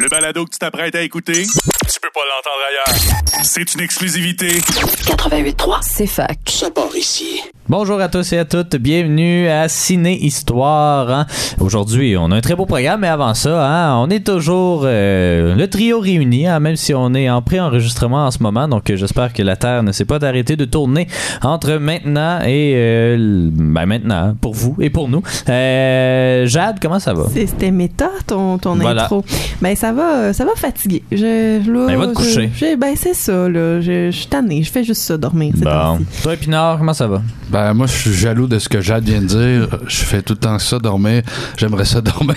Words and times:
Le 0.00 0.08
balado 0.08 0.46
que 0.46 0.50
tu 0.50 0.58
t'apprêtes 0.58 0.94
à 0.94 1.02
écouter, 1.02 1.44
tu 1.92 1.98
peux 2.00 2.08
pas 2.14 2.20
l'entendre 2.20 2.62
ailleurs. 2.68 3.42
C'est 3.42 3.74
une 3.74 3.80
exclusivité. 3.80 4.48
88.3. 4.48 5.78
C'est 5.82 6.06
fac. 6.06 6.38
Ça 6.46 6.70
part 6.70 6.94
ici. 6.96 7.42
Bonjour 7.68 8.00
à 8.00 8.08
tous 8.08 8.32
et 8.32 8.38
à 8.38 8.44
toutes, 8.44 8.74
bienvenue 8.76 9.48
à 9.48 9.68
Ciné 9.68 10.18
Histoire. 10.24 11.08
hein. 11.08 11.26
Aujourd'hui, 11.60 12.16
on 12.16 12.32
a 12.32 12.36
un 12.36 12.40
très 12.40 12.56
beau 12.56 12.66
programme, 12.66 13.02
mais 13.02 13.08
avant 13.08 13.32
ça, 13.34 13.64
hein, 13.64 13.96
on 13.98 14.10
est 14.10 14.26
toujours 14.26 14.82
euh, 14.84 15.54
le 15.54 15.70
trio 15.70 16.00
réuni, 16.00 16.48
hein, 16.48 16.58
même 16.58 16.74
si 16.74 16.92
on 16.94 17.14
est 17.14 17.30
en 17.30 17.42
pré-enregistrement 17.42 18.26
en 18.26 18.30
ce 18.32 18.42
moment. 18.42 18.66
Donc, 18.66 18.90
euh, 18.90 18.96
j'espère 18.96 19.32
que 19.32 19.42
la 19.44 19.54
Terre 19.54 19.84
ne 19.84 19.92
s'est 19.92 20.04
pas 20.04 20.18
arrêtée 20.24 20.56
de 20.56 20.64
tourner 20.64 21.06
entre 21.42 21.74
maintenant 21.74 22.40
et 22.44 22.72
euh, 22.74 23.16
ben 23.52 23.86
maintenant 23.86 24.34
pour 24.40 24.52
vous 24.54 24.74
et 24.80 24.90
pour 24.90 25.08
nous. 25.08 25.22
Euh, 25.48 26.46
Jade, 26.46 26.78
comment 26.82 26.98
ça 26.98 27.14
va? 27.14 27.26
C'était 27.32 27.70
méta 27.70 28.10
ton, 28.26 28.58
ton 28.58 28.74
Voilà. 28.74 29.04
intro. 29.04 29.24
Ben 29.62 29.76
ça 29.76 29.92
va, 29.92 30.32
ça 30.32 30.44
va 30.44 30.56
fatiguer. 30.56 31.04
Je, 31.12 31.60
là, 31.86 31.86
Ben, 31.86 31.98
va 31.98 32.06
te 32.06 32.10
je- 32.10 32.14
coucher. 32.48 32.76
ben 32.76 32.94
c'est 32.96 33.14
ça 33.14 33.48
là. 33.48 33.80
Je, 33.80 34.10
je 34.10 34.16
suis 34.16 34.26
tannée. 34.26 34.62
Je 34.62 34.70
fais 34.70 34.84
juste 34.84 35.02
ça 35.02 35.16
dormir. 35.16 35.52
Bon. 35.56 35.98
Toi, 36.22 36.36
Pinard, 36.36 36.78
comment 36.78 36.94
ça 36.94 37.06
va? 37.06 37.22
Ben, 37.50 37.74
moi, 37.74 37.86
je 37.86 37.92
suis 37.92 38.12
jaloux 38.12 38.46
de 38.46 38.58
ce 38.58 38.68
que 38.68 38.80
Jade 38.80 39.04
vient 39.04 39.20
de 39.20 39.26
dire. 39.26 39.78
Je 39.88 39.96
fais 40.04 40.22
tout 40.22 40.34
le 40.34 40.38
temps 40.38 40.58
ça, 40.58 40.78
dormir. 40.78 41.22
J'aimerais 41.56 41.84
ça 41.84 42.00
dormir. 42.00 42.34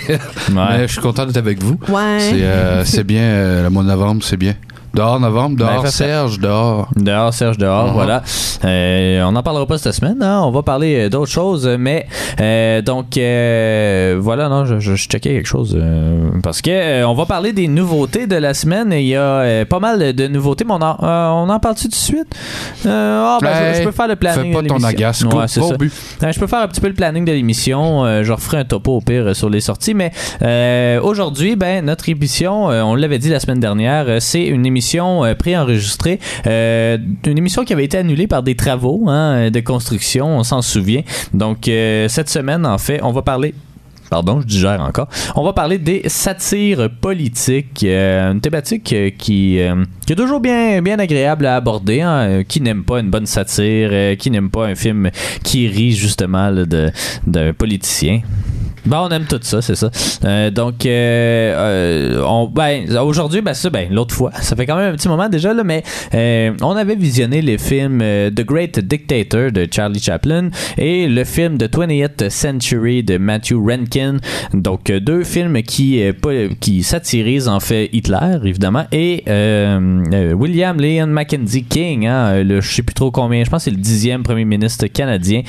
Mais 0.52 0.88
je 0.88 0.94
suis 0.94 1.02
content 1.02 1.26
d'être 1.26 1.38
avec 1.38 1.62
vous. 1.62 1.78
Ouais. 1.88 2.18
C'est 2.20 2.44
euh, 2.44 2.84
c'est 2.86 3.04
bien, 3.04 3.22
euh, 3.22 3.64
le 3.64 3.70
mois 3.70 3.84
de 3.84 3.90
novembre, 3.90 4.24
c'est 4.24 4.38
bien. 4.38 4.56
Dehors, 4.94 5.20
novembre, 5.20 5.58
Ben, 5.58 5.66
dehors, 5.66 5.86
ça. 5.88 5.92
Serge, 5.92 6.40
dehors. 6.40 6.88
Dehors, 6.96 7.34
Serge 7.34 7.58
dehors, 7.58 7.88
Mhm. 7.88 7.94
voilà. 7.94 8.22
Euh, 8.64 9.24
on 9.24 9.32
n'en 9.32 9.42
parlera 9.42 9.66
pas 9.66 9.78
cette 9.80 9.94
semaine, 9.94 10.22
hein. 10.22 10.42
on 10.44 10.52
va 10.52 10.62
parler 10.62 11.06
euh, 11.06 11.10
d'autres 11.10 11.32
choses, 11.32 11.68
mais 11.80 12.06
euh, 12.40 12.82
donc 12.84 13.18
euh, 13.18 14.18
voilà, 14.22 14.50
non, 14.50 14.66
je, 14.66 14.80
je, 14.80 14.94
je 14.96 15.08
checkais 15.08 15.32
quelque 15.34 15.48
chose 15.48 15.76
parce 16.44 16.62
que 16.62 17.04
on 17.06 17.14
va 17.16 17.26
parler 17.26 17.54
des 17.54 17.68
nouveautés 17.68 18.28
de 18.28 18.36
la 18.36 18.54
semaine. 18.54 18.92
Il 18.94 19.06
y 19.08 19.16
a 19.16 19.66
pas 19.66 19.80
mal 19.80 20.14
de 20.14 20.28
nouveautés, 20.28 20.64
mais 20.64 20.74
on 20.74 20.82
en, 20.82 20.96
on 21.00 21.50
en 21.50 21.60
parle-tu 21.60 21.86
tout 21.86 21.90
de 21.90 21.96
suite? 21.96 22.28
Ah, 22.86 23.40
ben, 23.42 23.74
je- 23.74 23.80
je, 23.80 23.84
peux 23.86 23.92
faire 23.92 24.08
le 24.08 24.16
planning. 24.16 24.52
Fais 24.52 24.54
pas 24.54 24.62
de 24.62 24.68
ton 24.68 24.84
agace. 24.84 25.24
Ouais, 25.24 25.48
c'est 25.48 25.62
ça. 25.62 25.76
but. 25.76 25.92
Euh, 26.22 26.32
je 26.32 26.40
peux 26.40 26.48
faire 26.48 26.60
un 26.60 26.68
petit 26.68 26.82
peu 26.82 26.88
le 26.88 26.94
planning 26.94 27.26
de 27.26 27.32
l'émission. 27.32 28.04
Je 28.24 28.32
referai 28.32 28.58
un 28.60 28.66
topo 28.66 28.98
au 28.98 29.02
pire 29.02 29.36
sur 29.36 29.50
les 29.50 29.62
sorties. 29.62 29.96
Mais 29.96 30.12
aujourd'hui, 31.02 31.56
ben, 31.56 31.84
notre 31.84 32.08
émission, 32.10 32.66
on 32.68 32.94
l'avait 32.94 33.18
dit 33.20 33.30
la 33.30 33.40
semaine 33.40 33.60
dernière, 33.60 34.22
c'est 34.22 34.44
une 34.46 34.66
émission 34.68 34.83
euh, 35.24 35.36
préenregistrée. 35.36 36.20
Euh, 36.48 36.98
une 37.26 37.38
émission 37.38 37.64
qui 37.64 37.74
avait 37.74 37.86
été 37.86 37.98
annulée 37.98 38.28
par 38.28 38.44
des 38.44 38.56
travaux 38.56 39.06
hein, 39.08 39.50
de 39.50 39.60
construction, 39.60 40.38
on 40.38 40.44
s'en 40.44 40.62
souvient. 40.62 41.02
Donc, 41.34 41.68
euh, 41.68 42.08
cette 42.08 42.30
semaine, 42.30 42.66
en 42.66 42.78
fait, 42.78 43.00
on 43.04 43.12
va 43.12 43.22
parler 43.22 43.54
Pardon, 44.10 44.42
je 44.42 44.46
digère 44.46 44.80
encore. 44.80 45.08
On 45.36 45.44
va 45.44 45.54
parler 45.54 45.80
des 45.80 46.04
satires 46.06 46.88
politiques, 47.02 47.84
euh, 47.84 48.32
une 48.32 48.42
thématique 48.42 48.94
euh, 48.94 49.10
qui, 49.18 49.58
est 49.58 50.16
toujours 50.16 50.40
bien, 50.40 50.84
bien 50.84 51.00
agréable 51.00 51.48
à 51.48 51.56
aborder. 51.56 52.02
hein. 52.02 52.44
Qui 52.44 52.62
n'aime 52.62 52.84
pas 52.84 53.00
une 53.00 53.10
bonne 53.10 53.26
satire, 53.26 54.16
qui 54.18 54.30
n'aime 54.30 54.52
pas 54.52 54.68
un 54.68 54.76
film 54.76 55.10
qui 55.44 55.68
rit 55.68 55.94
justement 55.94 56.52
d'un 57.26 57.54
politicien. 57.54 58.22
Bon, 58.86 58.98
on 58.98 59.10
aime 59.10 59.24
tout 59.24 59.40
ça, 59.42 59.62
c'est 59.62 59.76
ça. 59.76 59.90
Euh, 60.26 60.52
donc, 60.52 60.86
euh, 60.86 60.90
euh, 60.90 62.24
on, 62.28 62.48
ben, 62.48 62.86
aujourd'hui, 62.98 63.42
ben 63.42 63.54
ça, 63.54 63.70
ben 63.70 63.88
l'autre 63.90 64.14
fois, 64.14 64.32
ça 64.42 64.58
fait 64.58 64.66
quand 64.66 64.76
même 64.76 64.94
un 64.94 64.96
petit 64.98 65.08
moment 65.08 65.30
déjà 65.30 65.54
là, 65.54 65.64
mais 65.64 65.84
euh, 66.14 66.52
on 66.62 66.76
avait 66.76 66.96
visionné 66.96 67.42
les 67.42 67.58
films 67.58 68.02
euh, 68.02 68.30
The 68.30 68.42
Great 68.42 68.80
Dictator 68.80 69.52
de 69.52 69.68
Charlie 69.72 70.02
Chaplin 70.02 70.50
et 70.78 71.08
le 71.08 71.24
film 71.24 71.58
The 71.58 71.74
20th 71.74 72.30
Century 72.30 73.04
de 73.04 73.18
Matthew 73.18 73.56
Rankin. 73.56 74.18
Donc, 74.54 74.92
deux 74.92 75.24
films 75.24 75.62
qui 75.64 76.02
qui 76.60 76.84
satirisent 76.84 77.48
en 77.48 77.60
fait 77.60 77.90
Hitler 77.94 78.40
évidemment 78.44 78.86
et 78.92 79.24
William 80.36 80.80
Lyon 80.80 81.08
Mackenzie 81.08 81.64
King, 81.64 82.08
hein, 82.08 82.44
le 82.44 82.60
je 82.60 82.74
sais 82.74 82.84
plus 82.84 82.94
trop 82.94 83.12
combien, 83.12 83.44
je 83.44 83.50
pense 83.50 83.64
que 83.64 83.72
c'est 83.72 83.76
le 83.76 83.82
dixième 83.82 84.24
premier 84.24 84.46
ministre 84.46 84.88
canadien. 84.88 85.44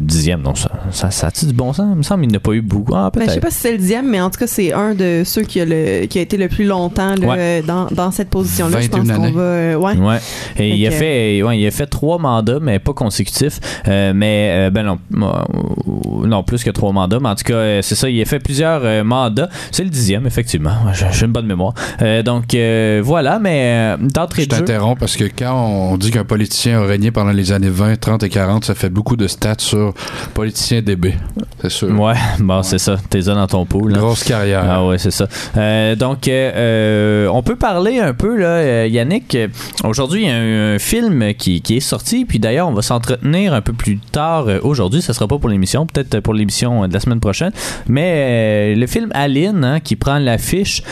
Dixième, 0.00 0.42
non 0.42 0.54
ça, 0.54 0.70
ça, 0.90 1.10
ça 1.10 1.26
a-tu 1.26 1.46
du 1.46 1.52
bon 1.52 1.72
sens? 1.72 1.88
Il 1.92 1.98
me 1.98 2.02
semble 2.02 2.21
qu'il 2.26 2.32
n'a 2.32 2.40
pas 2.40 2.52
eu 2.52 2.60
beaucoup. 2.62 2.94
Ah, 2.94 3.10
Ben, 3.12 3.20
peut-être. 3.20 3.28
je 3.30 3.34
sais 3.34 3.40
pas 3.40 3.50
si 3.50 3.58
c'est 3.58 3.72
le 3.72 3.78
dixième, 3.78 4.08
mais 4.08 4.20
en 4.20 4.30
tout 4.30 4.38
cas, 4.38 4.46
c'est 4.46 4.72
un 4.72 4.94
de 4.94 5.22
ceux 5.24 5.42
qui 5.42 5.60
a, 5.60 5.64
le, 5.64 6.06
qui 6.06 6.18
a 6.18 6.22
été 6.22 6.36
le 6.36 6.48
plus 6.48 6.64
longtemps 6.64 7.14
là, 7.14 7.26
Ouais. 7.26 7.62
dans, 7.66 7.86
dans 7.86 8.10
cette 8.10 8.28
position-là. 8.30 8.80
Je 8.80 8.88
pense 8.88 9.00
21 9.06 9.16
qu'on 9.16 9.30
va. 9.32 9.40
euh, 9.42 9.74
ouais. 9.76 9.96
Ouais. 9.96 10.18
Et 10.58 10.70
il 10.70 10.86
a 10.86 10.90
fait, 10.90 11.42
ouais, 11.42 11.58
il 11.58 11.66
a 11.66 11.70
fait 11.70 11.86
trois 11.86 12.18
mandats, 12.18 12.58
mais 12.60 12.78
pas 12.78 12.92
consécutifs. 12.92 13.60
Euh, 13.88 14.12
mais 14.14 14.68
euh, 14.68 14.70
ben 14.70 14.82
non, 14.84 14.98
euh, 15.16 16.26
non 16.26 16.42
plus 16.42 16.62
que 16.64 16.70
trois 16.70 16.92
mandats. 16.92 17.18
Mais 17.20 17.28
en 17.28 17.34
tout 17.34 17.44
cas, 17.44 17.54
euh, 17.54 17.82
c'est 17.82 17.94
ça. 17.94 18.08
Il 18.08 18.20
a 18.20 18.24
fait 18.24 18.38
plusieurs 18.40 18.80
euh, 18.84 19.04
mandats. 19.04 19.48
C'est 19.70 19.84
le 19.84 19.90
dixième, 19.90 20.26
effectivement. 20.26 20.72
J'ai 21.12 21.26
une 21.26 21.32
bonne 21.32 21.46
mémoire. 21.46 21.74
Euh, 22.00 22.22
donc 22.22 22.54
euh, 22.54 23.00
voilà. 23.04 23.38
Mais 23.38 23.62
euh, 23.64 23.96
d'entrée 24.00 24.42
Je 24.42 24.48
de 24.48 24.54
jeu. 24.54 24.60
t'interromps 24.60 24.98
parce 24.98 25.16
que 25.16 25.24
quand 25.24 25.54
on 25.54 25.96
dit 25.96 26.10
qu'un 26.10 26.24
politicien 26.24 26.80
a 26.80 26.84
régné 26.86 27.10
pendant 27.10 27.32
les 27.32 27.52
années 27.52 27.68
20, 27.70 27.98
30 27.98 28.22
et 28.24 28.28
40, 28.28 28.64
ça 28.64 28.74
fait 28.74 28.90
beaucoup 28.90 29.16
de 29.16 29.26
stats 29.26 29.54
sur 29.58 29.94
politicien 30.34 30.82
DB. 30.82 31.14
C'est 31.60 31.70
sûr. 31.70 31.88
Ouais. 32.00 32.11
Bon, 32.40 32.62
c'est 32.62 32.78
ça. 32.78 32.96
T'es 33.10 33.22
dans 33.22 33.46
ton 33.46 33.66
pool. 33.66 33.92
là. 33.92 33.98
Grosse 33.98 34.24
carrière. 34.24 34.64
Ah 34.68 34.84
ouais, 34.86 34.98
c'est 34.98 35.10
ça. 35.10 35.26
Euh, 35.56 35.94
donc, 35.96 36.28
euh, 36.28 36.52
euh, 36.54 37.26
on 37.28 37.42
peut 37.42 37.56
parler 37.56 37.98
un 37.98 38.14
peu, 38.14 38.36
là, 38.36 38.86
Yannick. 38.86 39.36
Aujourd'hui, 39.84 40.22
il 40.22 40.28
y 40.28 40.30
a 40.30 40.34
un, 40.36 40.74
un 40.74 40.78
film 40.78 41.34
qui, 41.34 41.60
qui 41.62 41.76
est 41.76 41.80
sorti, 41.80 42.24
puis 42.24 42.38
d'ailleurs, 42.38 42.68
on 42.68 42.72
va 42.72 42.82
s'entretenir 42.82 43.54
un 43.54 43.60
peu 43.60 43.72
plus 43.72 43.98
tard 43.98 44.46
aujourd'hui. 44.62 45.02
Ça 45.02 45.12
sera 45.14 45.26
pas 45.28 45.38
pour 45.38 45.48
l'émission, 45.48 45.86
peut-être 45.86 46.20
pour 46.20 46.34
l'émission 46.34 46.86
de 46.86 46.92
la 46.92 47.00
semaine 47.00 47.20
prochaine. 47.20 47.52
Mais 47.88 48.74
euh, 48.74 48.78
le 48.78 48.86
film 48.86 49.10
Aline, 49.14 49.64
hein, 49.64 49.80
qui 49.80 49.96
prend 49.96 50.18
l'affiche, 50.18 50.82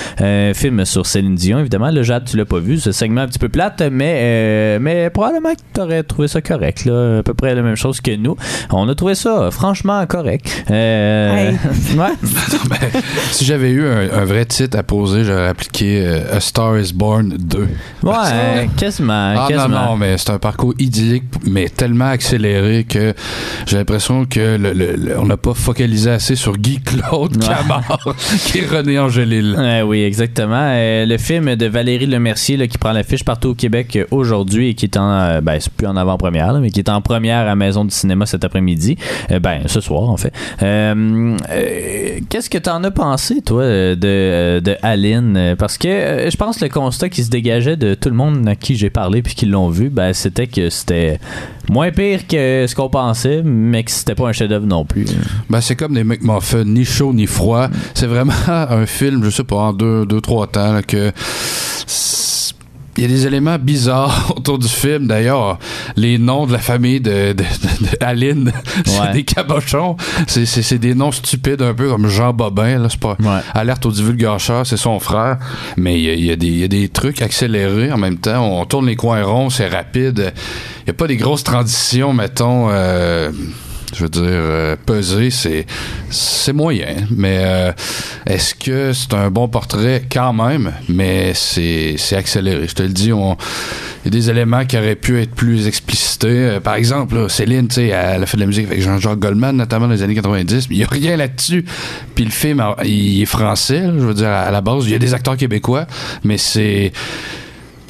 film 0.54 0.84
sur 0.84 1.06
Céline 1.06 1.34
Dion, 1.34 1.58
évidemment. 1.58 1.90
Le 1.90 2.02
Jade, 2.02 2.24
tu 2.24 2.36
l'as 2.36 2.44
pas 2.44 2.58
vu, 2.58 2.78
ce 2.78 2.92
segment 2.92 3.22
un 3.22 3.26
petit 3.28 3.38
peu 3.38 3.48
plate, 3.48 3.82
mais, 3.90 4.18
euh, 4.20 4.78
mais 4.80 5.10
probablement 5.10 5.54
que 5.54 5.60
tu 5.74 5.80
aurais 5.80 6.02
trouvé 6.02 6.28
ça 6.28 6.40
correct, 6.40 6.84
là, 6.84 7.18
à 7.18 7.22
peu 7.22 7.34
près 7.34 7.54
la 7.54 7.62
même 7.62 7.76
chose 7.76 8.00
que 8.00 8.14
nous. 8.16 8.36
On 8.70 8.88
a 8.88 8.94
trouvé 8.94 9.14
ça 9.14 9.50
franchement 9.50 10.04
correct. 10.06 10.64
Euh, 10.70 11.09
Hey. 11.10 11.52
ouais. 11.98 12.14
Ben, 12.70 12.78
si 13.32 13.44
j'avais 13.44 13.70
eu 13.70 13.84
un, 13.86 14.10
un 14.20 14.24
vrai 14.24 14.44
titre 14.44 14.78
à 14.78 14.82
poser, 14.82 15.24
j'aurais 15.24 15.48
appliqué 15.48 16.04
euh, 16.06 16.36
A 16.36 16.40
Star 16.40 16.78
is 16.78 16.92
Born 16.94 17.36
2. 17.38 17.68
Ouais, 18.02 18.14
quasiment. 18.76 19.34
Ah 19.36 19.46
quasiment. 19.48 19.68
non, 19.68 19.86
non, 19.90 19.96
mais 19.96 20.16
c'est 20.18 20.30
un 20.30 20.38
parcours 20.38 20.74
idyllique, 20.78 21.24
mais 21.48 21.68
tellement 21.68 22.06
accéléré 22.06 22.84
que 22.84 23.12
j'ai 23.66 23.76
l'impression 23.76 24.24
que 24.24 24.56
le- 24.56 24.72
le- 24.72 24.94
le- 24.96 25.18
on 25.18 25.26
n'a 25.26 25.36
pas 25.36 25.54
focalisé 25.54 26.10
assez 26.10 26.36
sur 26.36 26.56
Guy 26.56 26.80
Claude 26.80 27.36
Ouais. 27.36 27.48
Camard, 27.54 28.14
qui 28.46 28.58
est 28.58 28.66
René 28.66 28.98
Angélil. 28.98 29.54
Ouais, 29.58 29.82
oui, 29.82 30.02
exactement. 30.02 30.60
Euh, 30.70 31.06
le 31.06 31.18
film 31.18 31.56
de 31.56 31.66
Valérie 31.66 32.06
Lemercier 32.06 32.56
là, 32.56 32.66
qui 32.66 32.78
prend 32.78 32.92
l'affiche 32.92 33.24
partout 33.24 33.48
au 33.50 33.54
Québec 33.54 33.96
euh, 33.96 34.04
aujourd'hui 34.10 34.68
et 34.70 34.74
qui 34.74 34.84
est 34.86 34.96
en, 34.96 35.10
euh, 35.10 35.40
ben, 35.40 35.56
c'est 35.60 35.72
plus 35.72 35.86
en 35.86 35.96
avant-première, 35.96 36.52
mais 36.60 36.70
qui 36.70 36.78
est 36.80 36.88
en 36.88 37.00
première 37.00 37.48
à 37.48 37.56
Maison 37.56 37.84
du 37.84 37.90
cinéma 37.94 38.26
cet 38.26 38.44
après-midi. 38.44 38.96
Euh, 39.30 39.40
ben, 39.40 39.62
ce 39.66 39.80
soir, 39.80 40.02
en 40.08 40.16
fait. 40.16 40.32
Euh, 40.62 40.94
euh, 41.50 42.20
Qu'est-ce 42.28 42.50
que 42.50 42.58
t'en 42.58 42.82
as 42.84 42.90
pensé, 42.90 43.42
toi, 43.42 43.62
euh, 43.62 43.94
de, 43.94 44.06
euh, 44.06 44.60
de 44.60 44.76
Aline? 44.82 45.36
Euh, 45.36 45.56
Parce 45.56 45.78
que 45.78 45.88
euh, 45.88 46.30
je 46.30 46.36
pense 46.36 46.58
que 46.58 46.64
le 46.64 46.70
constat 46.70 47.08
qui 47.08 47.24
se 47.24 47.30
dégageait 47.30 47.76
de 47.76 47.94
tout 47.94 48.08
le 48.08 48.14
monde 48.14 48.46
à 48.48 48.54
qui 48.56 48.76
j'ai 48.76 48.90
parlé 48.90 49.22
puis 49.22 49.34
qui 49.34 49.46
l'ont 49.46 49.68
vu, 49.68 49.88
ben, 49.88 50.12
c'était 50.12 50.46
que 50.46 50.70
c'était 50.70 51.18
moins 51.68 51.90
pire 51.90 52.26
que 52.26 52.66
ce 52.68 52.74
qu'on 52.74 52.88
pensait, 52.88 53.42
mais 53.44 53.84
que 53.84 53.90
c'était 53.90 54.14
pas 54.14 54.28
un 54.28 54.32
chef-d'œuvre 54.32 54.66
non 54.66 54.84
plus. 54.84 55.06
Ben, 55.48 55.60
c'est 55.60 55.76
comme 55.76 55.94
des 55.94 56.04
McMuffins, 56.04 56.64
ni 56.64 56.84
chaud 56.84 57.12
ni 57.12 57.26
froid. 57.26 57.68
C'est 57.94 58.06
vraiment 58.06 58.32
un 58.48 58.86
film, 58.86 59.24
je 59.24 59.30
sais 59.30 59.44
pas, 59.44 59.56
en 59.56 59.72
deux, 59.72 60.06
deux 60.06 60.20
trois 60.20 60.46
temps, 60.46 60.80
que 60.86 61.12
il 62.96 63.02
y 63.02 63.06
a 63.06 63.08
des 63.08 63.26
éléments 63.26 63.56
bizarres 63.58 64.32
autour 64.36 64.58
du 64.58 64.68
film. 64.68 65.06
D'ailleurs, 65.06 65.58
les 65.96 66.18
noms 66.18 66.46
de 66.46 66.52
la 66.52 66.58
famille 66.58 67.00
de, 67.00 67.32
de, 67.32 67.34
de- 67.34 67.86
de 67.90 68.04
Aline, 68.04 68.52
c'est 68.84 69.00
Ouais. 69.00 69.12
des 69.12 69.22
cabochons. 69.24 69.96
C'est, 70.26 70.78
des 70.78 70.94
noms 70.94 71.12
stupides, 71.12 71.62
un 71.62 71.72
peu 71.74 71.88
comme 71.88 72.08
Jean 72.08 72.32
Bobin. 72.32 72.78
Là, 72.78 72.88
c'est 72.90 73.00
pas 73.00 73.16
Ouais. 73.20 73.40
alerte 73.54 73.86
au 73.86 73.90
divulgateur, 73.92 74.66
c'est 74.66 74.76
son 74.76 74.98
frère. 75.00 75.38
Mais 75.76 75.98
il 75.98 76.04
y 76.04 76.10
a, 76.10 76.14
il 76.14 76.24
y 76.26 76.30
a 76.32 76.36
des, 76.36 76.46
il 76.48 76.58
y 76.58 76.64
a 76.64 76.68
des 76.68 76.88
trucs 76.88 77.22
accélérés 77.22 77.92
en 77.92 77.98
même 77.98 78.18
temps. 78.18 78.44
On 78.44 78.64
tourne 78.66 78.86
les 78.86 78.96
coins 78.96 79.22
ronds, 79.24 79.50
c'est 79.50 79.68
rapide. 79.68 80.32
Il 80.80 80.84
n'y 80.86 80.90
a 80.90 80.94
pas 80.94 81.06
des 81.06 81.16
grosses 81.16 81.44
transitions, 81.44 82.12
mettons. 82.12 82.68
euh, 82.70 83.30
je 83.94 84.02
veux 84.02 84.08
dire, 84.08 84.22
euh, 84.24 84.76
peser, 84.86 85.30
c'est 85.30 85.66
c'est 86.10 86.52
moyen. 86.52 86.94
Mais 87.10 87.38
euh, 87.40 87.72
est-ce 88.26 88.54
que 88.54 88.92
c'est 88.92 89.14
un 89.14 89.30
bon 89.30 89.48
portrait? 89.48 90.04
Quand 90.10 90.32
même? 90.32 90.72
Mais 90.88 91.32
c'est 91.34 91.94
c'est 91.98 92.16
accéléré. 92.16 92.66
Je 92.68 92.74
te 92.74 92.82
le 92.82 92.90
dis, 92.90 93.12
on 93.12 93.36
il 94.04 94.06
y 94.06 94.16
a 94.16 94.18
des 94.18 94.30
éléments 94.30 94.64
qui 94.64 94.78
auraient 94.78 94.96
pu 94.96 95.20
être 95.20 95.34
plus 95.34 95.66
explicités. 95.66 96.28
Euh, 96.28 96.60
par 96.60 96.74
exemple, 96.74 97.28
Céline, 97.28 97.68
tu 97.68 97.76
sais, 97.76 97.86
elle 97.88 98.22
a 98.22 98.26
fait 98.26 98.38
de 98.38 98.42
la 98.42 98.46
musique 98.46 98.66
avec 98.66 98.80
Jean-Jacques 98.80 99.18
Goldman, 99.18 99.56
notamment 99.56 99.88
dans 99.88 99.92
les 99.92 100.02
années 100.02 100.14
90, 100.14 100.70
mais 100.70 100.76
il 100.76 100.78
n'y 100.78 100.84
a 100.84 100.88
rien 100.88 101.16
là-dessus. 101.16 101.66
Puis 102.14 102.24
le 102.24 102.30
film, 102.30 102.64
il 102.84 103.20
est 103.20 103.26
français, 103.26 103.82
je 103.84 104.04
veux 104.04 104.14
dire, 104.14 104.28
à 104.28 104.50
la 104.50 104.60
base, 104.62 104.86
il 104.86 104.92
y 104.92 104.94
a 104.94 104.98
des 104.98 105.12
acteurs 105.12 105.36
québécois, 105.36 105.86
mais 106.24 106.38
c'est 106.38 106.92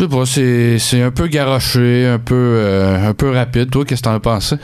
je 0.00 0.06
sais 0.06 0.78
pas, 0.78 0.78
c'est 0.78 1.02
un 1.02 1.10
peu 1.10 1.26
garoché, 1.26 2.06
un 2.06 2.18
peu 2.18 2.34
euh, 2.34 3.08
un 3.10 3.14
peu 3.14 3.30
rapide. 3.30 3.70
Toi, 3.70 3.84
qu'est-ce 3.84 4.00
que 4.00 4.08
t'en 4.08 4.14
as 4.14 4.20
pensé? 4.20 4.56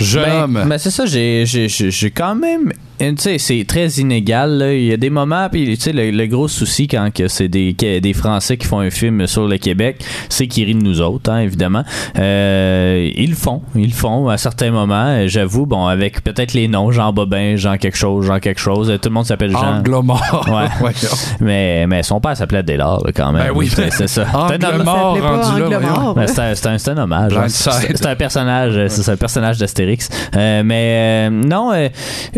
Jeune 0.00 0.24
Ben, 0.24 0.42
homme. 0.44 0.64
ben, 0.68 0.78
c'est 0.78 0.90
ça, 0.90 1.04
j'ai 1.06 2.12
quand 2.14 2.34
même 2.36 2.72
tu 2.98 3.14
sais, 3.18 3.38
c'est 3.38 3.64
très 3.66 3.86
inégal. 3.88 4.58
là. 4.58 4.72
Il 4.74 4.84
y 4.84 4.92
a 4.92 4.96
des 4.96 5.10
moments, 5.10 5.48
puis 5.50 5.76
tu 5.76 5.80
sais, 5.82 5.92
le, 5.92 6.10
le 6.10 6.26
gros 6.26 6.48
souci 6.48 6.88
quand 6.88 7.10
que 7.12 7.28
c'est 7.28 7.48
des, 7.48 7.74
que 7.74 7.98
des 8.00 8.12
Français 8.12 8.56
qui 8.56 8.66
font 8.66 8.80
un 8.80 8.90
film 8.90 9.26
sur 9.26 9.46
le 9.46 9.56
Québec, 9.58 10.02
c'est 10.28 10.46
qu'ils 10.46 10.64
rient 10.64 10.74
de 10.74 10.82
nous 10.82 11.00
autres, 11.00 11.30
hein, 11.30 11.38
évidemment. 11.40 11.84
Euh, 12.18 13.10
ils 13.14 13.30
le 13.30 13.36
font, 13.36 13.62
ils 13.74 13.86
le 13.88 13.92
font 13.94 14.28
à 14.28 14.36
certains 14.36 14.70
moments. 14.70 15.06
euh, 15.06 15.28
J'avoue, 15.28 15.66
bon, 15.66 15.86
avec 15.86 16.22
peut-être 16.22 16.52
les 16.54 16.68
noms, 16.68 16.90
Jean 16.90 17.12
Bobin, 17.12 17.56
Jean 17.56 17.76
quelque 17.76 17.96
chose, 17.96 18.26
Jean 18.26 18.38
quelque 18.40 18.60
chose. 18.60 18.90
euh, 18.90 18.98
Tout 18.98 19.08
le 19.08 19.14
monde 19.14 19.26
s'appelle 19.26 19.50
Jean. 19.52 19.78
Angle-mort. 19.78 20.46
Ouais. 20.82 20.92
Mais, 21.40 21.86
mais 21.86 22.02
son 22.02 22.20
père 22.20 22.36
s'appelait 22.36 22.62
Délard, 22.62 23.00
là, 23.04 23.12
quand 23.14 23.32
même. 23.32 23.46
Ben 23.48 23.52
oui. 23.54 23.68
c'est 23.72 23.90
c'est 23.92 24.08
ça. 24.08 24.24
Pas 24.24 24.48
rendu 24.48 25.60
là. 25.60 26.12
Ben, 26.16 26.26
c'est 26.26 26.66
un, 26.66 26.78
c'est 26.78 26.90
un- 26.90 26.98
hommage. 26.98 27.32
hein. 27.36 27.46
C'est 27.48 28.06
un 28.06 28.16
personnage, 28.16 28.72
euh, 28.76 28.86
c'est 28.88 29.10
un 29.10 29.16
personnage 29.16 29.58
d'Astérix. 29.58 30.08
Euh, 30.36 30.62
mais 30.64 31.28
euh, 31.28 31.30
non, 31.30 31.72
euh, 31.72 31.88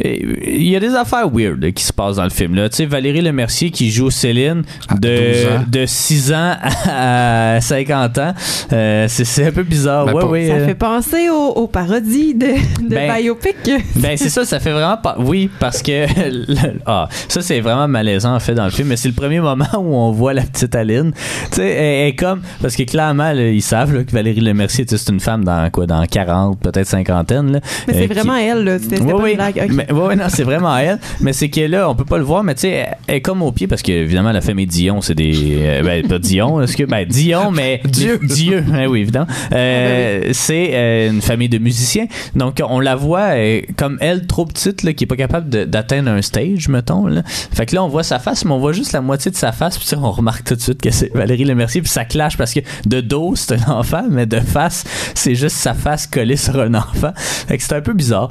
euh, 0.05 0.17
il 0.51 0.69
y 0.69 0.77
a 0.77 0.81
des 0.81 0.95
affaires 0.95 1.29
weird 1.33 1.65
euh, 1.65 1.71
qui 1.71 1.85
se 1.85 1.93
passent 1.93 2.17
dans 2.17 2.25
le 2.25 2.31
film. 2.31 2.55
Là. 2.55 2.69
Tu 2.69 2.77
sais, 2.77 2.87
Valérie 2.87 3.21
Lemercier 3.23 3.71
qui 3.71 3.91
joue 3.91 4.11
Céline 4.11 4.63
À 4.89 4.95
12 4.95 5.01
de, 5.01 5.49
ans. 5.49 5.65
de 5.69 5.87
6 5.87 6.33
ans 6.33 6.55
à 6.89 7.59
50 7.61 8.19
ans. 8.19 8.35
Euh, 8.73 9.07
c'est 9.09 9.25
c'est 9.25 9.47
un 9.47 9.53
peu 9.53 9.63
bizarre. 9.63 10.07
Ben, 10.07 10.25
ouais, 10.25 10.49
Ça 10.49 10.55
euh, 10.55 10.67
fait 10.67 10.75
penser 10.75 11.29
aux, 11.31 11.51
aux 11.53 11.67
parodies 11.67 12.35
de, 12.35 12.47
de 12.47 12.89
Ben, 12.95 13.13
biopic. 13.21 13.57
Ben 13.97 14.17
c'est 14.17 14.29
ça, 14.29 14.45
ça 14.45 14.61
fait 14.61 14.73
vraiment 14.73 14.97
pas. 14.97 15.17
Oui, 15.19 15.51
parce 15.61 15.83
que 15.83 16.07
ah, 16.87 17.09
ça 17.29 17.41
c'est 17.43 17.61
vraiment 17.61 17.89
malaisant 17.89 18.35
en 18.35 18.41
fait 18.41 18.55
dans 18.55 18.65
le 18.65 18.71
film, 18.71 18.89
mais 18.89 18.97
c'est 18.97 19.09
le 19.09 19.15
premier 19.15 19.41
moment 19.41 19.67
où 19.79 19.95
on 19.95 20.11
voit 20.13 20.35
la 20.35 20.43
petite 20.43 20.75
Aline. 20.75 21.13
Tu 21.51 21.57
sais, 21.57 21.67
elle, 21.69 21.85
elle 22.01 22.09
est 22.09 22.15
comme 22.17 22.41
parce 22.61 22.77
que 22.77 22.83
clairement 22.85 23.33
là, 23.33 23.49
ils 23.51 23.63
savent 23.63 23.95
là, 23.95 24.05
que 24.05 24.11
Valérie 24.13 24.41
Lemercier, 24.41 24.85
tu 24.87 24.97
sais, 24.97 25.05
c'est 25.05 25.13
une 25.13 25.21
femme 25.21 25.45
dans 25.45 25.69
quoi, 25.71 25.87
dans 25.87 26.05
40, 26.05 26.59
peut-être 26.61 26.87
cinquantaine. 26.87 27.53
Là, 27.53 27.61
Mais 27.89 27.95
euh, 27.95 27.97
c'est 28.01 28.09
qui- 28.09 28.15
vraiment 28.15 28.37
elle, 28.37 28.65
là. 28.65 28.79
C'était 28.79 28.97
c'était 28.97 29.13
oui, 29.13 29.19
pas 29.19 29.23
oui. 29.25 29.31
une 29.31 29.37
blague. 29.37 29.61
Ok. 29.65 29.71
Mais, 29.75 29.93
ouais, 29.93 30.07
ouais, 30.09 30.17
non, 30.17 30.25
c'est 30.41 30.45
vraiment 30.45 30.75
elle. 30.79 30.99
Mais 31.21 31.35
c'est 31.35 31.51
que 31.51 31.61
là, 31.61 31.91
on 31.91 31.95
peut 31.95 32.07
pas 32.07 32.17
le 32.17 32.25
voir, 32.25 32.43
mais 32.43 32.55
tu 32.55 32.63
sais, 32.63 32.69
elle- 32.71 32.97
elle 33.07 33.15
est 33.17 33.21
comme 33.21 33.43
au 33.43 33.53
pied 33.53 33.67
parce 33.67 33.83
que 33.83 33.93
évidemment 33.93 34.33
la 34.33 34.41
famille 34.41 34.67
Dion, 34.67 35.03
c'est 35.03 35.15
des. 35.15 35.59
euh, 35.61 35.83
ben, 35.83 36.07
pas 36.09 36.19
Dion, 36.19 36.63
est-ce 36.63 36.77
que. 36.79 36.85
Ben, 36.85 37.07
Dion, 37.07 37.51
mais. 37.51 37.83
Dieu. 37.85 38.19
Dieu, 38.23 38.65
hein, 38.73 38.87
oui, 38.89 39.01
évidemment. 39.01 39.27
Euh, 39.53 40.21
Ah, 40.23 40.25
ben 40.27 40.33
C'est 40.35 40.71
euh, 40.73 41.11
une 41.11 41.21
famille 41.21 41.49
de 41.51 41.59
musiciens. 41.59 42.07
Donc, 42.35 42.63
on 42.67 42.81
la 42.81 42.97
voit 42.97 43.35
euh, 43.35 43.61
comme 43.77 43.99
elle, 44.01 44.27
trop 44.27 44.47
petite, 44.47 44.83
là, 44.83 44.95
qui 44.95 45.05
est 45.05 45.07
pas 45.07 45.17
capable 45.17 45.49
d'atteindre 45.69 46.11
un 46.11 46.23
stage, 46.23 46.69
mettons. 46.69 47.07
Là. 47.07 47.23
Fait 47.27 47.67
que 47.67 47.75
là, 47.75 47.85
on 47.85 47.89
voit 47.89 48.03
sa 48.03 48.19
face, 48.19 48.45
mais 48.47 48.53
on 48.53 48.59
voit 48.61 48.73
juste 48.73 48.93
la 48.93 49.03
moitié 49.03 49.31
de 49.31 49.37
sa 49.37 49.53
face, 49.53 49.77
puis 49.77 49.87
on 49.97 50.11
remarque 50.11 50.45
tout 50.45 50.55
de 50.57 50.61
suite 50.61 50.81
que 50.81 50.91
c'est 50.91 51.13
Valérie 51.15 51.45
Lemercier, 51.45 51.83
puis 51.83 51.91
ça 51.91 52.07
clash 52.07 52.39
parce 52.39 52.55
que 52.55 52.61
de 52.87 53.01
dos, 53.03 53.35
c'est 53.37 53.55
un 53.67 53.73
enfant, 53.73 54.05
mais 54.11 54.25
de 54.25 54.41
face, 54.41 54.85
c'est 55.15 55.35
juste 55.35 55.57
sa 55.57 55.75
face 55.75 56.07
collée 56.07 56.37
sur 56.37 56.59
un 56.59 56.73
enfant. 56.87 57.13
Fait 57.17 57.59
que 57.59 57.63
c'est 57.63 57.75
un 57.75 57.83
peu 57.83 57.93
bizarre. 57.93 58.31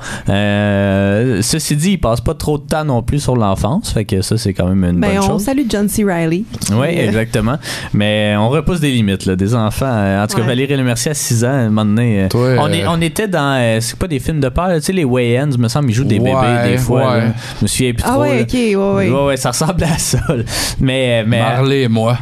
Ceci 1.42 1.76
dit, 1.76 1.98
il 2.00 2.02
passe 2.02 2.22
pas 2.22 2.34
trop 2.34 2.58
de 2.58 2.64
temps 2.64 2.86
non 2.86 3.04
plus 3.04 3.20
sur 3.20 3.36
l'enfance, 3.36 3.92
fait 3.92 4.06
que 4.06 4.22
ça, 4.22 4.38
c'est 4.38 4.54
quand 4.54 4.68
même 4.68 4.84
une 4.86 5.00
Ben, 5.02 5.10
bonne 5.16 5.20
on 5.20 5.28
chose. 5.34 5.44
salue 5.44 5.64
John 5.68 5.90
C. 5.90 6.04
Riley. 6.06 6.44
Oui, 6.72 6.78
Euh, 6.88 6.88
exactement. 7.08 7.58
Mais 7.94 8.36
on 8.38 8.48
repousse 8.50 8.80
des 8.80 8.92
limites, 8.92 9.26
là, 9.26 9.36
des 9.36 9.54
enfants. 9.54 9.86
Euh, 9.86 10.24
En 10.24 10.28
tout 10.28 10.36
cas, 10.38 10.42
Ouais. 10.44 10.48
Valérie 10.48 10.78
Lemercier 10.78 11.12
à 11.12 11.14
6 11.14 11.44
ans, 11.44 11.50
à 11.50 11.52
un 11.52 11.70
moment 11.70 11.86
donné, 11.86 12.24
euh, 12.24 12.28
Toi, 12.30 12.56
on, 12.60 12.68
euh, 12.70 12.74
est, 12.74 12.88
on 12.88 13.02
était 13.02 13.28
dans, 13.28 13.60
euh, 13.60 13.80
c'est 13.82 14.00
pas 14.00 14.08
des 14.08 14.20
films 14.20 14.40
de 14.40 14.48
peur, 14.50 14.70
tu 14.76 14.82
sais, 14.82 14.94
les 14.94 15.04
Wayans, 15.04 15.50
me 15.58 15.68
semble, 15.68 15.90
ils 15.90 15.94
jouent 15.94 16.04
des 16.06 16.20
Ouais, 16.20 16.32
bébés 16.34 16.72
des 16.72 16.78
fois. 16.78 17.12
ouais. 17.12 17.20
là. 17.20 17.34
Je 17.60 17.64
me 17.66 17.68
souviens 17.68 17.94
plus 17.94 18.04
Ah 18.08 18.12
trop. 18.14 18.22
ouais, 18.22 18.42
ok, 18.42 18.54
ouais, 18.54 18.76
ouais. 18.76 19.10
Ouais, 19.10 19.26
ouais, 19.26 19.38
ça 19.38 19.50
ressemble 19.52 19.84
à 19.84 19.98
ça. 19.98 20.20
là. 20.30 20.44
Mais, 20.80 21.24
mais 21.28 21.40
Marley 21.40 21.82
et 21.82 21.88
moi. 21.90 22.18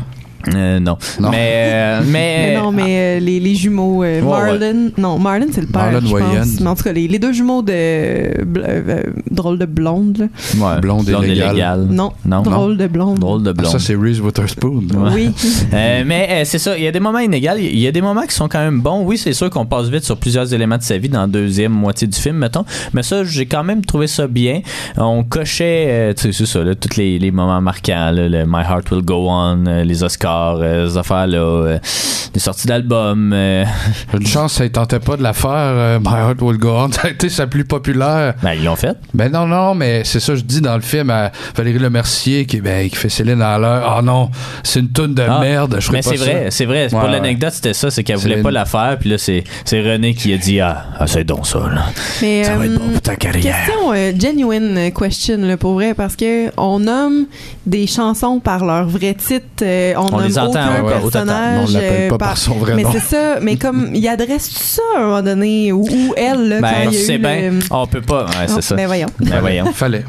Euh, 0.56 0.80
non. 0.80 0.98
Non. 1.20 1.30
Mais, 1.32 1.70
euh, 1.74 2.02
mais, 2.06 2.52
Mais 2.54 2.58
non, 2.58 2.72
mais 2.72 3.18
euh, 3.18 3.20
les, 3.20 3.40
les 3.40 3.56
jumeaux 3.56 4.04
euh, 4.04 4.22
Ouais, 4.22 4.30
Marlon, 4.30 4.92
non, 4.98 5.18
Marlon 5.20 5.48
c'est 5.52 5.62
le 5.62 5.68
père, 5.68 5.84
Marlon 5.92 6.08
je 6.08 6.14
Wayans. 6.14 6.28
pense. 6.40 6.60
Mais 6.60 6.68
en 6.68 6.76
tout 6.76 6.84
cas, 6.84 6.92
les, 6.94 7.08
les 7.08 7.20
deux 7.20 7.32
jumeaux 7.34 7.62
de 7.62 7.72
euh, 7.74 9.04
drôle 9.32 9.60
de 9.60 9.66
blonde, 9.66 10.18
là. 10.18 10.26
ouais, 10.76 10.82
Blonde 10.82 11.08
illégale. 11.08 11.88
Non, 11.90 12.12
Non. 12.26 12.42
drôle 12.42 12.78
de 12.78 12.88
blonde. 12.88 13.20
Drôle 13.20 13.44
de 13.44 13.50
Ah, 13.50 13.54
blonde. 13.54 13.72
ça, 13.72 13.80
c'est 13.80 13.96
Reese 13.96 14.20
Witherspoon. 14.20 14.84
Ouais. 14.94 15.12
Oui. 15.14 15.32
Euh, 15.74 16.04
mais 16.06 16.28
euh, 16.32 16.42
c'est 16.46 16.60
ça, 16.60 16.78
il 16.78 16.84
y 16.84 16.88
a 16.88 16.92
des 16.92 17.00
moments 17.00 17.20
inégaux, 17.20 17.52
il 17.60 17.78
y 17.80 17.88
a 17.88 17.92
des 17.92 18.02
moments 18.02 18.22
qui 18.24 18.34
sont 18.34 18.48
quand 18.48 18.60
même 18.60 18.80
bons. 18.82 19.04
Oui, 19.04 19.18
c'est 19.18 19.34
sûr 19.34 19.50
qu'on 19.50 19.66
passe 19.66 19.88
vite 19.90 20.04
sur 20.06 20.18
plusieurs 20.18 20.54
éléments 20.54 20.78
de 20.78 20.82
sa 20.84 20.98
vie 20.98 21.10
dans 21.10 21.22
la 21.22 21.28
deuxième 21.28 21.72
moitié 21.74 22.08
du 22.08 22.18
film, 22.18 22.38
mettons. 22.38 22.64
Mais 22.94 23.04
ça, 23.04 23.24
j'ai 23.24 23.46
quand 23.46 23.64
même 23.64 23.84
trouvé 23.84 24.08
ça 24.08 24.28
bien. 24.28 24.62
On 24.98 25.24
cochait, 25.24 25.86
euh, 25.90 26.14
tu 26.14 26.24
sais, 26.24 26.32
c'est 26.32 26.46
ça, 26.46 26.64
là, 26.64 26.74
tous 26.76 26.96
les, 26.98 27.20
les 27.20 27.32
moments 27.32 27.60
marquants, 27.62 28.12
là, 28.12 28.30
le 28.30 28.46
My 28.46 28.62
Heart 28.62 28.92
Will 28.92 29.02
Go 29.04 29.28
On, 29.30 29.66
euh, 29.68 29.84
les 29.84 30.04
Oscars, 30.04 30.37
euh, 30.62 30.90
ces 30.90 30.98
affaires-là, 30.98 31.38
euh, 31.38 31.80
les 32.34 32.40
sorties 32.40 32.68
d'albums. 32.68 33.32
euh, 33.34 33.64
Une 34.14 34.26
chance, 34.28 34.54
ça 34.54 34.64
ne 34.64 34.70
tentait 34.70 35.00
pas 35.00 35.18
de 35.18 35.24
la 35.24 35.34
faire. 35.34 35.50
euh, 35.52 36.00
My 36.00 36.14
Heart 36.14 36.42
Will 36.42 36.58
Go 36.58 36.70
On. 36.72 36.92
Ça 36.98 37.02
a 37.06 37.10
été 37.10 37.30
sa 37.30 37.48
plus 37.48 37.66
populaire. 37.66 38.34
ben, 38.42 38.54
ils 38.54 38.64
l'ont 38.64 38.76
fait. 38.76 38.98
Ben 39.14 39.32
non, 39.32 39.46
non, 39.48 39.76
mais 39.76 40.04
c'est 40.04 40.20
ça, 40.20 40.36
je 40.36 40.42
dis 40.42 40.62
dans 40.62 40.76
le 40.76 40.82
film 40.82 41.10
à 41.10 41.32
Valérie 41.56 41.80
Lemercier 41.80 42.46
qui, 42.46 42.62
ben, 42.62 42.90
qui 42.90 42.96
fait 42.96 43.10
Céline 43.10 43.42
à 43.42 43.58
l'heure. 43.58 43.96
Ah 43.98 44.02
non, 44.02 44.30
c'est 44.64 44.80
une 44.80 44.90
toune 44.90 45.14
de 45.14 45.24
Ah, 45.28 45.40
merde. 45.40 45.78
Je 45.80 45.92
Mais 45.92 46.02
pas 46.02 46.10
c'est 46.12 46.18
ça. 46.18 46.24
vrai, 46.24 46.48
c'est 46.52 46.66
vrai. 46.66 46.88
Pour 46.90 47.04
Ouais, 47.04 47.12
l'anecdote, 47.12 47.52
c'était 47.54 47.74
ça, 47.74 47.90
c'est 47.92 48.04
qu'elle 48.04 48.18
voulait 48.18 48.42
pas 48.42 48.52
la 48.52 48.66
faire, 48.66 48.98
puis 49.00 49.10
là, 49.10 49.18
c'est, 49.18 49.44
c'est 49.66 49.82
René 49.82 50.14
qui 50.14 50.34
a 50.34 50.38
dit 50.38 50.60
Ah, 50.60 50.86
ah 51.00 51.08
c'est 51.08 51.24
donc 51.24 51.46
ça, 51.48 51.60
là. 51.60 51.86
Mais, 52.22 52.44
Ça 52.44 52.56
va 52.58 52.66
être 52.66 52.76
bon 52.80 52.90
pour 52.90 53.02
ta 53.02 53.16
carrière. 53.16 53.56
Question 53.56 53.94
euh, 53.94 54.12
genuine 54.20 54.92
question 54.92 55.38
là, 55.40 55.58
pour 55.58 55.74
vrai 55.74 55.94
parce 55.94 56.16
que 56.16 56.50
on 56.58 56.80
nomme 56.80 57.26
des 57.66 57.88
chansons 57.88 58.40
par 58.40 58.66
leur 58.66 58.88
vrai 58.88 59.14
titre, 59.14 59.46
euh, 59.62 59.94
on, 59.98 60.14
On 60.14 60.20
nomme 60.20 60.27
les 60.28 60.38
entend, 60.40 60.50
aucun 60.50 60.68
ouais, 60.76 60.82
ouais, 60.82 61.02
personnage. 61.02 61.70
On 61.70 61.74
l'appelle 61.74 62.02
euh, 62.04 62.10
pas 62.10 62.18
par 62.18 62.38
son 62.38 62.54
vrai 62.56 62.76
mais 62.76 62.84
nom. 62.84 62.92
c'est 62.92 63.00
ça, 63.00 63.40
mais 63.42 63.56
comme 63.58 63.92
il 63.94 64.08
adresse 64.08 64.50
tout 64.50 64.64
ça 64.64 64.82
à 64.96 65.00
un 65.00 65.06
moment 65.06 65.22
donné 65.24 65.72
ou, 65.72 65.82
ou 65.84 66.14
elle 66.16 66.48
là, 66.50 66.56
quand 66.62 66.62
Ben, 66.62 66.90
il 66.92 66.94
y 66.94 66.98
a 66.98 67.00
c'est 67.06 67.16
eu 67.16 67.20
bien. 67.20 67.52
le... 67.52 67.60
On 67.72 67.88
peut 67.88 68.02
pas. 68.02 68.26
Ouais, 68.26 68.32
Oh, 68.50 68.52
c'est 68.56 68.62
ça. 68.62 68.76
Ben 68.76 68.86
voyons. 68.88 69.08
Ben, 69.20 69.40
voyons. 69.40 69.66
Fallait. 69.74 70.04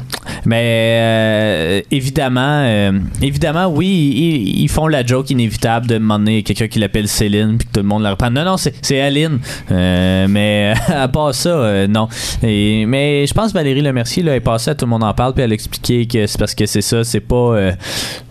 Mais 0.45 0.99
euh, 1.01 1.81
évidemment, 1.91 2.63
euh, 2.65 2.91
évidemment, 3.21 3.67
oui, 3.67 3.87
ils, 3.87 4.61
ils 4.61 4.69
font 4.69 4.87
la 4.87 5.05
joke 5.05 5.29
inévitable 5.29 5.87
de 5.87 5.95
demander 5.95 6.43
quelqu'un 6.43 6.67
qui 6.67 6.79
l'appelle 6.79 7.07
Céline 7.07 7.57
puis 7.57 7.67
que 7.67 7.73
tout 7.73 7.79
le 7.81 7.87
monde 7.87 8.03
la 8.03 8.11
reprend. 8.11 8.29
Non, 8.31 8.45
non, 8.45 8.57
c'est, 8.57 8.73
c'est 8.81 9.01
Aline. 9.01 9.39
Euh, 9.71 10.27
mais 10.29 10.73
à 10.87 11.07
part 11.07 11.33
ça, 11.35 11.49
euh, 11.49 11.87
non. 11.87 12.07
Et, 12.43 12.85
mais 12.85 13.25
je 13.27 13.33
pense 13.33 13.49
que 13.49 13.53
Valérie 13.57 13.81
Lemercier 13.81 14.23
là, 14.23 14.35
est 14.35 14.39
passée 14.39 14.71
à 14.71 14.75
tout 14.75 14.85
le 14.85 14.89
monde 14.89 15.03
en 15.03 15.13
parle 15.13 15.33
puis 15.33 15.43
elle 15.43 15.51
a 15.51 15.53
expliqué 15.53 16.05
que 16.07 16.25
c'est 16.27 16.37
parce 16.39 16.55
que 16.55 16.65
c'est 16.65 16.81
ça, 16.81 17.03
c'est 17.03 17.19
pas. 17.19 17.35
euh, 17.35 17.71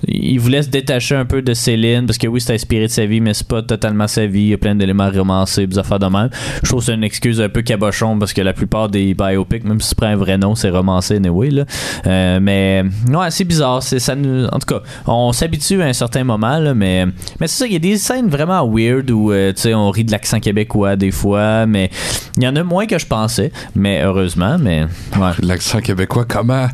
il 0.06 0.38
voulait 0.38 0.62
se 0.62 0.68
détacher 0.68 1.14
un 1.16 1.24
peu 1.24 1.42
de 1.42 1.54
Céline 1.68 2.06
parce 2.06 2.16
que 2.16 2.26
oui, 2.26 2.40
c'est 2.40 2.54
inspiré 2.54 2.86
de 2.86 2.90
sa 2.90 3.04
vie, 3.04 3.20
mais 3.20 3.34
c'est 3.34 3.46
pas 3.46 3.60
totalement 3.60 4.06
sa 4.08 4.24
vie. 4.26 4.40
Il 4.40 4.48
y 4.48 4.54
a 4.54 4.58
plein 4.58 4.74
d'éléments 4.74 5.10
romancés, 5.10 5.66
des 5.66 5.78
affaires 5.78 5.98
de 5.98 6.06
même. 6.06 6.30
Je 6.62 6.68
trouve 6.68 6.80
que 6.80 6.86
c'est 6.86 6.94
une 6.94 7.04
excuse 7.04 7.42
un 7.42 7.50
peu 7.50 7.60
cabochon 7.60 8.18
parce 8.18 8.32
que 8.32 8.40
la 8.40 8.54
plupart 8.54 8.88
des 8.88 9.12
biopics, 9.12 9.64
même 9.64 9.78
si 9.80 9.90
tu 9.90 9.94
prends 9.96 10.06
un 10.06 10.16
vrai 10.16 10.38
nom, 10.38 10.54
c'est 10.54 10.70
romancé 10.70 11.16
anyway, 11.16 11.50
là. 11.50 11.64
Euh, 12.06 12.38
mais 12.40 12.84
ouais, 13.10 13.30
c'est 13.30 13.44
bizarre. 13.44 13.82
C'est, 13.82 13.98
ça 13.98 14.14
nous, 14.14 14.46
en 14.46 14.58
tout 14.58 14.74
cas, 14.74 14.80
on 15.06 15.32
s'habitue 15.32 15.82
à 15.82 15.86
un 15.86 15.92
certain 15.92 16.24
moment, 16.24 16.58
là, 16.58 16.72
mais, 16.72 17.04
mais 17.38 17.46
c'est 17.48 17.58
ça, 17.58 17.66
il 17.66 17.74
y 17.74 17.76
a 17.76 17.80
des 17.80 17.98
scènes 17.98 18.28
vraiment 18.28 18.66
weird 18.66 19.10
où 19.10 19.30
euh, 19.30 19.52
tu 19.52 19.60
sais, 19.62 19.74
on 19.74 19.90
rit 19.90 20.04
de 20.04 20.12
l'accent 20.12 20.40
québécois 20.40 20.96
des 20.96 21.10
fois, 21.10 21.66
mais 21.66 21.90
il 22.38 22.44
y 22.44 22.48
en 22.48 22.56
a 22.56 22.62
moins 22.62 22.86
que 22.86 22.98
je 22.98 23.06
pensais, 23.06 23.52
mais 23.76 24.00
heureusement, 24.02 24.56
mais 24.58 24.84
ouais. 25.18 25.30
L'accent 25.42 25.80
québécois, 25.80 26.24
comment 26.26 26.66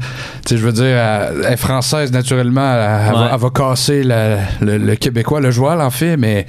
Tu 0.46 0.50
sais, 0.50 0.56
je 0.58 0.64
veux 0.64 0.72
dire, 0.72 0.84
elle, 0.84 1.42
elle 1.46 1.52
est 1.54 1.56
française 1.56 2.12
naturellement, 2.12 2.60
elle, 2.74 2.80
elle 3.08 3.14
Ouais. 3.14 3.20
va, 3.20 3.30
elle 3.34 3.40
va 3.40 3.50
casser 3.50 4.02
la- 4.04 4.36
le, 4.60 4.83
le 4.84 4.96
québécois, 4.96 5.40
le 5.40 5.50
joueur 5.50 5.80
en 5.80 5.90
fait, 5.90 6.16
mais 6.16 6.46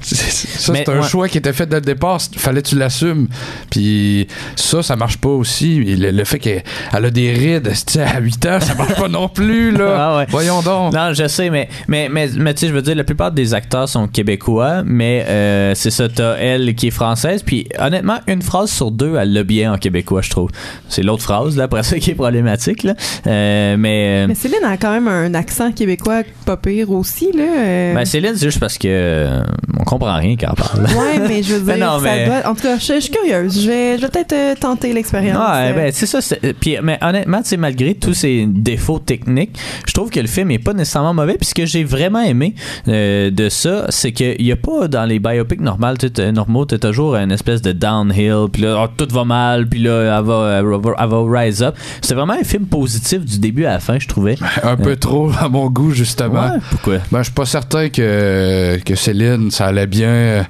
c'est- 0.00 0.16
ça, 0.58 0.74
c'est 0.74 0.88
un 0.88 1.00
ouais. 1.00 1.08
choix 1.08 1.28
qui 1.28 1.38
était 1.38 1.52
fait 1.52 1.66
dès 1.66 1.76
le 1.76 1.80
départ. 1.82 2.20
Fallait 2.36 2.62
que 2.62 2.68
tu 2.68 2.76
l'assumes. 2.76 3.28
Puis 3.70 4.26
ça, 4.56 4.82
ça 4.82 4.96
marche 4.96 5.18
pas 5.18 5.28
aussi. 5.28 5.82
Le, 5.96 6.10
le 6.10 6.24
fait 6.24 6.38
qu'elle 6.38 6.62
elle 6.92 7.04
a 7.04 7.10
des 7.10 7.32
rides 7.32 7.72
à 7.98 8.20
8 8.20 8.46
ans, 8.46 8.58
ça 8.60 8.74
marche 8.74 8.94
pas 8.94 9.08
non 9.08 9.28
plus, 9.28 9.70
là. 9.72 9.84
Ah 9.98 10.16
ouais. 10.18 10.26
Voyons 10.28 10.60
donc. 10.62 10.92
Non, 10.92 11.12
je 11.14 11.26
sais, 11.26 11.48
mais, 11.50 11.68
mais, 11.88 12.08
mais, 12.10 12.28
mais 12.36 12.52
tu 12.54 12.60
sais, 12.60 12.68
je 12.68 12.72
veux 12.72 12.82
dire, 12.82 12.94
la 12.94 13.04
plupart 13.04 13.32
des 13.32 13.54
acteurs 13.54 13.88
sont 13.88 14.06
québécois, 14.08 14.82
mais 14.84 15.24
euh, 15.28 15.74
c'est 15.74 15.90
ça, 15.90 16.08
t'as 16.08 16.34
elle 16.36 16.74
qui 16.74 16.88
est 16.88 16.90
française, 16.90 17.42
puis 17.42 17.66
honnêtement, 17.78 18.18
une 18.26 18.42
phrase 18.42 18.70
sur 18.70 18.90
deux, 18.90 19.14
elle 19.16 19.32
l'a 19.32 19.42
bien 19.42 19.72
en 19.72 19.78
québécois, 19.78 20.20
je 20.22 20.30
trouve. 20.30 20.50
C'est 20.88 21.02
l'autre 21.02 21.22
phrase, 21.22 21.56
là, 21.56 21.64
après 21.64 21.82
ça, 21.82 21.98
qui 21.98 22.10
est 22.10 22.14
problématique, 22.14 22.82
là. 22.82 22.94
Euh, 23.26 23.76
mais... 23.78 24.24
euh, 24.24 24.26
Mais 24.28 24.34
Céline 24.34 24.64
a 24.64 24.76
quand 24.76 24.92
même 24.92 25.08
un 25.08 25.32
accent 25.34 25.72
québécois 25.72 26.22
pas 26.44 26.56
pire 26.56 26.90
aussi 26.90 27.30
là. 27.32 27.44
Euh. 27.76 27.94
ben, 27.94 28.04
Céline, 28.04 28.36
c'est 28.36 28.46
juste 28.46 28.60
parce 28.60 28.78
que 28.78 28.88
euh, 28.88 29.42
comprend 29.86 30.16
rien 30.16 30.36
quand 30.38 30.48
elle 30.50 30.64
parle. 30.64 30.96
Ouais, 30.98 31.28
mais 31.28 31.42
je 31.42 31.54
veux 31.54 31.60
dire, 31.74 31.86
non, 31.86 31.98
ça 32.00 32.24
doit- 32.26 32.50
en 32.50 32.54
tout 32.54 32.62
cas, 32.62 32.78
je, 32.78 32.94
je 32.94 33.00
suis 33.00 33.10
curieuse. 33.10 33.62
Je 33.62 33.66
vais, 33.68 33.96
je 33.96 34.02
vais 34.02 34.08
peut-être 34.08 34.32
euh, 34.32 34.54
tenter 34.58 34.92
l'expérience. 34.92 35.38
Ouais, 35.38 35.70
euh. 35.70 35.72
ben, 35.74 35.90
c'est 35.92 36.06
ça. 36.06 36.20
c'est- 36.20 36.52
Puis, 36.60 36.76
mais 36.82 36.98
honnêtement, 37.02 37.42
tu 37.42 37.48
sais, 37.50 37.56
malgré 37.56 37.94
tous 37.94 38.14
ces 38.14 38.46
défauts 38.46 38.98
techniques, 38.98 39.58
je 39.86 39.92
trouve 39.92 40.10
que 40.10 40.20
le 40.20 40.26
film 40.26 40.50
est 40.50 40.58
pas 40.58 40.72
nécessairement 40.74 41.14
mauvais. 41.14 41.34
Puis 41.36 41.46
ce 41.46 41.54
que 41.54 41.64
j'ai 41.66 41.84
vraiment 41.84 42.20
aimé 42.22 42.54
euh, 42.88 43.30
de 43.30 43.48
ça, 43.48 43.86
c'est 43.88 44.12
qu'il 44.12 44.42
y 44.42 44.52
a 44.52 44.56
pas 44.56 44.88
dans 44.88 45.04
les 45.04 45.18
biopics 45.18 45.60
normales, 45.60 45.96
tu 45.98 46.10
normaux, 46.32 46.64
t'as 46.64 46.78
toujours 46.78 47.16
une 47.16 47.30
espèce 47.32 47.62
de 47.62 47.72
downhill. 47.72 48.46
Puis 48.52 48.62
là, 48.62 48.84
oh, 48.84 48.88
tout 48.96 49.08
va 49.14 49.24
mal. 49.24 49.66
Puis 49.68 49.80
là, 49.80 50.18
elle 50.18 50.24
va, 50.24 50.58
elle 50.58 50.64
va, 50.64 50.94
elle 50.98 51.08
va 51.08 51.40
rise 51.40 51.62
up. 51.62 51.74
C'est 52.02 52.14
vraiment 52.14 52.34
un 52.34 52.44
film 52.44 52.66
positif 52.66 53.24
du 53.24 53.38
début 53.38 53.64
à 53.66 53.72
la 53.74 53.78
fin, 53.80 53.98
je 53.98 54.08
trouvais. 54.08 54.36
Un 54.62 54.76
peu 54.76 54.96
trop 54.96 55.30
à 55.40 55.48
mon 55.48 55.68
goût, 55.70 55.92
justement. 55.92 56.46
Ouais, 56.46 56.58
pourquoi? 56.70 56.96
Ben, 57.12 57.18
je 57.18 57.24
suis 57.24 57.32
pas 57.32 57.46
certain 57.46 57.88
que, 57.88 58.78
que 58.84 58.94
Céline, 58.94 59.50
ça 59.50 59.66
allait 59.76 59.86
bien 59.86 60.08
euh, 60.08 60.42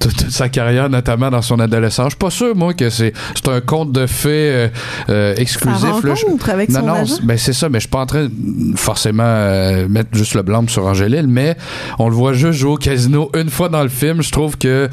toute, 0.00 0.16
toute 0.16 0.30
sa 0.30 0.48
carrière, 0.48 0.88
notamment 0.90 1.30
dans 1.30 1.42
son 1.42 1.58
adolescence. 1.60 2.06
Je 2.06 2.10
suis 2.10 2.18
pas 2.18 2.30
sûr, 2.30 2.54
moi, 2.56 2.74
que 2.74 2.90
c'est 2.90 3.12
c'est 3.34 3.48
un 3.48 3.60
conte 3.60 3.92
de 3.92 4.06
fées 4.06 4.28
euh, 4.30 4.68
euh, 5.08 5.34
exclusif. 5.36 6.02
Là. 6.04 6.14
Je- 6.14 6.50
avec 6.50 6.68
non, 6.70 6.80
son 6.80 6.86
non, 6.86 7.04
ben 7.24 7.36
c'est 7.38 7.52
ça, 7.52 7.68
mais 7.68 7.78
je 7.78 7.82
suis 7.84 7.90
pas 7.90 8.00
en 8.00 8.06
train 8.06 8.24
de 8.24 8.76
forcément 8.76 9.24
euh, 9.26 9.88
mettre 9.88 10.10
juste 10.12 10.34
le 10.34 10.42
blâme 10.42 10.68
sur 10.68 10.86
Angélil, 10.86 11.26
mais 11.28 11.56
on 11.98 12.08
le 12.08 12.14
voit 12.14 12.32
juste 12.32 12.58
jouer 12.58 12.72
au 12.72 12.76
casino 12.76 13.30
une 13.34 13.50
fois 13.50 13.68
dans 13.68 13.82
le 13.82 13.88
film. 13.88 14.22
Je 14.22 14.30
trouve 14.30 14.56
que 14.58 14.88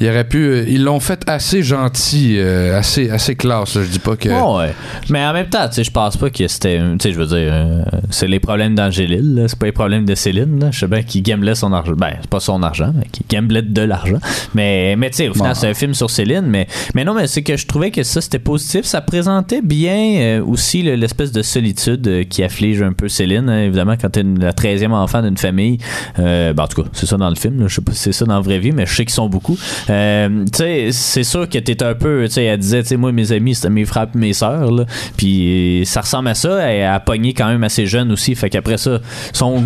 il 0.00 0.08
aurait 0.08 0.24
pu, 0.24 0.38
euh, 0.44 0.64
ils 0.68 0.84
l'ont 0.84 1.00
fait 1.00 1.22
assez 1.28 1.62
gentil, 1.62 2.36
euh, 2.38 2.78
assez 2.78 3.10
assez 3.10 3.34
classe. 3.36 3.74
là. 3.74 3.82
Je 3.84 3.88
dis 3.88 3.98
pas 3.98 4.16
que. 4.16 4.28
Ouais. 4.28 4.74
Mais 5.10 5.24
en 5.24 5.32
même 5.32 5.48
temps, 5.48 5.66
tu 5.68 5.76
sais, 5.76 5.84
je 5.84 5.90
pense 5.90 6.16
pas 6.16 6.30
que 6.30 6.46
c'était. 6.48 6.78
Tu 6.78 6.96
sais, 7.00 7.12
je 7.12 7.18
veux 7.18 7.26
dire, 7.26 7.50
euh, 7.52 7.82
c'est 8.10 8.26
les 8.28 8.40
problèmes 8.40 8.74
d'Angélil, 8.74 9.44
c'est 9.48 9.58
pas 9.58 9.66
les 9.66 9.72
problèmes 9.72 10.04
de 10.04 10.14
Céline. 10.14 10.60
Là. 10.60 10.70
Je 10.70 10.80
sais 10.80 10.86
bien 10.86 11.02
qu'il 11.02 11.22
gamblait 11.22 11.54
son 11.54 11.72
argent. 11.72 11.92
Ben, 11.96 12.14
c'est 12.20 12.30
pas 12.30 12.40
son 12.40 12.62
argent, 12.62 12.92
mais 12.94 13.06
qu'il 13.28 13.38
gamblait 13.38 13.62
de 13.62 13.82
l'argent. 13.82 14.18
Mais, 14.54 14.96
mais 14.96 15.10
tu 15.10 15.18
sais, 15.18 15.28
au 15.28 15.34
final, 15.34 15.54
c'est 15.54 15.68
un 15.68 15.74
film 15.74 15.94
sur 15.94 16.10
Céline. 16.10 16.46
Mais, 16.46 16.66
mais 16.94 17.04
non, 17.04 17.14
mais 17.14 17.26
c'est 17.26 17.42
que 17.42 17.56
je 17.56 17.66
trouvais 17.66 17.90
que 17.90 18.02
ça, 18.02 18.20
c'était 18.20 18.38
positif. 18.38 18.84
Ça 18.84 19.00
présentait 19.00 19.62
bien 19.62 20.16
euh, 20.20 20.44
aussi 20.44 20.82
le- 20.82 20.94
l'espèce 20.96 21.32
de 21.32 21.42
solitude 21.42 22.06
euh, 22.08 22.24
qui 22.24 22.42
afflige 22.42 22.82
un 22.82 22.92
peu 22.92 23.08
Céline. 23.08 23.48
hein. 23.48 23.62
Évidemment, 23.64 23.94
quand 24.00 24.10
t'es 24.10 24.22
la 24.22 24.52
13e 24.52 24.92
enfant 24.92 25.22
d'une 25.22 25.36
famille, 25.36 25.78
euh, 26.18 26.52
ben, 26.52 26.64
en 26.64 26.68
tout 26.68 26.82
cas, 26.82 26.88
c'est 26.92 27.06
ça 27.06 27.16
dans 27.16 27.28
le 27.28 27.36
film. 27.36 27.68
Je 27.68 27.74
sais 27.74 27.82
pas 27.82 27.92
si 27.92 27.98
c'est 27.98 28.12
ça 28.12 28.24
dans 28.24 28.34
la 28.34 28.40
vraie 28.40 28.58
vie, 28.58 28.72
mais 28.72 28.86
je 28.86 28.94
sais 28.94 29.04
qu'ils 29.04 29.14
sont 29.14 29.28
beaucoup. 29.28 29.58
Euh, 29.90 30.44
tu 30.52 30.58
sais, 30.58 30.88
c'est 30.92 31.24
sûr 31.24 31.48
que 31.48 31.58
t'es 31.58 31.82
un 31.82 31.94
peu. 31.94 32.24
Tu 32.26 32.32
sais, 32.34 32.44
elle 32.44 32.58
disait, 32.58 32.82
tu 32.82 32.88
sais, 32.88 32.96
moi, 32.96 33.12
mes 33.12 33.32
amis, 33.32 33.54
c'était 33.54 33.70
mes 33.70 33.84
frères 33.84 34.06
et 34.14 34.18
mes 34.18 34.32
sœurs. 34.32 34.70
là. 34.72 34.84
Puis 35.16 35.80
euh, 35.82 35.84
ça 35.84 36.00
ressemble 36.00 36.28
à 36.28 36.34
ça. 36.34 36.58
Elle 36.70 36.84
a 36.86 37.00
pogné 37.00 37.34
quand 37.34 37.48
même 37.48 37.64
assez 37.64 37.86
jeune 37.86 38.10
aussi. 38.12 38.34
Fait 38.34 38.50
qu'après 38.50 38.78
ça, 38.78 39.00
son 39.32 39.64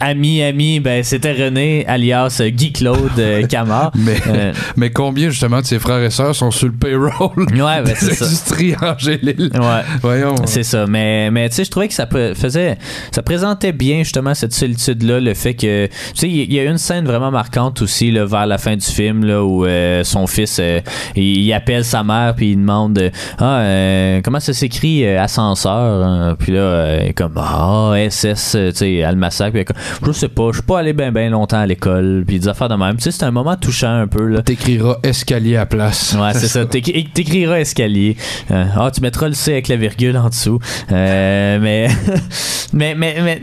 ami, 0.00 0.42
ami, 0.42 0.80
ben, 0.80 1.02
c'était 1.02 1.32
René, 1.32 1.84
alias 1.86 2.38
euh, 2.40 2.50
Guy 2.50 2.72
Claude 2.72 3.10
euh, 3.18 3.46
Camard. 3.48 3.92
Mais, 3.94 4.16
Euh, 4.28 4.52
mais 4.76 4.90
combien 4.90 5.30
justement 5.30 5.60
de 5.60 5.66
ses 5.66 5.78
frères 5.78 6.02
et 6.02 6.10
sœurs 6.10 6.34
sont 6.34 6.50
sur 6.50 6.68
le 6.68 6.72
payroll 6.74 7.30
Ouais, 7.38 7.82
ben, 7.82 7.94
c'est 7.96 8.14
ça. 8.14 8.24
l'industrie 8.24 8.74
Angélil? 8.80 9.50
Ouais. 9.54 9.82
Voyons. 10.00 10.34
C'est 10.46 10.62
ça, 10.62 10.86
mais, 10.86 11.30
mais 11.30 11.48
tu 11.48 11.56
sais, 11.56 11.64
je 11.64 11.70
trouvais 11.70 11.88
que 11.88 11.94
ça 11.94 12.06
faisait, 12.34 12.78
ça 13.10 13.22
présentait 13.22 13.72
bien 13.72 13.98
justement 13.98 14.34
cette 14.34 14.52
solitude-là, 14.52 15.20
le 15.20 15.34
fait 15.34 15.54
que, 15.54 15.86
tu 15.86 15.92
sais, 16.14 16.28
il 16.28 16.52
y 16.52 16.60
a 16.60 16.64
une 16.64 16.78
scène 16.78 17.04
vraiment 17.04 17.30
marquante 17.30 17.82
aussi, 17.82 18.10
là, 18.10 18.24
vers 18.24 18.46
la 18.46 18.58
fin 18.58 18.76
du 18.76 18.86
film, 18.86 19.24
là, 19.24 19.42
où 19.44 19.64
euh, 19.66 20.04
son 20.04 20.26
fils, 20.26 20.58
euh, 20.60 20.80
il, 21.16 21.38
il 21.40 21.52
appelle 21.52 21.84
sa 21.84 22.04
mère, 22.04 22.34
puis 22.36 22.52
il 22.52 22.56
demande, 22.56 23.10
ah, 23.38 23.58
euh, 23.60 24.20
comment 24.22 24.40
ça 24.40 24.52
s'écrit 24.52 25.06
ascenseur, 25.06 26.04
hein? 26.04 26.36
puis 26.38 26.52
là, 26.52 27.12
comme, 27.14 27.34
ah, 27.36 27.94
SS, 28.08 28.54
euh, 28.54 28.70
tu 28.70 28.76
sais, 28.78 29.14
massacre, 29.16 29.52
puis 29.52 29.64
je 30.04 30.12
sais 30.12 30.28
pas, 30.28 30.48
je 30.50 30.56
suis 30.58 30.62
pas 30.62 30.78
allé 30.80 30.92
bien, 30.92 31.12
bien 31.12 31.30
longtemps 31.30 31.58
à 31.60 31.66
l'école, 31.66 32.24
puis 32.26 32.38
des 32.38 32.48
affaires 32.48 32.68
de 32.68 32.74
même, 32.74 32.96
tu 32.96 33.02
sais, 33.02 33.10
c'est 33.10 33.24
un 33.24 33.30
moment 33.30 33.56
touchant 33.56 33.92
un 33.92 34.06
peu, 34.06 34.26
là. 34.26 34.42
T'écriras 34.42 34.98
escalier 35.02 35.56
à 35.56 35.66
place. 35.66 36.16
Ouais, 36.18 36.32
c'est 36.34 36.48
ça. 36.48 36.64
T'écri- 36.66 37.08
T'écriras 37.12 37.60
escalier. 37.60 38.16
Euh, 38.50 38.64
Ah, 38.76 38.90
tu 38.92 39.00
mettras 39.00 39.28
le 39.28 39.34
C 39.34 39.52
avec 39.52 39.68
la 39.68 39.76
virgule 39.76 40.16
en 40.16 40.28
dessous. 40.28 40.58
Euh, 40.90 41.58
mais, 41.60 41.88
mais, 42.72 42.94
mais, 42.94 43.16
mais, 43.22 43.40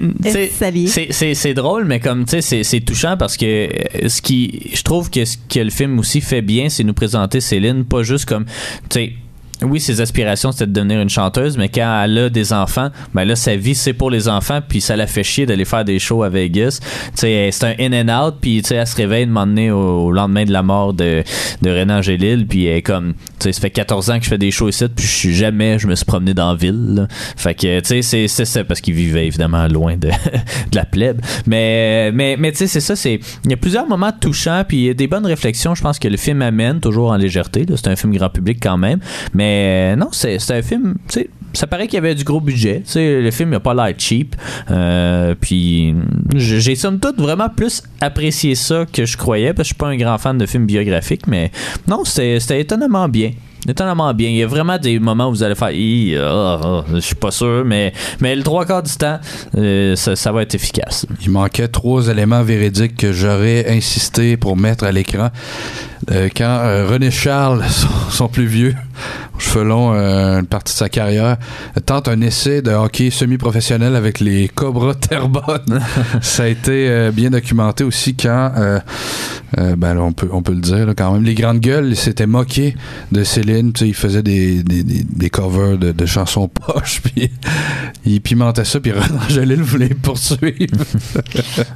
c'est, 0.87 1.07
c'est, 1.11 1.33
c'est 1.33 1.53
drôle, 1.53 1.85
mais 1.85 1.99
comme, 1.99 2.25
tu 2.25 2.31
sais, 2.31 2.41
c'est, 2.41 2.63
c'est 2.63 2.79
touchant 2.81 3.15
parce 3.17 3.37
que 3.37 3.45
euh, 3.45 4.07
ce 4.09 4.21
qui, 4.21 4.71
je 4.73 4.81
trouve 4.83 5.09
que 5.09 5.25
ce 5.25 5.37
que 5.49 5.59
le 5.59 5.69
film 5.69 5.99
aussi 5.99 6.21
fait 6.21 6.41
bien, 6.41 6.69
c'est 6.69 6.83
nous 6.83 6.93
présenter 6.93 7.41
Céline 7.41 7.85
pas 7.85 8.03
juste 8.03 8.25
comme, 8.25 8.45
tu 8.45 8.99
sais, 8.99 9.13
oui, 9.61 9.79
ses 9.79 10.01
aspirations, 10.01 10.51
c'était 10.51 10.67
de 10.67 10.71
devenir 10.71 11.01
une 11.01 11.09
chanteuse, 11.09 11.57
mais 11.57 11.69
quand 11.69 12.03
elle 12.03 12.17
a 12.17 12.29
des 12.29 12.53
enfants, 12.53 12.89
ben 13.13 13.25
là, 13.25 13.35
sa 13.35 13.55
vie, 13.55 13.75
c'est 13.75 13.93
pour 13.93 14.09
les 14.09 14.27
enfants, 14.27 14.59
puis 14.67 14.81
ça 14.81 14.95
la 14.95 15.07
fait 15.07 15.23
chier 15.23 15.45
d'aller 15.45 15.65
faire 15.65 15.83
des 15.85 15.99
shows 15.99 16.23
à 16.23 16.29
Vegas. 16.29 16.79
C'est 17.15 17.51
un 17.63 17.73
in 17.79 17.93
and 17.93 18.27
out, 18.27 18.35
puis 18.39 18.63
elle 18.69 18.87
se 18.87 18.95
réveille 18.95 19.25
de 19.25 19.31
m'emmener 19.31 19.71
au, 19.71 20.11
lendemain 20.11 20.45
de 20.45 20.51
la 20.51 20.63
mort 20.63 20.93
de, 20.93 21.23
de 21.61 21.69
René 21.69 21.93
Angélil, 21.93 22.47
puis 22.47 22.65
elle 22.65 22.77
est 22.77 22.81
comme, 22.81 23.13
ça 23.39 23.51
fait 23.51 23.69
14 23.69 24.09
ans 24.09 24.19
que 24.19 24.25
je 24.25 24.29
fais 24.29 24.37
des 24.37 24.51
shows 24.51 24.69
ici, 24.69 24.85
puis 24.93 25.05
je 25.05 25.11
suis 25.11 25.35
jamais, 25.35 25.77
je 25.77 25.87
me 25.87 25.95
suis 25.95 26.05
promené 26.05 26.33
dans 26.33 26.51
la 26.51 26.57
ville, 26.57 26.95
là. 26.95 27.07
Fait 27.35 27.53
que, 27.53 27.79
tu 27.81 28.01
sais, 28.01 28.27
c'est, 28.27 28.45
ça, 28.45 28.63
parce 28.63 28.81
qu'il 28.81 28.93
vivait 28.93 29.27
évidemment 29.27 29.67
loin 29.67 29.97
de, 29.97 30.07
de 30.71 30.75
la 30.75 30.85
plèbe. 30.85 31.21
Mais, 31.45 32.11
mais, 32.13 32.37
mais 32.37 32.51
tu 32.51 32.59
sais, 32.59 32.67
c'est 32.67 32.79
ça, 32.79 32.95
c'est, 32.95 33.19
il 33.43 33.51
y 33.51 33.53
a 33.53 33.57
plusieurs 33.57 33.87
moments 33.87 34.11
touchants, 34.11 34.63
puis 34.67 34.77
il 34.77 34.83
y 34.85 34.89
a 34.89 34.93
des 34.93 35.07
bonnes 35.07 35.25
réflexions, 35.25 35.75
je 35.75 35.81
pense 35.81 35.99
que 35.99 36.07
le 36.07 36.17
film 36.17 36.41
amène, 36.41 36.79
toujours 36.79 37.11
en 37.11 37.17
légèreté. 37.17 37.65
C'est 37.75 37.87
un 37.87 37.95
film 37.95 38.13
grand 38.13 38.29
public 38.29 38.59
quand 38.61 38.77
même. 38.77 38.99
Mais 39.33 39.48
euh, 39.49 39.95
non, 39.95 40.09
c'est 40.11 40.37
un 40.51 40.61
film, 40.61 40.95
ça 41.53 41.67
paraît 41.67 41.87
qu'il 41.87 41.95
y 41.95 41.97
avait 41.97 42.15
du 42.15 42.23
gros 42.23 42.41
budget. 42.41 42.83
Le 42.95 43.31
film 43.31 43.49
n'a 43.49 43.59
pas 43.59 43.73
l'air 43.73 43.93
cheap. 43.97 44.35
Euh, 44.69 45.35
puis 45.39 45.95
j- 46.35 46.61
j'ai 46.61 46.75
somme 46.75 46.99
toute 46.99 47.19
vraiment 47.19 47.49
plus 47.49 47.81
apprécié 48.01 48.55
ça 48.55 48.85
que 48.91 49.05
je 49.05 49.17
croyais, 49.17 49.53
parce 49.53 49.69
que 49.69 49.73
je 49.73 49.75
suis 49.75 49.75
pas 49.75 49.87
un 49.87 49.97
grand 49.97 50.17
fan 50.17 50.37
de 50.37 50.45
films 50.45 50.65
biographiques, 50.65 51.27
mais 51.27 51.51
non, 51.87 52.03
c'était 52.05 52.61
étonnamment 52.61 53.09
bien. 53.09 53.31
Étonnamment 53.67 54.13
bien. 54.13 54.29
Il 54.29 54.37
y 54.37 54.43
a 54.43 54.47
vraiment 54.47 54.77
des 54.77 54.99
moments 54.99 55.27
où 55.27 55.31
vous 55.31 55.43
allez 55.43 55.55
faire 55.55 55.71
ah, 56.23 56.59
ah, 56.63 56.85
je 56.93 56.99
suis 56.99 57.15
pas 57.15 57.31
sûr, 57.31 57.63
mais, 57.65 57.91
mais 58.21 58.33
le 58.35 58.41
trois 58.41 58.65
quarts 58.65 58.83
du 58.83 58.93
temps, 58.93 59.19
euh, 59.57 59.95
ça, 59.97 60.31
va 60.31 60.43
être 60.43 60.55
efficace. 60.55 61.05
Il 61.21 61.31
manquait 61.31 61.67
trois 61.67 62.07
éléments 62.07 62.41
véridiques 62.41 62.95
que 62.95 63.11
j'aurais 63.11 63.69
insisté 63.69 64.37
pour 64.37 64.55
mettre 64.55 64.85
à 64.85 64.91
l'écran. 64.91 65.29
Quand 66.07 66.85
René 66.89 67.11
Charles, 67.11 67.65
son, 67.69 67.87
son 68.09 68.27
plus 68.29 68.47
vieux, 68.47 68.75
cheveux 69.37 69.63
longs, 69.63 69.93
euh, 69.93 70.39
une 70.39 70.47
partie 70.47 70.73
de 70.73 70.77
sa 70.77 70.89
carrière, 70.89 71.37
tente 71.85 72.07
un 72.07 72.21
essai 72.21 72.61
de 72.61 72.71
hockey 72.71 73.09
semi-professionnel 73.09 73.95
avec 73.95 74.19
les 74.19 74.47
Cobras 74.47 74.93
Terrebonne. 75.09 75.81
Ça 76.21 76.43
a 76.43 76.47
été 76.47 76.89
euh, 76.89 77.11
bien 77.11 77.29
documenté 77.29 77.83
aussi 77.83 78.15
quand, 78.15 78.51
euh, 78.57 78.79
euh, 79.57 79.75
ben 79.75 79.93
là, 79.93 80.01
on 80.01 80.11
peut, 80.11 80.29
on 80.31 80.41
peut 80.41 80.53
le 80.53 80.61
dire 80.61 80.85
là, 80.85 80.93
quand 80.93 81.13
même, 81.13 81.23
les 81.23 81.35
grandes 81.35 81.59
gueules 81.59 81.95
s'étaient 81.95 82.27
moqués 82.27 82.75
de 83.11 83.23
Céline. 83.23 83.73
Ils 83.81 83.93
faisaient 83.93 84.23
des, 84.23 84.63
des, 84.63 84.83
des, 84.83 85.03
des 85.03 85.29
covers 85.29 85.77
de, 85.77 85.91
de 85.91 86.05
chansons 86.05 86.47
poches, 86.47 87.01
puis 87.03 87.31
ils 88.05 88.21
pimentaient 88.21 88.65
ça, 88.65 88.79
puis 88.79 88.91
René 88.91 89.19
Angélil 89.25 89.61
voulait 89.61 89.89
poursuivre. 89.89 90.43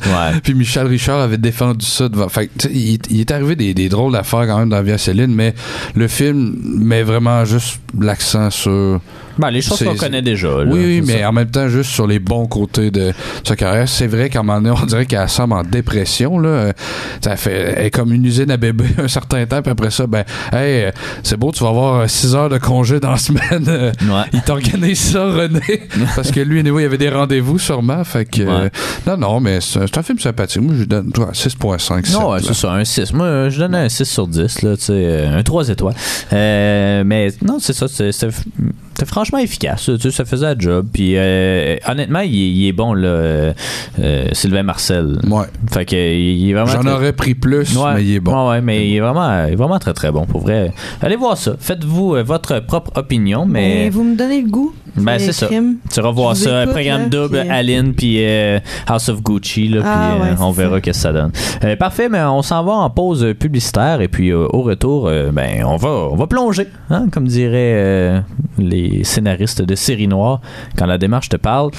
Ouais. 0.06 0.40
Puis 0.44 0.54
Michel 0.54 0.88
Richard 0.88 1.20
avait 1.20 1.38
défendu 1.38 1.86
ça 1.86 2.10
devant. 2.10 2.30
Fait 2.30 2.50
il 2.72 3.20
est 3.20 3.32
arrivé 3.32 3.56
des, 3.56 3.74
des 3.74 3.90
drôles 3.90 4.14
d'affaires 4.14 4.48
quand 4.48 4.60
même 4.60 4.70
dans 4.70 4.78
la 4.78 4.84
vie 4.84 4.92
à 4.92 4.98
Céline, 4.98 5.34
mais 5.34 5.54
le 5.96 6.08
film 6.08 6.56
met 6.64 7.04
vraiment 7.04 7.13
juste 7.46 7.80
l'accent 8.00 8.50
sur. 8.50 9.00
Ben, 9.38 9.50
les 9.50 9.62
choses 9.62 9.84
qu'on 9.84 9.96
connaît 9.96 10.22
déjà. 10.22 10.64
là, 10.64 10.66
oui, 10.68 11.02
mais 11.06 11.22
ça. 11.22 11.30
en 11.30 11.34
même 11.34 11.50
temps, 11.50 11.68
juste 11.68 11.92
sur 11.92 12.08
les 12.08 12.20
bons 12.20 12.46
côtés 12.46 12.92
de 12.92 13.14
sa 13.44 13.56
carrière. 13.56 13.88
C'est 13.88 14.08
vrai 14.08 14.30
qu'à 14.30 14.40
un 14.40 14.44
moment 14.44 14.62
donné, 14.62 14.80
on 14.82 14.86
dirait 14.86 15.06
qu'elle 15.06 15.28
semble 15.30 15.54
en 15.54 15.64
dépression, 15.64 16.40
là. 16.40 16.74
Ça 17.22 17.36
fait, 17.36 17.76
elle 17.78 17.86
est 17.86 17.92
comme 17.92 18.14
une 18.14 18.26
usine 18.26 18.52
à 18.52 18.58
bébé 18.58 18.86
un 18.98 19.08
certain 19.08 19.46
temps, 19.46 19.62
puis 19.62 19.72
après 19.72 19.92
ça, 19.92 20.08
ben, 20.08 20.24
hey, 20.52 20.92
c'est 21.24 21.38
beau, 21.38 21.52
tu 21.52 21.64
vas 21.64 21.70
avoir 21.70 22.10
6 22.10 22.36
heures 22.36 22.50
de 22.50 22.58
congé 22.58 23.00
dans 23.00 23.12
la 23.12 23.18
semaine. 23.18 23.92
Ouais. 24.04 24.26
Il 24.34 24.42
t'organise 24.42 25.00
ça, 25.00 25.26
René. 25.26 25.88
Parce 26.16 26.32
que 26.32 26.40
lui, 26.40 26.60
anyway, 26.60 26.82
il 26.82 26.84
y 26.84 26.88
avait 26.88 26.98
des 26.98 27.10
rendez-vous 27.10 27.58
sûrement. 27.58 28.04
Fait 28.04 28.26
que, 28.26 28.42
euh, 28.42 28.70
non, 29.08 29.18
non, 29.18 29.40
mais 29.40 29.60
c'est 29.62 29.98
un, 29.98 30.04
film 30.04 30.20
sympathique. 30.20 30.62
Moi, 30.62 30.74
je 30.76 30.80
lui 30.82 30.88
donne 30.88 31.12
toi, 31.12 31.32
6.5. 31.34 32.12
Non, 32.12 32.32
ouais, 32.32 32.40
c'est 32.42 32.54
ça, 32.54 32.72
un 32.74 32.84
6. 32.84 33.14
Moi, 33.14 33.26
euh, 33.26 33.50
je 33.50 33.60
donne 33.60 33.76
un 33.76 33.90
6 33.90 34.06
sur 34.06 34.28
10, 34.28 34.62
là, 34.62 34.76
euh, 34.90 35.40
un 35.40 35.44
3 35.44 35.70
étoiles. 35.70 35.96
Euh, 36.32 37.04
mais 37.06 37.30
non, 37.42 37.58
c'est 37.60 37.74
ça, 37.74 37.88
c'est 37.88 38.12
c'était 38.94 39.06
franchement 39.06 39.40
efficace. 39.40 39.84
Tu 39.86 40.00
sais, 40.00 40.12
ça 40.12 40.26
faisait 40.26 40.46
un 40.48 40.56
job. 40.58 40.88
Puis 40.94 41.14
euh, 41.16 41.76
honnêtement, 41.88 42.20
il, 42.20 42.34
est- 42.36 42.50
il 42.52 42.68
est 42.68 42.72
bon, 42.74 42.94
là, 42.94 43.08
euh, 43.08 43.54
euh, 44.00 44.26
Sylvain 44.34 44.64
Marcel. 44.64 45.20
Ouais. 45.30 45.46
Fait 45.72 45.86
que 45.86 45.96
il, 45.96 46.50
est 46.50 46.54
vraiment. 46.54 46.68
J'en 46.72 46.82
très- 46.82 46.92
aurais 46.92 47.14
pris 47.14 47.36
plus, 47.36 47.76
Ouais, 47.78 47.96
mais 47.96 48.04
il 48.04 48.16
est 48.16 48.20
bon. 48.20 48.32
Ouais, 48.46 48.50
ouais, 48.56 48.62
mais 48.62 48.88
il 48.88 48.96
est 48.96 49.00
vraiment, 49.00 49.46
il 49.48 49.54
est 49.54 49.56
vraiment 49.56 49.80
très 49.80 49.94
très 49.94 50.12
bon 50.12 50.26
pour 50.26 50.42
vrai. 50.42 50.72
Allez 51.02 51.16
voir 51.16 51.38
ça. 51.38 51.54
Faites-vous 51.60 52.16
euh, 52.16 52.24
votre 52.24 52.60
propre 52.60 52.92
opinion, 52.96 53.46
mais 53.46 53.90
vous 53.90 54.04
me 54.04 54.16
donnez 54.16 54.42
le 54.42 54.50
goût. 54.50 54.74
Ben, 54.96 55.14
Les 55.14 55.20
c'est 55.20 55.32
ça. 55.34 55.48
tu 55.50 56.02
vas 56.02 56.12
voir 56.12 56.36
Je 56.36 56.40
vous 56.42 56.46
ça. 56.46 56.62
écoute, 56.64 56.74
programme 56.76 57.02
là, 57.02 57.10
double, 57.10 57.40
puis, 57.40 57.50
Aline, 57.50 57.94
puis 57.96 58.18
euh, 58.20 58.60
House 58.86 59.10
of 59.10 59.24
Gucci, 59.24 59.68
là, 59.70 59.80
puis 59.82 59.90
Ah, 59.92 60.14
euh, 60.14 60.22
ouais, 60.22 60.38
on 60.40 60.52
verra 60.52 60.76
ce 60.78 60.82
que 60.82 60.94
ça 60.94 61.12
donne. 61.12 61.32
Euh, 61.64 61.76
parfait, 61.76 62.10
mais 62.10 62.22
on 62.22 62.44
s'en 62.44 62.64
va 62.64 62.74
en 62.74 62.92
pause 62.92 63.26
publicitaire 63.40 64.02
et 64.02 64.08
puis 64.08 64.30
euh, 64.30 64.46
au 64.54 64.62
retour, 64.62 65.08
euh, 65.08 65.32
ben 65.32 65.64
on 65.66 65.78
va, 65.78 65.90
on 65.90 66.16
va 66.16 66.28
plonger, 66.28 66.68
hein, 66.92 67.08
comme 67.12 67.28
diraient 67.28 67.74
euh, 67.76 68.20
les 68.90 69.04
scénaristes 69.04 69.62
de 69.62 69.76
séries 69.76 70.08
noires 70.08 70.42
quand 70.78 70.86
la 70.86 70.98
démarche 70.98 71.30
te 71.30 71.38
parle. 71.38 71.72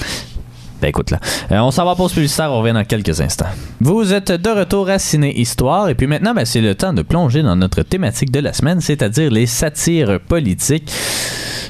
Ben 0.81 0.89
écoute 0.89 1.11
là. 1.11 1.19
Euh, 1.51 1.59
on 1.59 1.71
s'en 1.71 1.85
va 1.85 1.91
en 1.91 1.95
pause 1.95 2.13
publicitaire, 2.13 2.51
on 2.51 2.59
revient 2.59 2.73
dans 2.73 2.83
quelques 2.83 3.21
instants. 3.21 3.45
Vous 3.79 4.13
êtes 4.13 4.31
de 4.31 4.49
retour 4.49 4.89
à 4.89 4.99
Ciné 4.99 5.39
Histoire 5.39 5.89
et 5.89 5.95
puis 5.95 6.05
maintenant 6.05 6.33
ben, 6.33 6.45
c'est 6.45 6.61
le 6.61 6.75
temps 6.75 6.93
de 6.93 7.01
plonger 7.01 7.43
dans 7.43 7.55
notre 7.55 7.81
thématique 7.81 8.31
de 8.31 8.39
la 8.39 8.51
semaine, 8.51 8.81
c'est-à-dire 8.81 9.31
les 9.31 9.45
satires 9.45 10.19
politiques. 10.19 10.91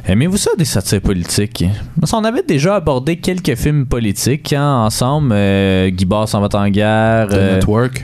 Aimez-vous 0.07 0.37
ça 0.37 0.51
des 0.57 0.65
satires 0.65 1.01
politiques? 1.01 1.65
Parce 1.99 2.11
qu'on 2.11 2.23
avait 2.23 2.43
déjà 2.43 2.75
abordé 2.75 3.17
quelques 3.17 3.55
films 3.55 3.85
politiques 3.87 4.53
hein, 4.53 4.83
ensemble. 4.85 5.31
Euh, 5.33 5.89
Guy 5.89 6.05
Barre 6.05 6.29
s'en 6.29 6.41
va 6.41 6.49
en 6.53 6.69
guerre. 6.69 7.27
The 7.27 7.33
euh, 7.33 7.55
Network. 7.55 8.03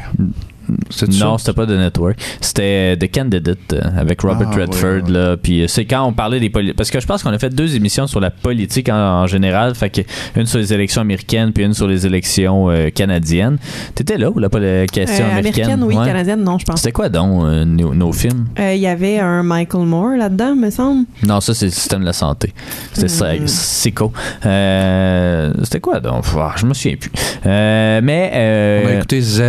Non, 1.19 1.37
c'était 1.37 1.53
pas 1.53 1.65
The 1.65 1.71
Network. 1.71 2.17
C'était 2.41 2.97
The 2.97 3.11
Candidate 3.13 3.73
euh, 3.73 3.81
avec 3.97 4.21
Robert 4.21 4.49
Ah, 4.51 4.55
Redford. 4.55 4.89
ouais, 4.89 5.01
ouais. 5.03 5.11
Là, 5.11 5.37
puis 5.37 5.63
euh, 5.63 5.67
c'est 5.67 5.85
quand 5.85 6.03
on 6.05 6.13
parlait 6.13 6.39
des 6.39 6.49
politiques. 6.49 6.77
Parce 6.77 6.89
que 6.91 6.99
je 6.99 7.07
pense 7.07 7.23
qu'on 7.23 7.31
a 7.31 7.39
fait 7.39 7.49
deux 7.53 7.75
émissions 7.75 8.07
sur 8.07 8.19
la 8.19 8.29
politique 8.31 8.89
en, 8.89 8.95
en 9.23 9.27
général. 9.27 9.75
Fait 9.75 9.89
que 9.89 10.01
une 10.39 10.45
sur 10.45 10.59
les 10.59 10.73
élections 10.73 11.01
américaines 11.01 11.51
puis 11.53 11.63
une 11.63 11.73
sur 11.73 11.87
les 11.87 12.05
élections 12.05 12.69
euh, 12.69 12.89
canadiennes. 12.89 13.57
T'étais 13.95 14.17
là 14.17 14.29
ou 14.29 14.39
la, 14.39 14.49
la 14.51 14.87
question 14.87 15.25
Euh, 15.25 15.31
américaine? 15.31 15.63
américaine, 15.71 15.83
oui, 15.83 15.95
Ouais. 15.95 16.05
canadienne, 16.05 16.43
non, 16.43 16.57
je 16.57 16.65
pense. 16.65 16.79
C'était 16.81 16.91
quoi 16.91 17.09
donc 17.09 17.43
euh, 17.43 17.65
nos, 17.65 17.93
nos 17.93 18.11
films? 18.13 18.45
Euh, 18.59 18.73
Il 18.73 18.81
y 18.81 18.87
avait 18.87 19.19
un 19.19 19.43
Michael 19.43 19.85
Moore 19.85 20.15
là-dedans, 20.17 20.55
me 20.55 20.69
semble. 20.69 21.05
Non, 21.25 21.41
ça 21.41 21.53
c'est 21.53 21.65
le 21.65 21.71
système 21.71 22.01
de 22.01 22.05
la 22.05 22.13
santé. 22.13 22.53
C'était 22.93 23.07
ça, 23.07 23.33
Hmm. 23.33 23.47
Sico. 23.47 24.11
Euh, 24.45 25.53
C'était 25.63 25.79
quoi 25.79 25.99
donc? 25.99 26.25
Ah, 26.37 26.53
je 26.57 26.65
me 26.65 26.73
souviens 26.73 26.97
plus. 26.97 27.11
Euh, 27.45 28.01
mais 28.03 28.31
euh, 28.33 28.83
On 28.85 28.87
a 28.89 28.93
écouté 28.95 29.21
Z. 29.21 29.41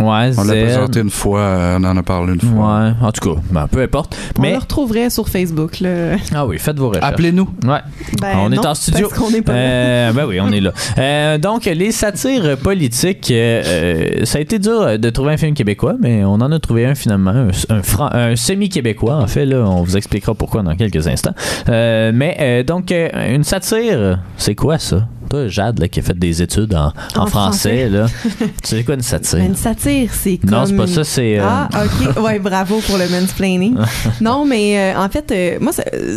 ouais, 0.00 0.30
On 0.38 0.44
l'a 0.44 0.52
présenté 0.64 1.00
une 1.00 1.10
fois, 1.10 1.40
euh, 1.40 1.78
on 1.80 1.84
en 1.84 1.96
a 1.96 2.02
parlé 2.02 2.34
une 2.34 2.40
fois. 2.40 2.50
Ouais, 2.84 2.92
en 3.00 3.12
tout 3.12 3.34
cas, 3.34 3.40
ben, 3.50 3.68
peu 3.68 3.82
importe. 3.82 4.16
On 4.38 4.42
Mais 4.42 4.52
le 4.52 4.58
retrouverait 4.58 5.10
sur 5.10 5.28
Facebook. 5.28 5.80
Là. 5.80 6.16
ah 6.34 6.46
oui, 6.46 6.58
faites 6.58 6.78
vos 6.78 6.88
recherches. 6.88 7.06
Appelez-nous. 7.12 7.48
Ouais. 7.64 7.78
Ben, 8.20 8.36
on 8.38 8.52
est 8.52 8.64
en 8.66 8.74
studio. 8.74 9.08
Parce 9.08 9.20
qu'on 9.20 9.30
n'est 9.30 9.42
pas 9.42 9.52
là. 9.52 9.58
Euh, 9.58 10.12
ben 10.12 10.24
oui, 10.26 10.40
on 10.40 10.50
est 10.52 10.60
là. 10.60 10.72
Euh, 10.98 11.38
donc, 11.38 11.64
les 11.64 11.90
satires 11.90 12.56
politiques, 12.58 13.30
euh, 13.30 14.24
ça 14.24 14.38
a 14.38 14.40
été 14.40 14.58
dur 14.58 14.98
de 14.98 15.10
trouver 15.10 15.32
un 15.32 15.36
film 15.36 15.54
québécois, 15.54 15.94
mais 16.00 16.24
on 16.24 16.34
en 16.34 16.52
a 16.52 16.58
trouvé 16.58 16.86
un 16.86 16.94
finalement, 16.94 17.30
un, 17.30 17.48
un 17.70 17.82
fran- 17.82 18.10
un 18.12 18.36
semi-québécois. 18.36 19.16
En 19.16 19.26
fait, 19.26 19.46
là, 19.46 19.58
on 19.66 19.82
vous 19.82 19.96
expliquera 19.96 20.34
pourquoi 20.34 20.62
dans 20.62 20.74
quelques 20.76 21.08
instants. 21.08 21.34
Euh, 21.68 22.12
mais 22.14 22.36
euh, 22.40 22.62
donc, 22.62 22.92
une 22.92 23.42
satire, 23.44 24.20
c'est 24.36 24.54
quoi 24.54 24.78
ça? 24.78 25.06
Toi, 25.32 25.48
Jade, 25.48 25.78
là, 25.78 25.88
qui 25.88 25.98
a 26.00 26.02
fait 26.02 26.18
des 26.18 26.42
études 26.42 26.74
en, 26.74 26.92
en 27.16 27.22
En 27.22 27.26
français, 27.26 27.88
français. 27.88 27.88
là. 27.88 28.06
tu 28.40 28.46
sais 28.64 28.84
quoi 28.84 28.96
une 28.96 29.00
satire? 29.00 29.38
Ben, 29.38 29.46
une 29.46 29.56
satire, 29.56 30.10
c'est 30.12 30.36
comme. 30.36 30.50
Non, 30.50 30.66
c'est 30.66 30.76
pas 30.76 30.86
ça, 30.86 31.04
c'est. 31.04 31.38
euh, 31.38 31.42
Ah, 31.48 31.68
ok. 31.72 32.16
Ouais, 32.22 32.38
bravo 32.38 32.80
pour 32.86 32.98
le 32.98 33.08
mansplaining. 33.08 33.74
non, 34.20 34.44
mais 34.44 34.78
euh, 34.94 34.98
en 34.98 35.08
fait, 35.08 35.32
euh, 35.32 35.56
moi, 35.58 35.72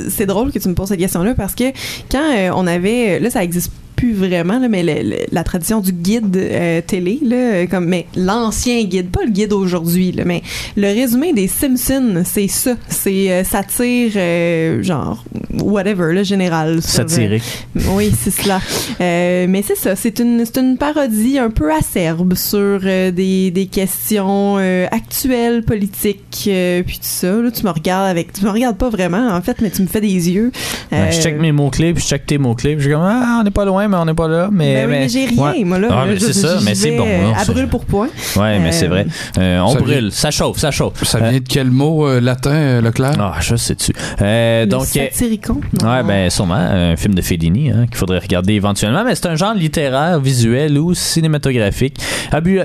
c'est 0.10 0.26
drôle 0.26 0.52
que 0.52 0.60
tu 0.60 0.68
me 0.68 0.74
poses 0.74 0.90
cette 0.90 1.00
question-là 1.00 1.34
parce 1.34 1.56
que 1.56 1.72
quand 2.12 2.52
on 2.58 2.68
avait. 2.68 3.22
Là, 3.22 3.30
ça 3.30 3.42
existe 3.42 3.72
plus 3.96 4.14
vraiment, 4.14 4.60
là, 4.60 4.68
mais 4.68 4.84
le- 4.84 5.10
le- 5.10 5.26
la 5.32 5.44
tradition 5.44 5.80
du 5.80 5.92
guide 5.92 6.36
euh, 6.36 6.82
télé, 6.86 7.20
là, 7.24 7.36
euh, 7.36 7.66
comme, 7.68 7.86
mais 7.86 8.06
l'ancien 8.16 8.84
guide, 8.84 9.10
pas 9.10 9.24
le 9.26 9.32
guide 9.32 9.54
aujourd'hui, 9.54 10.14
mais 10.26 10.42
le 10.76 10.88
résumé 10.88 11.34
des 11.34 11.48
Simpsons, 11.48 12.24
c'est 12.26 12.48
ça. 12.48 12.76
C'est 12.90 13.32
euh, 13.32 13.44
satire, 13.44 14.12
euh, 14.16 14.84
genre, 14.84 15.24
whatever, 15.62 16.14
là, 16.14 16.24
général. 16.24 16.82
satirique. 16.82 17.44
oui, 17.92 18.12
c'est 18.20 18.32
cela. 18.32 18.60
Mais 19.00 19.64
c'est 19.66 19.78
ça, 19.78 19.96
c'est 19.96 20.20
une, 20.20 20.44
une 20.58 20.78
parodie 20.78 21.38
un 21.40 21.50
peu 21.50 21.74
acerbe 21.74 22.34
sur 22.36 22.80
des, 22.82 23.52
des 23.52 23.66
questions 23.68 24.58
actuelles, 24.92 25.64
politiques, 25.64 26.50
puis 26.86 26.98
tout 26.98 27.02
ça. 27.02 27.32
Là, 27.34 27.52
tu 27.52 27.64
me 27.64 27.70
regardes 27.72 28.10
avec... 28.10 28.34
Tu 28.34 28.44
me 28.44 28.50
regardes 28.50 28.78
pas 28.78 28.90
vraiment, 28.90 29.30
en 29.32 29.42
fait, 29.42 29.62
mais 29.62 29.70
tu 29.70 29.82
me 29.82 29.88
fais 29.88 30.02
des 30.02 30.30
yeux. 30.30 30.52
Ben, 30.92 31.12
je 31.12 31.22
check 31.22 31.40
mes 31.40 31.52
mots-clés, 31.52 31.94
puis 31.94 32.04
je 32.04 32.08
check 32.08 32.26
tes 32.26 32.38
mots-clés, 32.38 32.76
puis 32.76 32.84
je 32.84 32.90
suis 32.90 32.94
comme, 32.96 33.04
ah, 33.06 33.38
on 33.40 33.44
n'est 33.44 33.52
pas 33.52 33.66
loin, 33.66 33.85
mais 33.88 33.98
on 33.98 34.06
n'est 34.06 34.14
pas 34.14 34.28
là. 34.28 34.50
Mais, 34.52 34.76
ben 34.76 34.86
oui, 34.90 34.96
mais 35.00 35.10
j'ai 35.10 35.26
rien, 35.26 35.42
ouais. 35.52 35.64
moi, 35.64 35.80
là. 35.80 35.88
Ah, 35.92 36.06
Là, 36.06 36.14
c'est 36.20 36.34
ça, 36.34 36.60
mais 36.64 36.76
c'est 36.76 36.96
bon, 36.98 37.06
euh, 37.08 37.24
non, 37.24 37.34
à 37.34 37.40
c'est- 37.40 37.52
brûle 37.52 37.68
pour 37.68 37.86
point. 37.86 38.08
Ouais, 38.36 38.60
mais 38.60 38.70
Euh, 38.70 38.72
c'est 38.72 38.88
vrai. 38.88 39.06
Euh, 39.38 39.60
on 39.60 39.70
ça 39.74 39.80
brûle, 39.80 40.00
vient- 40.02 40.10
ça 40.12 40.32
chauffe, 40.32 40.58
ça 40.58 40.72
chauffe. 40.72 41.04
Ça 41.04 41.18
Euh, 41.20 41.30
vient 41.30 41.40
de 41.40 41.46
quel 41.48 41.72
mot 41.72 42.08
euh, 42.08 42.20
latin, 42.20 42.52
euh, 42.52 42.82
Leclerc? 42.82 43.14
Ah, 43.20 43.36
je 43.42 43.56
sais-tu. 43.56 43.92
Euh, 44.22 44.66
donc, 44.66 44.86
euh, 44.96 45.02
ouais, 45.02 46.04
ben 46.04 46.30
sûrement 46.30 46.56
un 46.56 46.96
film 46.96 47.14
de 47.16 47.22
Fellini 47.22 47.72
hein, 47.72 47.86
qu'il 47.88 47.98
faudrait 47.98 48.20
regarder 48.20 48.54
éventuellement, 48.54 49.04
mais 49.04 49.16
c'est 49.16 49.28
un 49.28 49.36
genre 49.36 49.54
littéraire, 49.54 50.20
visuel 50.20 50.78
ou 50.78 50.94
cinématographique, 50.94 51.98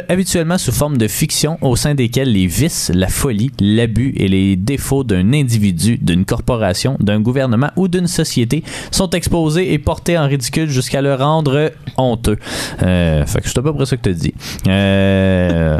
habituellement 0.09 0.59
sous 0.59 0.73
forme 0.73 0.97
de 0.99 1.09
fiction 1.09 1.59
au 1.61 1.77
sein 1.77 1.95
desquels 1.95 2.33
les 2.33 2.47
vices, 2.47 2.91
la 2.95 3.09
folie, 3.09 3.50
l'abus 3.61 4.12
et 4.17 4.29
les 4.29 4.57
défauts 4.57 5.05
d'un 5.05 5.33
individu, 5.33 5.99
d'une 6.00 6.25
corporation, 6.25 6.97
d'un 7.00 7.21
gouvernement 7.21 7.71
ou 7.77 7.89
d'une 7.89 8.07
société 8.07 8.62
sont 8.91 9.11
exposés 9.11 9.73
et 9.73 9.79
portés 9.79 10.19
en 10.19 10.27
ridicule 10.27 10.69
jusqu'à 10.69 11.00
le 11.17 11.23
rendre 11.23 11.71
honteux. 11.97 12.38
Euh, 12.83 13.25
fait 13.26 13.40
que 13.40 13.49
c'est 13.49 13.59
à 13.59 13.62
peu 13.62 13.73
près 13.73 13.87
ça 13.87 13.97
que 13.97 14.02
tu 14.09 14.14
dis. 14.14 14.35
Euh, 14.69 15.79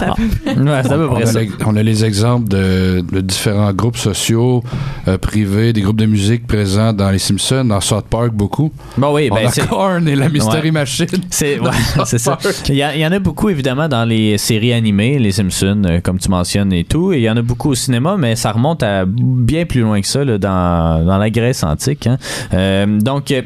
ah, 0.00 0.14
ouais, 0.46 0.80
c'est 0.82 0.92
à 0.92 0.96
peu 0.96 1.08
On 1.08 1.14
près 1.14 1.22
a, 1.22 1.26
ça. 1.26 1.40
on 1.66 1.76
a 1.76 1.82
les 1.82 2.04
exemples 2.04 2.48
de, 2.48 3.04
de 3.12 3.20
différents 3.20 3.72
groupes 3.72 3.96
sociaux 3.96 4.62
euh, 5.08 5.18
privés, 5.18 5.72
des 5.72 5.80
groupes 5.80 5.96
de 5.98 6.06
musique 6.06 6.46
présents 6.46 6.92
dans 6.92 7.10
les 7.10 7.18
Simpsons, 7.18 7.64
dans 7.64 7.80
South 7.80 8.06
Park 8.08 8.32
beaucoup. 8.32 8.72
Bon 8.96 9.14
oui, 9.14 9.28
on 9.30 9.34
ben 9.34 9.46
a 9.46 9.50
c'est 9.50 9.66
Korn 9.68 10.06
et 10.08 10.16
la 10.16 10.28
Mystery 10.28 10.68
Ouais. 10.68 10.70
Machine. 10.72 11.06
C'est 11.30 11.58
ouais, 11.58 11.70
ça. 12.04 12.38
Il 12.68 12.74
y, 12.74 12.82
a- 12.82 12.94
il 12.94 13.00
y 13.00 13.06
en 13.06 13.12
a 13.12 13.18
beaucoup 13.18 13.48
évidemment 13.48 13.88
dans 13.88 14.04
les 14.04 14.38
séries 14.38 14.72
animées, 14.72 15.18
les 15.18 15.32
Simpsons, 15.32 15.82
euh, 15.86 16.00
comme 16.00 16.18
tu 16.18 16.28
mentionnes 16.30 16.72
et 16.72 16.84
tout. 16.84 17.12
Et 17.12 17.18
il 17.18 17.22
y 17.22 17.30
en 17.30 17.36
a 17.36 17.42
beaucoup 17.42 17.70
au 17.70 17.74
cinéma, 17.74 18.16
mais 18.18 18.36
ça 18.36 18.52
remonte 18.52 18.82
à 18.82 19.04
bien 19.06 19.64
plus 19.64 19.80
loin 19.82 20.00
que 20.00 20.06
ça 20.06 20.24
là, 20.24 20.38
dans, 20.38 21.04
dans 21.04 21.18
la 21.18 21.30
Grèce 21.30 21.62
antique. 21.62 22.06
hein. 22.06 22.18
Euh, 22.54 22.86
donc 23.00 23.30
euh, 23.30 23.42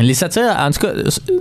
les 0.00 0.14
satires, 0.14 0.56
en 0.58 0.70
tout 0.70 0.80
cas, 0.80 0.92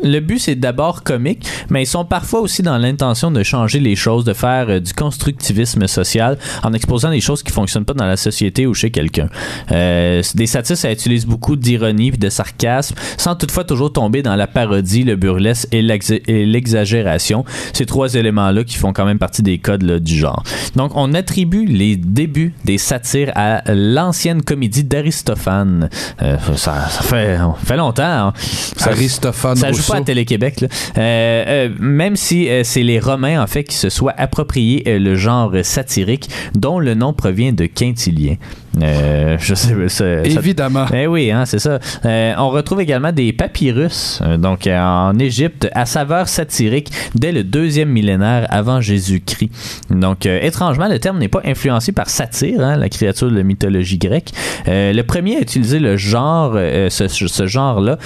le 0.04 0.20
but 0.20 0.40
c'est 0.40 0.56
d'abord 0.56 1.04
comique, 1.04 1.48
mais 1.70 1.84
ils 1.84 1.88
sont 1.88 2.06
parfois 2.06 2.42
aussi 2.42 2.62
dans 2.62 2.78
l'intention 2.78 3.32
de 3.32 3.42
changer 3.44 3.80
les 3.80 3.96
choses, 3.96 4.24
de 4.26 4.34
faire 4.34 4.68
euh, 4.70 4.80
du 4.80 4.94
constructivisme 4.94 5.88
social 5.88 6.38
en 6.64 6.74
exposant 6.74 7.10
des 7.12 7.22
choses 7.22 7.44
qui 7.44 7.52
fonctionnent 7.52 7.86
pas 7.86 7.94
dans 7.94 8.06
la 8.06 8.18
société 8.18 8.66
ou 8.68 8.74
chez 8.74 8.92
quelqu'un. 8.92 9.30
Euh, 9.72 10.22
des 10.36 10.48
satires, 10.48 10.78
ça 10.78 10.92
utilise 10.92 11.26
beaucoup 11.26 11.56
d'ironie 11.56 12.12
puis 12.12 12.20
de 12.20 12.30
sarcasme, 12.30 12.96
sans 13.18 13.36
toutefois 13.36 13.64
toujours 13.64 13.92
tomber 13.94 14.22
dans 14.22 14.36
la 14.36 14.48
parodie, 14.48 15.04
le 15.04 15.16
burlesque 15.16 15.68
et 15.72 15.82
l'ex- 15.82 16.12
et 16.12 16.46
l'exagération. 16.46 17.46
Ces 17.74 17.86
trois 17.86 18.14
éléments-là 18.16 18.64
qui 18.64 18.78
font 18.78 18.94
quand 18.94 19.06
même 19.06 19.20
partie 19.20 19.44
des 19.44 19.58
codes 19.58 20.00
du 20.00 20.16
genre. 20.16 20.44
Donc, 20.76 20.92
on 20.96 21.14
attribue 21.14 21.66
les 21.66 21.96
débuts 21.98 22.54
des 22.66 22.78
satires 22.78 23.32
à 23.36 23.62
l'ancienne 23.74 24.42
comédie 24.44 24.84
d'Aristophane. 24.84 25.90
Euh, 26.22 26.38
ça, 26.56 26.74
fait, 26.90 27.38
fait 27.64 27.78
longtemps. 27.78 28.04
hein. 28.04 28.34
Ça- 28.78 28.92
Aristophane 28.92 29.56
ça 29.56 29.72
joue 29.72 29.78
Rousseau. 29.78 29.94
pas 29.94 30.00
à 30.00 30.02
Télé-Québec. 30.04 30.64
Euh, 30.64 30.68
euh, 30.98 31.70
même 31.80 32.16
si 32.16 32.50
euh, 32.50 32.64
c'est 32.64 32.84
les 32.84 33.00
Romains, 33.00 33.42
en 33.42 33.48
fait, 33.48 33.64
qui 33.64 33.76
se 33.76 33.90
soient 33.90 34.14
appropriés 34.18 34.84
le 35.00 35.16
genre 35.16 35.54
satirique, 35.64 36.30
dont 36.56 36.80
le 36.80 36.94
nom 36.94 37.14
provient 37.14 37.52
de 37.54 37.66
Quintilien. 37.66 38.36
Euh, 38.82 39.36
je 39.40 39.54
sais, 39.56 39.74
ça- 39.90 40.24
ça- 40.24 40.40
Évidemment. 40.40 40.86
eh 40.94 41.08
oui, 41.08 41.32
hein, 41.32 41.46
c'est 41.46 41.60
ça. 41.60 41.80
Euh, 42.06 42.34
on 42.38 42.50
retrouve 42.50 42.82
également 42.82 43.12
des 43.12 43.34
papyrus, 43.34 44.20
euh, 44.22 44.38
donc 44.38 44.68
en 44.68 45.18
Égypte, 45.20 45.70
à 45.74 45.86
saveur 45.86 46.28
satirique 46.28 46.92
dès 47.16 47.32
le 47.32 47.44
deuxième 47.44 47.90
millénaire 47.90 48.46
avant 48.50 48.82
Jésus-Christ. 48.82 49.52
Donc, 49.90 50.26
étrangement, 50.26 50.88
le 50.88 51.00
terme 51.00 51.18
n'est 51.20 51.28
pas 51.28 51.42
influencé 51.46 51.92
par 51.92 52.10
satire, 52.10 52.62
hein, 52.62 52.78
la 52.78 52.90
créature 52.90 53.30
de 53.30 53.36
la 53.36 53.44
mythologie 53.44 53.98
grecque. 53.98 54.32
Le 54.68 55.02
premier 55.02 55.38
à 55.38 55.42
utiliser 55.42 55.80
le 55.80 55.98
genre, 55.98 56.54
ce, 56.54 57.08
ce 57.08 57.48
genre-là, 57.48 57.98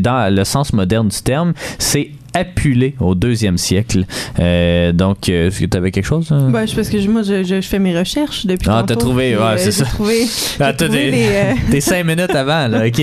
dans 0.00 0.34
le 0.34 0.44
sens 0.44 0.72
moderne 0.72 1.08
du 1.08 1.20
terme, 1.22 1.52
c'est 1.78 2.10
Apulé 2.34 2.94
au 3.00 3.14
deuxième 3.14 3.58
siècle. 3.58 4.04
Euh, 4.40 4.92
donc, 4.92 5.28
euh, 5.28 5.48
est-ce 5.48 5.60
que 5.60 5.66
tu 5.66 5.76
avais 5.76 5.90
quelque 5.90 6.06
chose? 6.06 6.28
hein? 6.30 6.48
Ben, 6.50 6.66
je- 6.66 6.74
parce 6.74 6.88
que 6.88 7.00
je- 7.00 7.08
moi, 7.08 7.22
je, 7.22 7.42
je, 7.44 7.60
fais 7.60 7.78
mes 7.78 7.96
recherches 7.98 8.46
depuis 8.46 8.68
Ah, 8.70 8.84
t'as 8.86 8.96
trouvé, 8.96 9.36
ouais, 9.36 9.42
euh, 9.42 9.54
c'est 9.58 9.64
j'ai 9.66 9.70
ça. 9.72 9.84
Trouvé, 9.84 10.20
Ah, 10.24 10.26
j'ai 10.26 10.58
t'as 10.58 10.72
trouvé 10.86 11.04
des- 11.04 11.10
les, 11.10 11.26
euh, 11.28 11.52
T'es 11.70 11.80
cinq 11.80 12.04
minutes 12.06 12.34
avant, 12.34 12.68
là. 12.68 12.86
OK. 12.86 13.02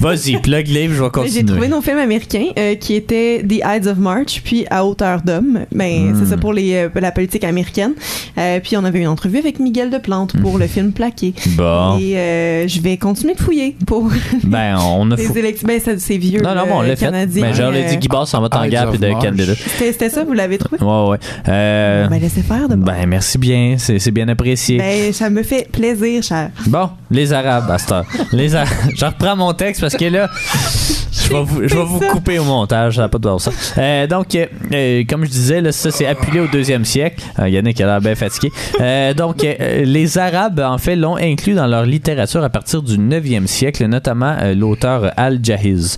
Vas-y, 0.00 0.38
plug 0.40 0.66
live, 0.68 0.92
je 0.94 0.98
vais 1.00 1.04
J'ai 1.06 1.10
continuer. 1.10 1.44
trouvé 1.44 1.68
nos 1.68 1.80
films 1.80 1.98
américains 1.98 2.46
euh, 2.58 2.74
qui 2.74 2.94
étaient 2.94 3.44
The 3.48 3.60
Ides 3.64 3.86
of 3.86 3.98
March 3.98 4.40
puis 4.44 4.64
À 4.70 4.84
hauteur 4.84 5.22
d'homme. 5.22 5.60
Ben, 5.72 6.12
Hmm. 6.12 6.16
c'est 6.20 6.30
ça 6.30 6.36
pour 6.36 6.52
les, 6.52 6.88
la 6.94 7.12
politique 7.12 7.44
américaine. 7.44 7.92
Puis 8.62 8.76
on 8.76 8.84
avait 8.84 9.00
une 9.00 9.08
entrevue 9.08 9.38
avec 9.38 9.58
Miguel 9.60 9.90
de 9.90 9.98
Plante 9.98 10.34
pour 10.40 10.58
le 10.58 10.66
film 10.66 10.92
Plaqué. 10.92 11.34
Bon. 11.56 11.98
Et 11.98 12.66
je 12.68 12.80
vais 12.80 12.96
continuer 12.96 13.34
de 13.34 13.40
fouiller 13.40 13.76
pour 13.86 14.08
Ben, 14.44 14.76
on 14.78 15.10
a 15.10 15.16
fou-. 15.16 15.34
Ben, 15.64 15.80
c'est 15.98 16.16
vieux. 16.18 16.40
Non, 16.40 16.54
non, 16.54 16.66
bon, 16.66 16.78
on 16.78 16.82
l'a 16.82 16.96
fait. 16.96 17.06
canadien. 17.06 17.42
Ben, 17.42 17.54
j'aurais 17.54 17.84
dit 17.84 17.96
Guy 17.98 18.08
s'en 18.48 18.60
va 18.60 18.68
gap 18.68 18.88
of 18.88 18.94
et 18.94 18.98
de. 18.98 19.54
C'était 19.78 20.10
ça, 20.10 20.24
vous 20.24 20.32
l'avez 20.32 20.58
trouvé? 20.58 20.82
Ouais, 20.82 21.10
ouais. 21.10 21.18
Euh, 21.48 22.08
Ben, 22.08 22.18
laissez 22.20 22.42
faire 22.42 22.68
de 22.68 22.74
ben, 22.74 23.06
merci 23.06 23.38
bien. 23.38 23.76
C'est 23.78 23.98
c'est 23.98 24.10
bien 24.10 24.28
apprécié. 24.28 24.78
Ben, 24.78 25.12
ça 25.12 25.30
me 25.30 25.42
fait 25.42 25.68
plaisir, 25.70 26.22
cher. 26.22 26.50
Bon, 26.66 26.90
les 27.10 27.32
Arabes, 27.32 27.70
à 27.70 27.78
cette 27.78 27.92
heure. 27.92 28.04
Les 28.32 28.54
Arabes. 28.54 28.68
Je 28.96 29.04
reprends 29.04 29.36
mon 29.36 29.52
texte 29.52 29.80
parce 29.80 29.96
que 29.96 30.04
là, 30.06 30.28
je 31.30 31.36
vais 31.36 31.42
vous, 31.44 31.68
je 31.68 31.74
vais 31.76 31.84
vous 31.84 32.00
couper 32.00 32.38
au 32.38 32.44
montage. 32.44 32.96
Ça 32.96 33.02
n'a 33.02 33.08
pas 33.08 33.18
de 33.18 33.22
bon 33.22 33.38
sens. 33.38 33.74
Euh, 33.78 34.06
donc, 34.06 34.34
euh, 34.34 34.46
euh, 34.72 35.04
comme 35.08 35.24
je 35.24 35.30
disais, 35.30 35.60
là, 35.60 35.70
ça, 35.70 35.90
c'est 35.90 36.06
appuyé 36.06 36.40
au 36.40 36.48
deuxième 36.48 36.84
siècle. 36.84 37.22
Euh, 37.38 37.48
Yannick 37.48 37.80
a 37.80 37.86
l'air 37.86 38.00
bien 38.00 38.14
fatigué. 38.16 38.50
Euh, 38.80 39.14
donc, 39.14 39.42
les 39.42 40.18
Arabes, 40.18 40.60
en 40.60 40.78
fait, 40.78 40.96
l'ont 40.96 41.16
inclus 41.16 41.54
dans 41.54 41.66
leur 41.66 41.84
littérature 41.86 42.42
à 42.42 42.48
partir 42.48 42.82
du 42.82 42.98
9e 42.98 43.46
siècle, 43.46 43.86
notamment 43.86 44.36
l'auteur 44.56 45.12
Al-Jahiz. 45.16 45.96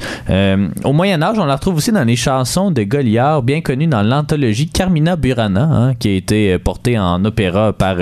Au 0.85 0.93
Moyen-Âge, 0.93 1.39
on 1.39 1.45
la 1.45 1.57
retrouve 1.57 1.77
aussi 1.77 1.93
dans 1.93 2.05
les 2.05 2.17
chansons 2.17 2.71
de 2.71 2.83
Goliard, 2.83 3.43
bien 3.43 3.61
connues 3.61 3.87
dans 3.87 4.03
l'anthologie 4.03 4.69
Carmina 4.69 5.17
Burana, 5.17 5.63
hein, 5.63 5.95
qui 5.95 6.09
a 6.09 6.13
été 6.13 6.59
portée 6.59 6.99
en 6.99 7.25
opéra 7.25 7.73
par 7.73 7.97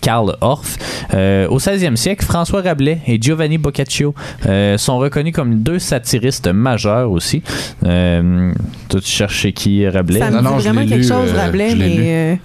Karl 0.00 0.36
Orff. 0.40 0.76
Au 1.12 1.58
16e 1.58 1.96
siècle, 1.96 2.24
François 2.24 2.62
Rabelais 2.62 3.00
et 3.06 3.20
Giovanni 3.20 3.58
Boccaccio 3.58 4.14
sont 4.76 4.98
reconnus 4.98 5.34
comme 5.34 5.62
deux 5.62 5.78
satiristes 5.78 6.27
satiriste 6.30 6.46
majeur 6.48 7.10
aussi. 7.10 7.42
Euh, 7.84 8.52
toi, 8.88 9.00
tu 9.00 9.10
cherches 9.10 9.36
chez 9.40 9.52
qui 9.52 9.86
Rabelais? 9.88 10.20
Ça 10.20 10.30
me 10.30 10.36
Non, 10.36 10.42
non, 10.42 10.56
dit 10.56 10.62
je 10.64 10.68
vraiment 10.68 10.80
quelque 10.88 11.02
lu, 11.02 11.08
chose, 11.08 11.32
euh, 11.32 11.36
Rabelais, 11.36 11.74
lu. 11.74 11.78
mais. 11.78 12.34
euh, 12.34 12.36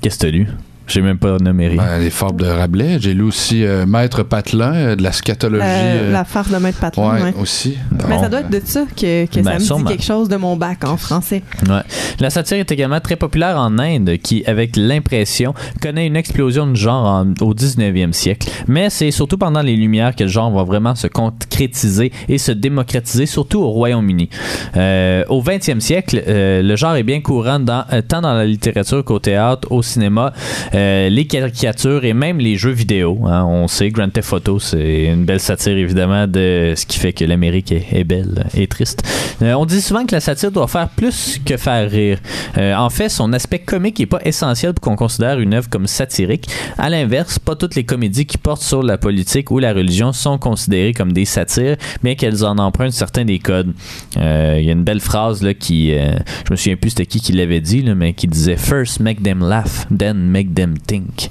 Qu'est-ce 0.00 0.18
que 0.18 0.22
t'as 0.26 0.30
lu? 0.30 0.46
J'ai 0.88 1.02
même 1.02 1.18
pas 1.18 1.36
nommé 1.38 1.68
rien. 1.68 1.76
Ben, 1.76 1.98
les 1.98 2.10
fables 2.10 2.42
de 2.42 2.48
Rabelais. 2.48 2.98
J'ai 3.00 3.14
lu 3.14 3.22
aussi 3.22 3.64
euh, 3.64 3.86
Maître 3.86 4.22
Patelin, 4.22 4.74
euh, 4.74 4.96
de 4.96 5.02
la 5.02 5.12
scatologie. 5.12 5.62
euh, 5.64 6.08
euh, 6.08 6.12
la 6.12 6.24
farce 6.24 6.50
de 6.50 6.56
Maître 6.56 6.78
Patelin. 6.80 7.12
ouais, 7.14 7.22
ouais. 7.24 7.34
aussi. 7.40 7.76
Mais 7.92 8.14
Bon, 8.16 8.22
ça 8.22 8.28
doit 8.28 8.40
être 8.40 8.50
de 8.50 8.60
ça 8.64 8.84
que, 8.96 9.26
que 9.26 9.36
Ben, 9.40 9.44
ça 9.44 9.54
me 9.54 9.58
sûrement. 9.60 9.84
dit 9.90 9.96
quelque 9.96 10.04
chose 10.06 10.28
de 10.28 10.36
mon 10.36 10.56
bac 10.56 10.84
en 10.84 10.96
français. 10.96 11.42
Ouais. 11.68 11.80
La 12.20 12.30
satire 12.30 12.58
est 12.58 12.72
également 12.72 13.00
très 13.00 13.16
populaire 13.16 13.58
en 13.58 13.78
Inde, 13.78 14.16
qui, 14.22 14.44
avec 14.46 14.76
l'impression, 14.76 15.54
connaît 15.82 16.06
une 16.06 16.16
explosion 16.16 16.66
de 16.66 16.74
genre 16.74 17.04
en- 17.06 17.34
au 17.44 17.54
19e 17.54 18.12
siècle. 18.12 18.48
Mais 18.66 18.90
c'est 18.90 19.10
surtout 19.10 19.38
pendant 19.38 19.60
les 19.62 19.76
Lumières 19.76 20.16
que 20.16 20.24
le 20.24 20.28
genre 20.30 20.50
va 20.50 20.64
vraiment 20.64 20.94
se 20.94 21.06
concrétiser 21.06 22.12
et 22.28 22.38
se 22.38 22.52
démocratiser, 22.52 23.26
surtout 23.26 23.60
au 23.60 23.70
Royaume-Uni. 23.70 24.28
Euh, 24.76 25.24
au 25.28 25.40
20e 25.42 25.80
siècle, 25.80 26.22
euh, 26.26 26.62
le 26.62 26.76
genre 26.76 26.96
est 26.96 27.02
bien 27.02 27.20
courant 27.20 27.60
dans, 27.60 27.84
euh, 27.92 28.00
tant 28.02 28.20
dans 28.20 28.32
la 28.34 28.44
littérature 28.44 29.04
qu'au 29.04 29.18
théâtre, 29.18 29.68
au 29.70 29.82
cinéma, 29.82 30.32
euh, 30.78 31.08
les 31.08 31.26
caricatures 31.26 32.04
et 32.04 32.12
même 32.12 32.38
les 32.38 32.56
jeux 32.56 32.70
vidéo. 32.70 33.18
hein. 33.26 33.44
On 33.44 33.66
sait, 33.66 33.88
Grand 33.90 34.08
Theft 34.08 34.32
Auto, 34.32 34.58
c'est 34.60 35.06
une 35.06 35.24
belle 35.24 35.40
satire 35.40 35.76
évidemment 35.76 36.26
de 36.28 36.74
ce 36.76 36.86
qui 36.86 36.98
fait 36.98 37.12
que 37.12 37.24
l'Amérique 37.24 37.72
est, 37.72 38.04
belle 38.04 38.46
et 38.54 38.68
triste. 38.68 39.02
Euh, 39.42 39.54
on 39.54 39.66
dit 39.66 39.80
souvent 39.80 40.06
que 40.06 40.12
la 40.14 40.20
satire 40.20 40.52
doit 40.52 40.68
faire 40.68 40.88
plus 40.88 41.40
que 41.44 41.56
faire 41.56 41.90
rire. 41.90 42.18
Euh, 42.56 42.74
en 42.76 42.90
fait, 42.90 43.08
son 43.08 43.32
aspect 43.32 43.58
comique 43.58 43.98
n'est 43.98 44.06
pas 44.06 44.20
essentiel 44.24 44.72
pour 44.72 44.82
qu'on 44.82 44.96
considère 44.96 45.40
une 45.40 45.52
œuvre 45.54 45.68
comme 45.68 45.88
satirique. 45.88 46.48
À 46.76 46.88
l'inverse, 46.90 47.40
pas 47.40 47.56
toutes 47.56 47.74
les 47.74 47.84
comédies 47.84 48.26
qui 48.26 48.38
portent 48.38 48.62
sur 48.62 48.82
la 48.82 48.98
politique 48.98 49.50
ou 49.50 49.58
la 49.58 49.72
religion 49.72 50.12
sont 50.12 50.38
considérées 50.38 50.92
comme 50.92 51.12
des 51.12 51.24
satires, 51.24 51.76
bien 52.04 52.14
qu'elles 52.14 52.44
en 52.44 52.56
empruntent 52.58 52.92
certains 52.92 53.24
des 53.24 53.40
codes. 53.40 53.72
Il 54.14 54.22
y 54.64 54.68
a 54.68 54.72
une 54.72 54.84
belle 54.84 55.00
phrase 55.00 55.42
là, 55.42 55.54
qui, 55.54 55.90
je 55.92 56.50
me 56.50 56.56
souviens 56.56 56.76
plus 56.76 56.90
c'était 56.90 57.06
qui 57.06 57.20
qui 57.20 57.32
l'avait 57.32 57.60
dit, 57.60 57.82
mais 57.96 58.12
qui 58.12 58.28
disait 58.28 58.56
First 58.56 59.00
make 59.00 59.22
them 59.22 59.40
laugh, 59.40 59.86
then 59.96 60.18
make 60.18 60.54
them 60.54 60.67
think. 60.76 61.30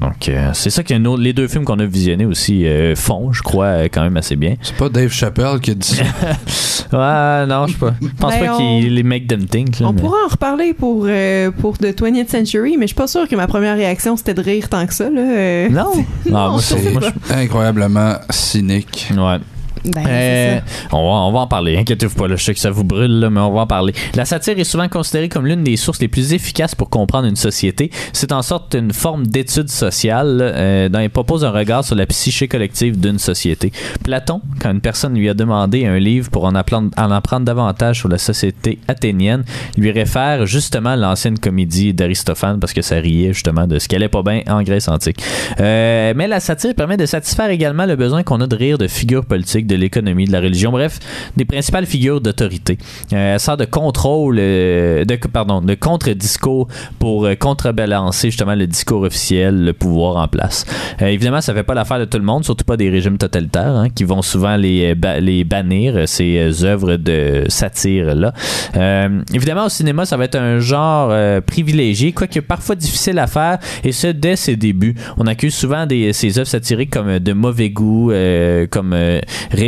Donc 0.00 0.28
euh, 0.28 0.50
c'est 0.52 0.70
ça 0.70 0.82
que 0.82 0.94
nos- 0.94 1.16
les 1.16 1.32
deux 1.32 1.48
films 1.48 1.64
qu'on 1.64 1.78
a 1.78 1.84
visionnés 1.86 2.26
aussi 2.26 2.66
euh, 2.66 2.94
font, 2.94 3.32
je 3.32 3.42
crois, 3.42 3.64
euh, 3.66 3.88
quand 3.92 4.02
même 4.02 4.16
assez 4.16 4.36
bien. 4.36 4.56
C'est 4.62 4.76
pas 4.76 4.88
Dave 4.88 5.10
Chappelle 5.10 5.58
qui 5.60 5.70
a 5.72 5.74
dit 5.74 5.88
ça. 5.88 6.04
Ouais, 6.92 7.46
non, 7.46 7.66
je 7.66 7.76
pense 7.76 7.92
Ben, 8.38 8.46
pas 8.46 8.56
qu'ils 8.58 8.94
les 8.94 9.02
make 9.02 9.26
them 9.26 9.46
think. 9.46 9.80
là, 9.80 9.88
On 9.88 9.92
mais- 9.92 10.00
pourra 10.00 10.18
en 10.24 10.28
reparler 10.28 10.72
pour, 10.72 11.06
euh, 11.08 11.50
pour 11.50 11.78
The 11.78 11.86
20th 11.98 12.28
Century, 12.28 12.76
mais 12.76 12.84
je 12.84 12.88
suis 12.88 12.94
pas 12.94 13.08
sûre 13.08 13.26
que 13.28 13.34
ma 13.34 13.48
première 13.48 13.76
réaction 13.76 14.16
c'était 14.16 14.34
de 14.34 14.42
rire 14.42 14.68
tant 14.68 14.86
que 14.86 14.94
ça. 14.94 15.10
Là. 15.10 15.20
euh. 15.20 15.68
Non. 15.68 15.92
Ah, 16.26 16.50
moi, 16.50 16.58
je 16.58 16.62
c'est- 16.76 17.34
Incroyablement 17.34 18.14
cynique. 18.30 19.08
Ouais. 19.16 19.38
Ben, 19.94 20.04
Euh, 20.06 20.60
on, 20.92 20.96
va, 20.96 21.14
on 21.26 21.32
va 21.32 21.38
en 21.40 21.46
parler, 21.46 21.76
inquiétez-vous 21.76 22.14
pas, 22.14 22.28
là, 22.28 22.36
je 22.36 22.44
sais 22.44 22.54
que 22.54 22.60
ça 22.60 22.70
vous 22.70 22.84
brûle, 22.84 23.20
là, 23.20 23.30
mais 23.30 23.40
on 23.40 23.52
va 23.52 23.62
en 23.62 23.66
parler. 23.66 23.92
La 24.14 24.24
satire 24.24 24.58
est 24.58 24.64
souvent 24.64 24.88
considérée 24.88 25.28
comme 25.28 25.46
l'une 25.46 25.64
des 25.64 25.76
sources 25.76 26.00
les 26.00 26.08
plus 26.08 26.32
efficaces 26.32 26.74
pour 26.74 26.90
comprendre 26.90 27.26
une 27.26 27.36
société. 27.36 27.90
C'est 28.12 28.32
en 28.32 28.42
sorte 28.42 28.74
une 28.74 28.92
forme 28.92 29.26
d'étude 29.26 29.68
sociale 29.68 30.38
euh, 30.42 30.88
dont 30.88 30.98
elle 30.98 31.10
propose 31.10 31.44
un 31.44 31.50
regard 31.50 31.84
sur 31.84 31.94
la 31.94 32.06
psyché 32.06 32.48
collective 32.48 32.98
d'une 32.98 33.18
société. 33.18 33.72
Platon, 34.02 34.40
quand 34.60 34.70
une 34.70 34.80
personne 34.80 35.14
lui 35.14 35.28
a 35.28 35.34
demandé 35.34 35.86
un 35.86 35.98
livre 35.98 36.30
pour 36.30 36.44
en 36.44 36.54
apprendre, 36.54 36.90
en 36.96 37.10
apprendre 37.10 37.46
davantage 37.46 37.98
sur 37.98 38.08
la 38.08 38.18
société 38.18 38.78
athénienne, 38.88 39.44
lui 39.76 39.90
réfère 39.90 40.46
justement 40.46 40.96
l'ancienne 40.96 41.38
comédie 41.38 41.94
d'Aristophane 41.94 42.58
parce 42.60 42.72
que 42.72 42.82
ça 42.82 42.96
riait 42.96 43.32
justement 43.32 43.66
de 43.66 43.78
ce 43.78 43.88
qui 43.88 43.94
allait 43.96 44.08
pas 44.08 44.22
bien 44.22 44.42
en 44.48 44.62
Grèce 44.62 44.88
antique. 44.88 45.22
Euh, 45.60 46.12
mais 46.16 46.26
la 46.26 46.40
satire 46.40 46.74
permet 46.74 46.96
de 46.96 47.06
satisfaire 47.06 47.50
également 47.50 47.86
le 47.86 47.96
besoin 47.96 48.22
qu'on 48.22 48.40
a 48.40 48.46
de 48.46 48.56
rire 48.56 48.78
de 48.78 48.88
figures 48.88 49.24
politiques, 49.24 49.66
de 49.66 49.75
l'économie, 49.76 50.26
de 50.26 50.32
la 50.32 50.40
religion, 50.40 50.70
bref, 50.70 50.98
des 51.36 51.44
principales 51.44 51.86
figures 51.86 52.20
d'autorité. 52.20 52.78
Euh, 53.12 53.34
elle 53.34 53.40
sert 53.40 53.56
de 53.56 53.64
contrôle, 53.64 54.36
euh, 54.38 55.04
de, 55.04 55.16
pardon, 55.32 55.60
de 55.60 55.74
contre-discours 55.74 56.68
pour 56.98 57.26
euh, 57.26 57.34
contrebalancer 57.34 58.30
justement 58.30 58.54
le 58.54 58.66
discours 58.66 59.02
officiel, 59.02 59.64
le 59.64 59.72
pouvoir 59.72 60.16
en 60.16 60.28
place. 60.28 60.64
Évidemment, 61.00 61.40
ça 61.40 61.54
fait 61.54 61.62
pas 61.62 61.74
l'affaire 61.74 61.98
de 61.98 62.04
tout 62.04 62.18
le 62.18 62.24
monde, 62.24 62.44
surtout 62.44 62.64
pas 62.64 62.76
des 62.76 62.90
régimes 62.90 63.18
totalitaires 63.18 63.76
hein, 63.76 63.88
qui 63.90 64.04
vont 64.04 64.22
souvent 64.22 64.56
les, 64.56 64.94
les 65.20 65.44
bannir, 65.44 66.08
ces 66.08 66.64
œuvres 66.64 66.96
de 66.96 67.44
satire-là. 67.48 68.32
Évidemment, 69.34 69.66
au 69.66 69.68
cinéma, 69.68 70.04
ça 70.04 70.16
va 70.16 70.24
être 70.24 70.36
un 70.36 70.58
genre 70.58 71.08
euh, 71.10 71.40
privilégié, 71.40 72.12
quoique 72.12 72.40
parfois 72.40 72.74
difficile 72.74 73.18
à 73.18 73.26
faire, 73.26 73.58
et 73.84 73.92
ce 73.92 74.08
dès 74.08 74.36
ses 74.36 74.56
débuts. 74.56 74.94
On 75.16 75.26
accuse 75.26 75.54
souvent 75.54 75.86
ces 76.12 76.38
œuvres 76.38 76.48
satiriques 76.48 76.90
comme 76.90 77.18
de 77.18 77.32
mauvais 77.32 77.70
goût, 77.70 78.12
comme 78.70 78.94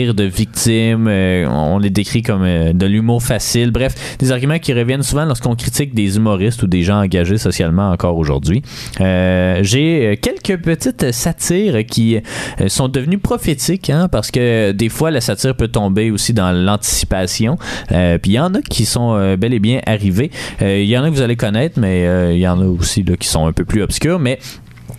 de 0.07 0.25
victimes, 0.25 1.09
euh, 1.09 1.47
on 1.49 1.79
les 1.79 1.91
décrit 1.91 2.23
comme 2.23 2.43
euh, 2.45 2.73
de 2.73 2.87
l'humour 2.87 3.23
facile, 3.23 3.71
bref, 3.71 4.17
des 4.19 4.33
arguments 4.33 4.59
qui 4.59 4.73
reviennent 4.73 5.03
souvent 5.03 5.25
lorsqu'on 5.25 5.57
critique 5.57 5.95
des 5.95 6.17
humoristes 6.17 6.63
ou 6.63 6.67
des 6.67 6.83
gens 6.83 7.03
engagés 7.03 7.39
socialement 7.39 7.91
encore 7.91 8.17
aujourd'hui. 8.17 8.63
Euh, 9.01 9.59
J'ai 9.63 10.19
quelques 10.23 10.63
petites 10.63 11.13
satires 11.13 11.85
qui 11.87 12.19
sont 12.69 12.89
devenues 12.89 13.19
prophétiques, 13.19 13.91
hein, 13.91 14.09
parce 14.11 14.31
que 14.31 14.73
des 14.73 14.89
fois 14.89 15.11
la 15.11 15.21
satire 15.21 15.57
peut 15.57 15.69
tomber 15.69 16.11
aussi 16.11 16.33
dans 16.33 16.53
l'anticipation. 16.53 17.57
Puis 17.89 18.21
il 18.27 18.33
y 18.33 18.41
en 18.41 18.55
a 18.55 18.61
qui 18.63 18.85
sont 18.85 19.37
bel 19.37 19.53
et 19.53 19.59
bien 19.59 19.81
arrivés. 19.87 20.31
Il 20.61 20.85
y 20.85 20.97
en 20.97 21.05
a 21.05 21.11
que 21.11 21.15
vous 21.15 21.23
allez 21.23 21.37
connaître, 21.37 21.79
mais 21.81 22.35
il 22.35 22.39
y 22.39 22.49
en 22.49 22.61
a 22.61 22.65
aussi 22.65 23.03
là, 23.03 23.17
qui 23.17 23.29
sont 23.29 23.47
un 23.47 23.53
peu 23.53 23.65
plus 23.65 23.83
obscurs. 23.83 24.19
Mais 24.19 24.39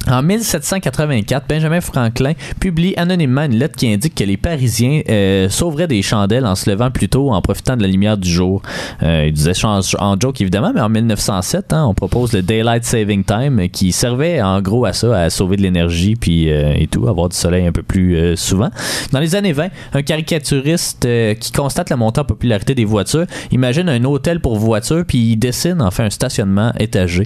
en 0.09 0.23
1784, 0.23 1.47
Benjamin 1.47 1.81
Franklin 1.81 2.33
publie 2.59 2.93
anonymement 2.97 3.43
une 3.43 3.55
lettre 3.57 3.75
qui 3.75 3.91
indique 3.91 4.15
que 4.15 4.23
les 4.23 4.37
Parisiens 4.37 5.01
euh, 5.09 5.49
sauveraient 5.49 5.87
des 5.87 6.01
chandelles 6.01 6.45
en 6.45 6.55
se 6.55 6.69
levant 6.69 6.89
plus 6.91 7.09
tôt 7.09 7.31
en 7.31 7.41
profitant 7.41 7.77
de 7.77 7.81
la 7.83 7.87
lumière 7.87 8.17
du 8.17 8.29
jour. 8.29 8.61
Euh, 9.03 9.25
il 9.27 9.33
disait 9.33 9.53
ça 9.53 9.67
en, 9.67 9.79
en 9.99 10.19
joke 10.19 10.41
évidemment, 10.41 10.71
mais 10.73 10.81
en 10.81 10.89
1907, 10.89 11.73
hein, 11.73 11.85
on 11.87 11.93
propose 11.93 12.33
le 12.33 12.41
Daylight 12.41 12.83
Saving 12.85 13.23
Time 13.23 13.59
euh, 13.59 13.67
qui 13.67 13.91
servait 13.91 14.41
en 14.41 14.61
gros 14.61 14.85
à 14.85 14.93
ça, 14.93 15.15
à 15.19 15.29
sauver 15.29 15.57
de 15.57 15.61
l'énergie 15.61 16.15
puis 16.15 16.51
euh, 16.51 16.73
et 16.75 16.87
tout, 16.87 17.07
avoir 17.07 17.29
du 17.29 17.35
soleil 17.37 17.67
un 17.67 17.71
peu 17.71 17.83
plus 17.83 18.35
souvent. 18.35 18.69
Dans 19.11 19.19
les 19.19 19.35
années 19.35 19.53
20, 19.53 19.67
un 19.93 20.01
caricaturiste 20.01 21.07
qui 21.39 21.51
constate 21.51 21.89
la 21.89 21.95
montée 21.97 22.21
en 22.21 22.25
popularité 22.25 22.75
des 22.75 22.85
voitures 22.85 23.25
imagine 23.51 23.89
un 23.89 24.03
hôtel 24.05 24.39
pour 24.39 24.57
voitures 24.57 25.03
puis 25.05 25.31
il 25.31 25.37
dessine 25.37 25.81
enfin 25.81 26.05
un 26.05 26.09
stationnement 26.09 26.71
étagé. 26.79 27.25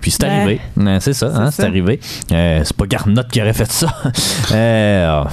Puis 0.00 0.10
c'est 0.10 0.24
Ouais. 0.24 0.30
arrivé. 0.30 0.60
C'est 1.00 1.12
ça, 1.12 1.32
hein, 1.34 1.50
C'est 1.50 1.62
c'est 1.62 1.68
Euh, 2.32 2.60
c'est 2.64 2.76
pas 2.76 2.86
Garnotte 2.86 3.28
qui 3.28 3.40
aurait 3.40 3.52
fait 3.52 3.70
ça. 3.70 3.88
Euh, 4.52 5.06
ah, 5.24 5.28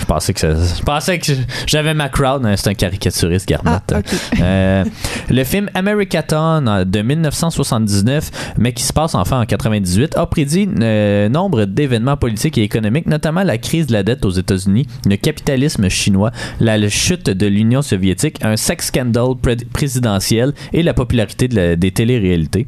je 0.00 0.04
pensais 0.04 0.32
que 0.32 0.40
ça- 0.40 0.54
je 0.78 0.82
pensais 0.82 1.18
que 1.18 1.32
j'avais 1.66 1.92
ma 1.94 2.08
crowd. 2.08 2.46
C'est 2.56 2.68
un 2.70 2.74
caricaturiste 2.74 3.50
Ah, 3.52 3.82
Garnotte. 3.88 3.92
ok. 4.12 4.40
Euh, 4.40 4.84
le 5.28 5.44
film 5.44 5.68
Americaton 5.74 6.64
euh, 6.68 6.84
de 6.84 7.02
1979, 7.02 8.30
mais 8.58 8.72
qui 8.72 8.82
se 8.84 8.92
passe 8.92 9.14
enfin 9.14 9.40
en 9.40 9.46
98, 9.46 10.16
a 10.16 10.26
prédit 10.26 10.68
euh, 10.80 11.28
nombre 11.28 11.64
d'événements 11.64 12.16
politiques 12.16 12.58
et 12.58 12.62
économiques, 12.62 13.06
notamment 13.06 13.42
la 13.42 13.58
crise 13.58 13.86
de 13.88 13.92
la 13.92 14.02
dette 14.02 14.24
aux 14.24 14.30
États-Unis, 14.30 14.86
le 15.06 15.16
capitalisme 15.16 15.88
chinois, 15.88 16.30
la, 16.60 16.88
chute 16.88 17.28
de 17.30 17.46
l'Union 17.46 17.82
soviétique, 17.82 18.36
un 18.42 18.56
sex 18.56 18.86
scandal 18.86 19.34
pré- 19.42 19.56
présidentiel 19.72 20.52
et 20.72 20.82
la 20.82 20.94
popularité 20.94 21.48
de 21.48 21.56
la- 21.56 21.76
des 21.76 21.90
téléréalités. 21.90 22.66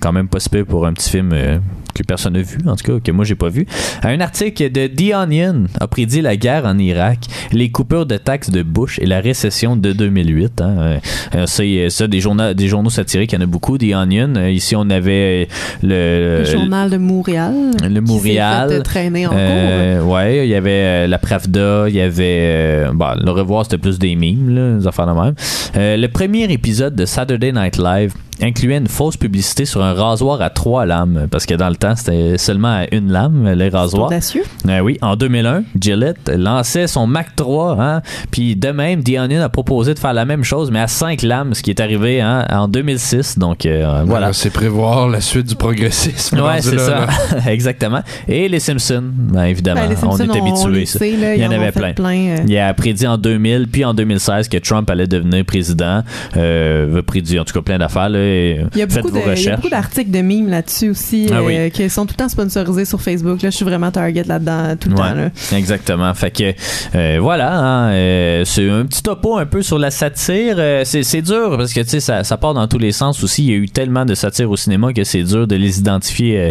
Quand 0.00 0.12
même 0.12 0.28
pas 0.28 0.40
si 0.40 0.48
peu 0.48 0.64
pour 0.64 0.86
un 0.86 0.92
petit 0.94 1.10
film 1.10 1.30
euh, 1.32 1.58
que 1.94 2.02
personne 2.02 2.34
n'a 2.34 2.42
vu, 2.42 2.58
en 2.66 2.76
tout 2.76 2.84
cas 2.92 3.00
que 3.02 3.10
moi 3.12 3.24
j'ai 3.24 3.34
pas 3.34 3.48
vu. 3.48 3.66
Un 4.02 4.20
article 4.20 4.70
de 4.70 4.86
The 4.86 5.14
Onion 5.14 5.64
a 5.80 5.86
prédit 5.86 6.20
la 6.20 6.36
guerre 6.36 6.64
en 6.66 6.78
Irak, 6.78 7.18
les 7.52 7.70
coupures 7.70 8.06
de 8.06 8.16
taxes 8.16 8.50
de 8.50 8.62
Bush 8.62 8.98
et 8.98 9.06
la 9.06 9.20
récession 9.20 9.76
de 9.76 9.92
2008. 9.92 10.60
hein. 10.60 10.76
Euh, 10.78 10.98
euh, 11.34 11.44
c'est 11.46 11.64
euh, 11.78 11.88
ça 11.90 12.06
des 12.06 12.20
journaux, 12.20 12.54
des 12.54 12.68
journaux 12.68 12.90
satiriques, 12.90 13.32
il 13.32 13.36
y 13.36 13.38
en 13.38 13.42
a 13.42 13.46
beaucoup. 13.46 13.78
The 13.78 13.94
Onion. 13.94 14.34
Euh, 14.36 14.50
ici 14.50 14.74
on 14.76 14.88
avait 14.90 15.48
le, 15.82 16.38
Le 16.40 16.44
journal 16.44 16.90
de 16.90 16.96
Montréal. 16.98 17.54
le 17.82 18.00
Montréal. 18.00 18.68
euh, 18.72 18.80
traîner 18.82 19.26
en 19.26 19.30
cours. 19.30 19.38
Euh, 19.40 20.02
ouais, 20.02 20.46
il 20.46 20.50
y 20.50 20.54
avait 20.54 20.70
euh, 20.70 21.06
la 21.06 21.18
Pravda, 21.18 21.84
il 21.88 21.94
y 21.94 22.00
avait 22.00 22.40
euh, 22.42 22.90
bon, 22.92 23.06
le 23.22 23.30
revoir 23.30 23.64
c'était 23.64 23.78
plus 23.78 23.98
des 23.98 24.14
mimes, 24.14 24.54
là, 24.54 24.78
des 24.78 24.86
affaires 24.86 25.06
de 25.06 25.12
même. 25.18 25.34
Euh, 25.76 25.96
le 25.96 26.08
premier 26.08 26.44
épisode 26.52 26.94
de 26.94 27.04
Saturday 27.06 27.52
Night 27.52 27.78
Live 27.78 28.12
incluait 28.40 28.78
une 28.78 28.88
fausse 28.88 29.16
publicité 29.16 29.64
sur 29.64 29.82
un 29.82 29.92
rasoir 29.92 30.40
à 30.40 30.50
trois 30.50 30.86
lames 30.86 31.26
parce 31.30 31.46
que 31.46 31.54
dans 31.54 31.68
le 31.68 31.76
temps 31.76 31.94
c'était 31.96 32.38
seulement 32.38 32.68
à 32.82 32.84
une 32.92 33.10
lame 33.12 33.52
les 33.52 33.68
rasoirs. 33.68 34.06
audacieux. 34.06 34.42
Euh, 34.68 34.80
oui, 34.80 34.98
en 35.02 35.16
2001, 35.16 35.64
Gillette 35.80 36.30
lançait 36.34 36.86
son 36.86 37.06
Mac 37.06 37.36
3, 37.36 37.76
hein, 37.80 38.02
puis 38.30 38.56
de 38.56 38.68
même, 38.70 39.02
The 39.04 39.18
Onion 39.18 39.42
a 39.42 39.48
proposé 39.48 39.94
de 39.94 39.98
faire 39.98 40.12
la 40.14 40.24
même 40.24 40.44
chose, 40.44 40.70
mais 40.70 40.80
à 40.80 40.88
5 40.88 41.22
lames, 41.22 41.54
ce 41.54 41.62
qui 41.62 41.70
est 41.70 41.80
arrivé 41.80 42.20
hein, 42.20 42.46
en 42.50 42.68
2006. 42.68 43.38
Donc 43.38 43.66
euh, 43.66 44.02
voilà. 44.06 44.32
C'est 44.32 44.50
prévoir 44.50 45.08
la 45.08 45.20
suite 45.20 45.46
du 45.48 45.54
progressisme. 45.56 46.40
Ouais, 46.40 46.60
c'est 46.60 46.78
ça. 46.78 47.06
Exactement. 47.46 48.00
Et 48.28 48.48
les 48.48 48.60
Simpsons, 48.60 49.04
ben, 49.12 49.44
évidemment, 49.44 49.82
Ben, 49.82 49.90
les 49.90 49.96
on 50.04 50.16
est 50.18 50.36
habitués. 50.36 50.86
sait, 50.86 51.16
là, 51.16 51.34
Il 51.34 51.42
y 51.42 51.46
en 51.46 51.50
avait 51.50 51.72
plein. 51.72 51.92
euh. 52.00 52.36
Il 52.46 52.58
a 52.58 52.72
prédit 52.74 53.06
en 53.06 53.18
2000 53.18 53.68
puis 53.68 53.84
en 53.84 53.94
2016 53.94 54.48
que 54.48 54.58
Trump 54.58 54.88
allait 54.90 55.06
devenir 55.06 55.44
président. 55.44 56.02
Euh, 56.36 56.88
il 56.92 56.98
a 56.98 57.02
prédit 57.02 57.38
en 57.38 57.44
tout 57.44 57.54
cas 57.54 57.62
plein 57.62 57.78
d'affaires. 57.78 58.08
Et, 58.22 58.60
Il 58.74 58.78
y 58.78 58.82
a 58.82 58.88
faites 58.88 59.02
beaucoup 59.02 59.08
vos 59.08 59.14
de- 59.14 59.20
il 59.22 59.26
y 59.26 59.28
a 59.28 59.30
recherches. 59.32 59.56
beaucoup 59.56 59.68
d'articles 59.70 60.10
de 60.10 60.20
mimes 60.20 60.48
là-dessus 60.48 60.90
aussi 60.90 61.26
Ah 61.30 61.36
euh, 61.36 61.42
oui. 61.66 61.70
qui 61.70 61.88
sont 61.90 62.06
tout 62.06 62.14
le 62.18 62.22
temps 62.24 62.28
sponsorisés 62.28 62.84
sur 62.84 63.00
Facebook. 63.00 63.42
Là, 63.42 63.50
je 63.50 63.56
suis 63.56 63.64
vraiment 63.64 63.90
target 63.90 64.24
là-dedans 64.24 64.76
tout 64.80 64.88
le 64.88 64.94
temps. 64.94 65.14
là. 65.14 65.30
Exactement. 65.56 66.12
Fait 66.14 66.30
que 66.30 66.52
euh, 66.94 67.18
voilà, 67.20 67.52
hein, 67.54 67.90
euh, 67.92 68.44
c'est 68.44 68.68
un 68.68 68.84
petit 68.86 69.02
topo 69.02 69.36
un 69.38 69.46
peu 69.46 69.62
sur 69.62 69.78
la 69.78 69.90
satire. 69.90 70.56
Euh, 70.58 70.82
c'est, 70.84 71.22
dur 71.22 71.56
parce 71.56 71.72
que 71.72 71.80
tu 71.80 71.88
sais 71.88 72.00
ça, 72.00 72.24
ça 72.24 72.36
part 72.36 72.54
dans 72.54 72.66
tous 72.68 72.78
les 72.78 72.92
sens 72.92 73.22
aussi. 73.22 73.44
Il 73.44 73.50
y 73.50 73.54
a 73.54 73.56
eu 73.56 73.68
tellement 73.68 74.04
de 74.04 74.14
satire 74.14 74.50
au 74.50 74.56
cinéma 74.56 74.92
que 74.92 75.04
c'est 75.04 75.22
dur 75.22 75.46
de 75.46 75.56
les 75.56 75.78
identifier 75.78 76.38
euh, 76.40 76.50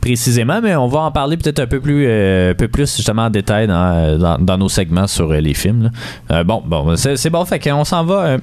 précisément, 0.00 0.60
mais 0.62 0.74
on 0.76 0.86
va 0.88 1.00
en 1.00 1.10
parler 1.12 1.36
peut-être 1.36 1.60
un 1.60 1.66
peu 1.66 1.80
plus, 1.80 2.04
euh, 2.06 2.52
un 2.52 2.54
peu 2.54 2.68
plus 2.68 2.96
justement 2.96 3.22
en 3.24 3.30
détail 3.30 3.66
dans, 3.66 4.18
dans, 4.18 4.38
dans 4.38 4.58
nos 4.58 4.68
segments 4.68 5.06
sur 5.06 5.30
euh, 5.32 5.40
les 5.40 5.54
films. 5.54 5.90
Euh, 6.30 6.44
bon, 6.44 6.62
bon, 6.64 6.96
c'est, 6.96 7.16
c'est 7.16 7.30
bon. 7.30 7.44
Fait 7.44 7.58
qu'on 7.58 7.84
s'en 7.84 8.04
va. 8.04 8.36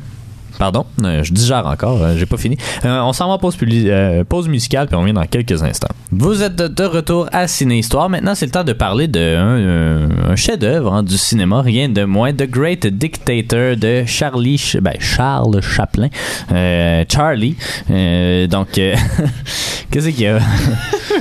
Pardon, 0.57 0.85
euh, 1.03 1.23
je 1.23 1.33
digère 1.33 1.65
encore, 1.65 2.01
euh, 2.03 2.15
j'ai 2.17 2.25
pas 2.25 2.37
fini. 2.37 2.57
Euh, 2.85 2.99
on 3.01 3.13
s'en 3.13 3.27
va 3.27 3.33
en 3.33 3.37
pause, 3.37 3.57
euh, 3.63 4.23
musicale, 4.47 4.87
puis 4.87 4.95
on 4.95 5.01
revient 5.01 5.13
dans 5.13 5.25
quelques 5.25 5.63
instants. 5.63 5.89
Vous 6.11 6.43
êtes 6.43 6.55
de, 6.55 6.83
retour 6.83 7.27
à 7.31 7.47
Ciné 7.47 7.79
Histoire. 7.79 8.09
Maintenant, 8.09 8.35
c'est 8.35 8.45
le 8.45 8.51
temps 8.51 8.63
de 8.63 8.73
parler 8.73 9.07
d'un 9.07 10.09
un, 10.29 10.35
chef-d'œuvre 10.35 10.93
hein, 10.93 11.03
du 11.03 11.17
cinéma, 11.17 11.61
rien 11.61 11.89
de 11.89 12.03
moins, 12.03 12.33
The 12.33 12.49
Great 12.49 12.85
Dictator 12.85 13.75
de 13.75 14.03
Charlie, 14.05 14.57
Ch- 14.57 14.81
ben, 14.81 14.95
Charles 14.99 15.61
Chaplin, 15.61 16.09
Charlie. 17.09 17.55
Donc, 18.49 18.67
qu'est-ce 19.91 20.09
qu'il 20.09 20.21
y 20.21 20.27
a? 20.27 20.39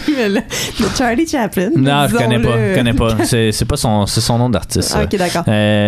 Le, 0.08 0.34
le 0.34 0.86
Charlie 0.96 1.26
Chaplin. 1.26 1.70
Non, 1.76 2.06
je 2.08 2.16
connais 2.16 2.38
pas, 2.38 2.56
je 2.56 2.74
connais 2.74 2.92
pas. 2.92 3.16
C'est 3.24 3.64
pas 3.64 3.76
son, 3.76 4.06
c'est 4.06 4.20
son 4.20 4.38
nom 4.38 4.50
d'artiste. 4.50 4.94
Ah, 4.96 5.04
ok, 5.04 5.16
d'accord. 5.16 5.44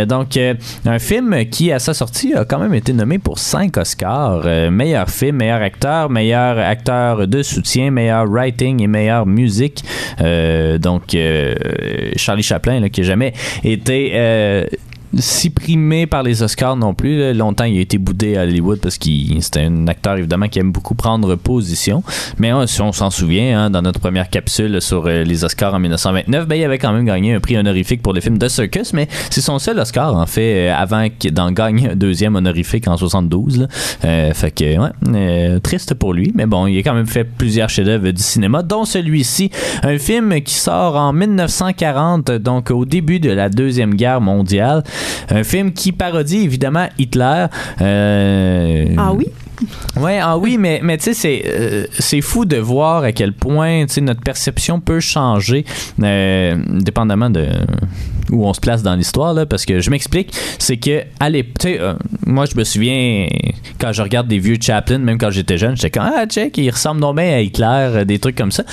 Donc, 0.07 0.39
un 0.87 0.99
film 0.99 1.45
qui, 1.51 1.73
à 1.73 1.79
sa 1.79 1.95
sortie, 1.95 2.35
a 2.35 2.45
quand 2.45 2.59
même 2.59 2.75
été 2.75 2.93
nommé 2.93 3.19
pour 3.19 3.32
5 3.39 3.77
Oscars. 3.77 4.43
Euh, 4.45 4.71
meilleur 4.71 5.09
film, 5.09 5.37
meilleur 5.37 5.63
acteur, 5.63 6.11
meilleur 6.11 6.59
acteur 6.59 7.27
de 7.27 7.43
soutien, 7.43 7.91
meilleur 7.91 8.27
writing 8.27 8.83
et 8.83 8.87
meilleure 8.87 9.27
musique. 9.27 9.85
Euh, 10.21 10.79
donc, 10.79 11.15
euh, 11.15 11.55
Charlie 12.17 12.43
Chaplin, 12.43 12.81
là, 12.81 12.89
qui 12.89 13.01
n'a 13.01 13.07
jamais 13.07 13.33
été... 13.65 14.69
si 15.19 15.51
primé 15.51 16.07
par 16.07 16.23
les 16.23 16.43
Oscars 16.43 16.77
non 16.77 16.95
plus. 16.95 17.19
là. 17.19 17.33
Longtemps, 17.33 17.65
il 17.65 17.79
a 17.79 17.81
été 17.81 17.99
boudé 17.99 18.37
à 18.37 18.43
Hollywood 18.43 18.81
parce 18.81 18.99
qu'il 18.99 19.43
c'était 19.43 19.61
un 19.61 19.87
acteur 19.89 20.17
évidemment 20.17 20.49
qui 20.49 20.59
aime 20.59 20.73
beaucoup 20.73 20.95
prendre 20.95 21.35
position. 21.37 22.03
Mais 22.39 22.51
hein, 22.51 22.67
si 22.67 22.81
on 22.81 22.93
s'en 22.93 23.11
souvient, 23.11 23.65
hein, 23.65 23.71
dans 23.71 23.83
notre 23.83 24.01
première 24.01 24.31
capsule 24.31 24.81
sur 24.81 25.07
euh, 25.07 25.25
les 25.25 25.45
Oscars 25.45 25.75
en 25.75 25.79
1929, 25.79 26.47
ben, 26.47 26.57
il 26.57 26.65
avait 26.65 26.79
quand 26.79 26.93
même 26.93 27.05
gagné 27.05 27.35
un 27.35 27.41
prix 27.41 27.59
honorifique 27.59 28.03
pour 28.03 28.13
le 28.13 28.21
film 28.21 28.39
The 28.39 28.49
Circus, 28.49 28.93
mais 28.93 29.09
c'est 29.31 29.41
son 29.41 29.59
seul 29.59 29.79
Oscar 29.79 30.15
en 30.15 30.27
fait 30.27 30.71
euh, 30.71 30.75
avant 30.75 31.07
d'en 31.33 31.53
gagner 31.53 31.91
un 31.91 31.97
deuxième 31.97 32.37
honorifique 32.37 32.89
en 32.89 32.97
72. 32.97 33.61
là. 33.61 33.67
Euh, 34.05 34.33
fait 34.33 34.51
que 34.51 34.79
ouais, 34.79 35.61
triste 35.61 35.95
pour 35.95 36.15
lui, 36.15 36.33
mais 36.35 36.47
bon, 36.47 36.67
il 36.67 36.79
a 36.79 36.83
quand 36.83 36.95
même 36.95 37.07
fait 37.07 37.25
plusieurs 37.25 37.69
chefs-d'œuvre 37.69 38.11
du 38.11 38.23
cinéma, 38.23 38.63
dont 38.63 38.85
celui-ci, 38.85 39.51
un 39.83 39.99
film 39.99 40.41
qui 40.41 40.55
sort 40.55 40.97
en 40.97 41.13
1940, 41.13 42.31
donc 42.33 42.71
au 42.71 42.85
début 42.85 43.21
de 43.21 43.31
la 43.31 43.49
deuxième 43.49 43.95
guerre 43.95 44.21
mondiale. 44.21 44.83
Un 45.31 45.45
film 45.45 45.73
qui 45.73 45.93
parodie 45.93 46.39
évidemment 46.45 46.89
Hitler. 46.99 47.47
Euh, 47.81 48.87
Ah 48.99 49.13
oui? 49.13 49.27
Ouais, 49.97 50.19
ah 50.21 50.37
oui, 50.39 50.57
mais, 50.59 50.81
mais 50.83 50.97
tu 50.99 51.05
sais, 51.05 51.15
c'est, 51.15 51.43
euh, 51.47 51.87
c'est 51.99 52.21
fou 52.21 52.45
de 52.45 52.57
voir 52.57 53.05
à 53.05 53.13
quel 53.13 53.33
point 53.33 53.87
tu 53.87 53.95
sais, 53.95 54.01
notre 54.01 54.21
perception 54.21 54.81
peut 54.81 54.99
changer 54.99 55.65
euh, 56.03 56.57
dépendamment 56.81 57.31
de 57.31 57.47
où 58.33 58.47
on 58.47 58.53
se 58.53 58.61
place 58.61 58.83
dans 58.83 58.95
l'histoire. 58.97 59.35
Là, 59.35 59.47
parce 59.47 59.65
que 59.65 59.81
je 59.81 59.91
m'explique, 59.91 60.33
c'est 60.59 60.77
que 60.79 61.03
à 61.21 61.31
l'époque, 61.31 61.53
tu 61.61 61.69
sais, 61.69 61.81
euh, 61.81 61.95
moi 62.27 62.47
je 62.51 62.57
me 62.57 62.65
souviens 62.65 63.29
quand 63.79 63.93
je 63.93 64.03
regarde 64.03 64.27
des 64.29 64.39
vieux 64.39 64.57
Chaplin, 64.61 64.99
même 64.99 65.19
quand 65.19 65.31
j'étais 65.31 65.59
jeune, 65.59 65.77
j'étais 65.77 65.91
comme 65.91 66.11
Ah, 66.15 66.27
check, 66.27 66.57
il 66.59 66.71
ressemble 66.71 67.01
non 67.01 67.15
bien 67.15 67.33
à 67.35 67.41
Hitler, 67.41 67.67
euh, 67.95 68.05
des 68.05 68.19
trucs 68.19 68.37
comme 68.37 68.53
ça. 68.53 68.65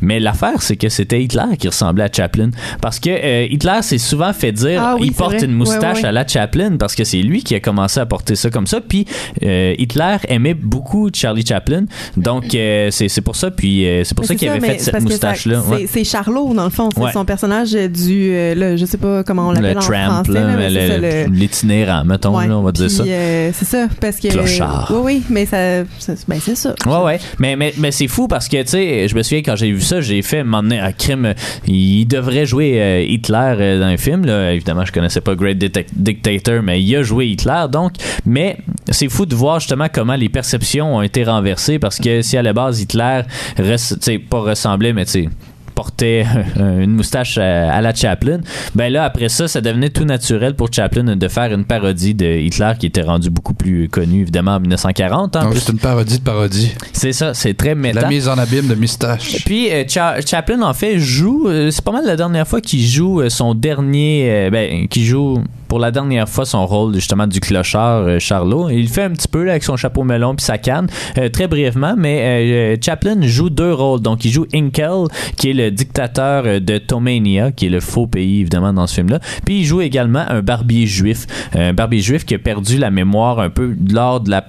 Mais 0.00 0.20
l'affaire, 0.20 0.60
c'est 0.62 0.76
que 0.76 0.88
c'était 0.88 1.22
Hitler 1.22 1.56
qui 1.58 1.68
ressemblait 1.68 2.04
à 2.04 2.12
Chaplin. 2.12 2.50
Parce 2.80 3.00
que 3.00 3.10
euh, 3.10 3.46
Hitler 3.50 3.78
s'est 3.82 3.98
souvent 3.98 4.32
fait 4.32 4.52
dire 4.52 4.80
Ah 4.82 4.96
oui, 5.00 5.08
il 5.08 5.12
porte 5.12 5.34
vrai. 5.34 5.44
une 5.44 5.52
moustache 5.52 5.76
Ouais, 5.80 5.88
ouais, 5.96 6.02
ouais. 6.02 6.08
à 6.08 6.12
la 6.12 6.26
Chaplin 6.26 6.76
parce 6.76 6.94
que 6.94 7.04
c'est 7.04 7.22
lui 7.22 7.42
qui 7.42 7.54
a 7.54 7.60
commencé 7.60 7.98
à 8.00 8.06
porter 8.06 8.34
ça 8.36 8.50
comme 8.50 8.66
ça. 8.66 8.80
Puis 8.80 9.06
euh, 9.42 9.74
Hitler 9.78 10.16
aimait 10.28 10.54
beaucoup 10.54 11.08
Charlie 11.14 11.44
Chaplin, 11.46 11.84
donc 12.16 12.54
euh, 12.54 12.90
c'est 12.90 13.08
c'est 13.08 13.20
pour 13.20 13.36
ça. 13.36 13.50
Puis 13.50 13.86
c'est 14.04 14.14
pour 14.14 14.22
Mais 14.24 14.28
ça 14.28 14.34
qu'il 14.34 14.48
avait 14.48 14.60
mais 14.60 14.68
fait 14.74 14.78
cette 14.78 14.92
parce 14.92 15.04
que 15.04 15.08
moustache 15.10 15.44
ça- 15.44 15.50
là. 15.50 15.62
c'est- 15.86 16.04
Charlot, 16.04 16.54
dans 16.54 16.64
le 16.64 16.70
fond. 16.70 16.88
C'est 16.96 17.12
son 17.12 17.24
personnage 17.24 17.72
du. 17.72 18.30
le- 18.32 18.76
je 18.76 18.84
sais 18.84 18.98
pas 18.98 19.05
comment 19.26 19.48
on 19.48 19.52
Le 19.52 19.60
l'appelle 19.60 19.78
en 19.78 19.80
tramp, 19.80 20.24
français. 20.24 21.26
le- 21.26 21.32
l'itinérant, 21.32 22.04
mettons, 22.04 22.36
Ouais. 22.36 22.46
là, 22.48 22.56
on 22.58 22.62
va 22.62 22.72
dire 22.72 22.86
Puis, 22.86 22.94
ça. 22.96 23.04
euh, 23.04 23.50
c'est 23.54 23.64
ça, 23.64 23.86
parce 24.00 24.16
que. 24.18 24.28
Clochard. 24.28 24.90
Oui, 24.94 25.00
oui, 25.04 25.22
mais 25.30 25.46
ça. 25.46 25.84
ça- 25.98 26.14
ben, 26.28 26.38
c'est 26.40 26.54
ça. 26.56 26.74
Ouais, 26.86 27.04
ouais. 27.04 27.20
Mais, 27.38 27.56
mais, 27.56 27.72
mais 27.78 27.90
c'est 27.90 28.08
fou 28.08 28.28
parce 28.28 28.48
que, 28.48 28.60
tu 28.62 28.68
sais, 28.68 29.08
je 29.08 29.14
me 29.14 29.22
souviens 29.22 29.42
quand 29.42 29.56
j'ai 29.56 29.70
vu 29.72 29.80
ça, 29.80 30.00
j'ai 30.00 30.22
fait 30.22 30.44
m'emmener 30.44 30.80
à 30.80 30.92
crime. 30.92 31.34
Il 31.66 32.06
devrait 32.06 32.46
jouer 32.46 32.80
euh, 32.80 33.02
Hitler 33.02 33.54
euh, 33.58 33.80
dans 33.80 33.86
un 33.86 33.96
film. 33.96 34.24
Là. 34.26 34.52
Évidemment, 34.52 34.84
je 34.84 34.92
connaissais 34.92 35.20
pas 35.20 35.34
Great 35.34 35.58
Dict- 35.58 35.90
Dictator, 35.94 36.62
mais 36.62 36.82
il 36.82 36.96
a 36.96 37.02
joué 37.02 37.26
Hitler. 37.26 37.64
Donc, 37.70 37.92
mais 38.24 38.58
c'est 38.90 39.08
fou 39.08 39.26
de 39.26 39.34
voir 39.34 39.60
justement 39.60 39.86
comment 39.92 40.14
les 40.16 40.28
perceptions 40.28 40.96
ont 40.96 41.02
été 41.02 41.24
renversées 41.24 41.78
parce 41.78 41.98
que 41.98 42.22
si 42.22 42.36
à 42.36 42.42
la 42.42 42.52
base 42.52 42.80
Hitler, 42.80 43.22
res- 43.58 43.94
tu 43.94 43.98
sais, 44.00 44.18
pas 44.18 44.40
ressemblait, 44.40 44.92
mais 44.92 45.04
tu 45.04 45.10
sais 45.12 45.28
portait 45.76 46.26
une 46.58 46.90
moustache 46.90 47.38
à, 47.38 47.72
à 47.72 47.80
la 47.80 47.94
Chaplin, 47.94 48.40
ben 48.74 48.92
là 48.92 49.04
après 49.04 49.28
ça, 49.28 49.46
ça 49.46 49.60
devenait 49.60 49.90
tout 49.90 50.04
naturel 50.04 50.54
pour 50.56 50.72
Chaplin 50.72 51.14
de 51.14 51.28
faire 51.28 51.52
une 51.54 51.64
parodie 51.64 52.14
de 52.14 52.26
Hitler 52.26 52.72
qui 52.80 52.86
était 52.86 53.02
rendu 53.02 53.30
beaucoup 53.30 53.54
plus 53.54 53.88
connu 53.88 54.22
évidemment 54.22 54.56
en 54.56 54.60
1940. 54.60 55.36
hein. 55.36 55.44
Donc, 55.44 55.54
c'est 55.56 55.70
une 55.70 55.78
parodie 55.78 56.18
de 56.18 56.24
parodie. 56.24 56.72
C'est 56.92 57.12
ça, 57.12 57.34
c'est 57.34 57.54
très 57.54 57.74
méta. 57.76 58.00
La 58.00 58.08
mise 58.08 58.28
en 58.28 58.36
abîme 58.38 58.66
de 58.66 58.74
moustache. 58.74 59.44
Puis 59.44 59.70
euh, 59.70 59.84
Cha- 59.86 60.20
Chaplin 60.20 60.62
en 60.62 60.74
fait 60.74 60.98
joue, 60.98 61.46
euh, 61.48 61.70
c'est 61.70 61.84
pas 61.84 61.92
mal 61.92 62.06
la 62.06 62.16
dernière 62.16 62.48
fois 62.48 62.60
qu'il 62.60 62.84
joue 62.84 63.20
euh, 63.20 63.28
son 63.28 63.54
dernier, 63.54 64.48
ben 64.50 64.88
qu'il 64.88 65.04
joue 65.04 65.42
pour 65.68 65.78
la 65.78 65.90
dernière 65.90 66.28
fois 66.28 66.44
son 66.44 66.66
rôle 66.66 66.94
justement 66.94 67.26
du 67.26 67.40
clochard 67.40 68.02
euh, 68.02 68.18
Charlot. 68.18 68.70
Il 68.70 68.88
fait 68.88 69.04
un 69.04 69.10
petit 69.10 69.28
peu 69.28 69.48
avec 69.50 69.62
son 69.62 69.76
chapeau 69.76 70.04
melon 70.04 70.34
puis 70.34 70.44
sa 70.44 70.58
canne, 70.58 70.88
euh, 71.18 71.28
très 71.28 71.48
brièvement, 71.48 71.94
mais 71.96 72.74
euh, 72.74 72.76
Chaplin 72.80 73.20
joue 73.22 73.50
deux 73.50 73.72
rôles. 73.72 74.00
Donc 74.00 74.24
il 74.24 74.30
joue 74.30 74.46
Inkel, 74.54 75.06
qui 75.36 75.50
est 75.50 75.54
le 75.54 75.70
dictateur 75.70 76.60
de 76.60 76.78
Tomania, 76.78 77.52
qui 77.52 77.66
est 77.66 77.70
le 77.70 77.80
faux 77.80 78.06
pays 78.06 78.40
évidemment 78.40 78.72
dans 78.72 78.86
ce 78.86 78.94
film-là. 78.94 79.20
Puis 79.44 79.60
il 79.60 79.64
joue 79.64 79.80
également 79.80 80.24
un 80.28 80.42
barbier 80.42 80.86
juif, 80.86 81.26
un 81.54 81.72
barbier 81.72 82.00
juif 82.00 82.24
qui 82.24 82.34
a 82.34 82.38
perdu 82.38 82.78
la 82.78 82.90
mémoire 82.90 83.40
un 83.40 83.50
peu 83.50 83.74
lors 83.90 84.20
de 84.20 84.30
la 84.30 84.44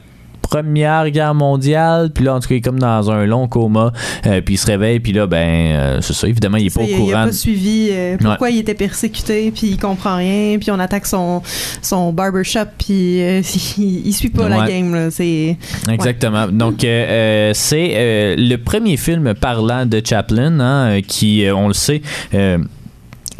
Première 0.50 1.10
Guerre 1.10 1.34
mondiale, 1.36 2.10
puis 2.14 2.24
là, 2.24 2.36
en 2.36 2.40
tout 2.40 2.48
cas, 2.48 2.56
il 2.56 2.60
est 2.60 2.62
comme 2.62 2.80
dans 2.80 3.12
un 3.12 3.26
long 3.26 3.48
coma, 3.50 3.92
euh, 4.26 4.40
puis 4.42 4.56
il 4.56 4.58
se 4.58 4.66
réveille, 4.66 5.00
puis 5.02 5.12
là, 5.12 5.28
ben, 5.28 5.38
euh, 5.38 6.02
c'est 6.02 6.14
ça, 6.14 6.28
évidemment, 6.28 6.58
il 6.58 6.68
est 6.68 6.74
pas 6.74 6.82
au 6.82 6.86
il, 6.86 6.90
il 6.92 6.96
a 6.96 6.98
courant. 7.00 7.26
pas 7.26 7.32
suivi 7.34 7.90
euh, 7.92 8.18
pourquoi 8.18 8.50
il 8.50 8.60
était 8.60 8.74
persécuté, 8.74 9.52
puis 9.52 9.68
il 9.68 9.78
comprend 9.78 10.16
rien, 10.18 10.58
puis 10.58 10.72
on 10.72 10.80
attaque 10.80 11.06
son, 11.06 11.42
son 11.82 12.14
barbershop, 12.14 12.60
puis 12.78 13.22
euh, 13.22 13.42
il, 13.78 14.08
il 14.08 14.14
suit 14.14 14.30
pas 14.30 14.48
la 14.48 14.60
Ouais. 14.62 14.68
game. 14.72 14.94
Là. 14.96 15.12
C'est, 15.12 15.58
Exactement. 15.92 16.48
Donc, 16.48 16.84
euh, 16.84 17.52
c'est 17.54 18.36
le 18.38 18.56
premier 18.58 18.96
film 18.98 19.34
parlant 19.34 19.86
de 19.86 20.02
Chaplin, 20.04 20.60
hein, 20.60 21.02
qui, 21.06 21.46
on 21.54 21.68
le 21.68 21.74
sait, 21.74 22.02
je 22.32 22.58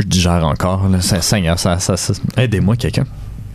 digère 0.06 0.46
encore, 0.46 0.88
là, 0.90 1.02
ça, 1.02 1.22
Seigneur, 1.22 1.58
ça, 1.58 1.80
ça, 1.80 1.98
ça- 1.98 2.14
aidez-moi 2.38 2.76
quelqu'un. 2.76 3.06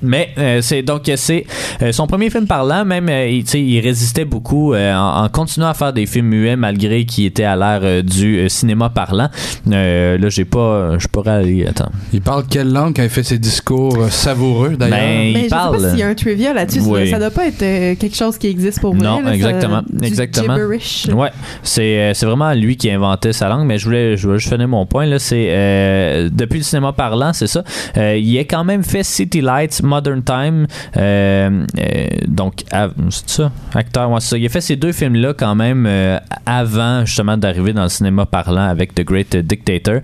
Mais 0.03 0.31
euh, 0.39 0.61
c'est 0.63 0.83
donc 0.83 1.03
c'est 1.17 1.45
euh, 1.83 1.93
son 1.93 2.07
premier 2.07 2.31
film 2.31 2.47
parlant, 2.47 2.85
même 2.85 3.09
euh, 3.09 3.27
il, 3.29 3.45
tu 3.45 3.51
sais, 3.51 3.61
il 3.63 3.81
résistait 3.81 4.25
beaucoup 4.25 4.75
euh, 4.75 4.95
en, 4.95 5.25
en 5.25 5.29
continuant 5.29 5.69
à 5.69 5.75
faire 5.75 5.93
des 5.93 6.07
films 6.07 6.27
muets 6.29 6.57
malgré 6.57 7.05
qu'il 7.05 7.25
était 7.27 7.45
à 7.45 7.57
l'ère 7.57 7.81
euh, 7.83 8.03
du 8.03 8.39
euh, 8.39 8.49
cinéma 8.49 8.91
parlant. 8.91 9.29
Euh, 9.71 10.19
là, 10.19 10.29
j'ai 10.29 10.45
pas, 10.45 10.99
je 10.99 11.07
pourrais 11.09 11.31
aller. 11.33 11.67
Attends. 11.67 11.91
Il 12.13 12.21
parle 12.21 12.45
quelle 12.49 12.71
langue 12.73 12.95
quand 12.97 13.03
il 13.03 13.09
fait 13.09 13.23
ses 13.23 13.39
discours 13.39 13.97
euh, 13.99 14.09
savoureux, 14.09 14.77
d'ailleurs? 14.77 14.99
Ben, 14.99 15.21
il 15.29 15.33
mais 15.35 15.45
je 15.45 15.49
parle. 15.51 15.77
sais 15.79 15.83
pas 15.85 15.91
s'il 15.91 15.99
y 15.99 16.03
a 16.03 16.09
un 16.09 16.15
trivia 16.15 16.53
là-dessus. 16.53 16.81
ça- 16.81 16.89
Oui. 16.89 17.11
Ça 17.11 17.19
doit 17.19 17.31
pas 17.31 17.47
être 17.47 17.63
euh, 17.63 17.95
quelque 17.97 18.17
chose 18.17 18.39
qui 18.39 18.49
existe 18.49 18.81
pour 18.81 18.95
vrai. 18.95 19.05
Non, 19.05 19.21
là, 19.21 19.35
exactement, 19.35 19.83
exactement. 20.03 20.55
gibberish. 20.57 21.07
Ouais, 21.15 21.31
c'est 21.63 21.99
euh, 21.99 22.15
c'est 22.15 22.27
vraiment 22.27 22.53
lui 22.53 22.77
qui 22.77 22.91
inventait 22.91 23.33
sa 23.33 23.49
langue, 23.49 23.67
mais 23.67 23.79
je 23.79 23.85
voulais 23.85 24.17
je 24.17 24.27
voulais 24.27 24.39
juste 24.39 24.53
finir 24.53 24.69
mon 24.69 24.87
point 24.87 25.07
là, 25.07 25.19
c'est 25.19 25.47
euh, 25.51 26.29
depuis 26.33 26.59
le 26.59 26.65
cinéma 26.65 26.93
parlant, 26.93 27.33
c'est 27.33 27.47
ça. 27.47 27.63
Euh, 27.97 28.17
il 28.17 28.39
a 28.39 28.43
quand 28.45 28.65
même 28.65 28.83
fait 28.83 29.03
City 29.03 29.41
Lights, 29.41 29.83
Modern 29.93 30.23
Time, 30.23 30.67
euh, 30.97 31.67
euh, 31.79 32.07
donc 32.27 32.65
c'est 33.11 33.29
ça, 33.29 33.53
acteur, 33.75 34.11
ouais, 34.11 34.21
ça. 34.21 34.39
Il 34.39 34.47
a 34.47 34.49
fait 34.49 34.63
ces 34.63 34.77
deux 34.77 34.93
films 34.93 35.17
là 35.17 35.35
quand 35.35 35.55
même 35.55 35.85
euh, 35.87 36.19
avant 36.47 37.05
justement 37.05 37.37
d'arriver 37.37 37.75
dans 37.75 37.83
le 37.83 37.91
cinéma 37.91 38.25
parlant 38.25 38.69
avec 38.69 38.95
The 38.95 39.03
Great 39.05 39.37
Dictator. 39.37 40.01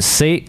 C'est 0.00 0.42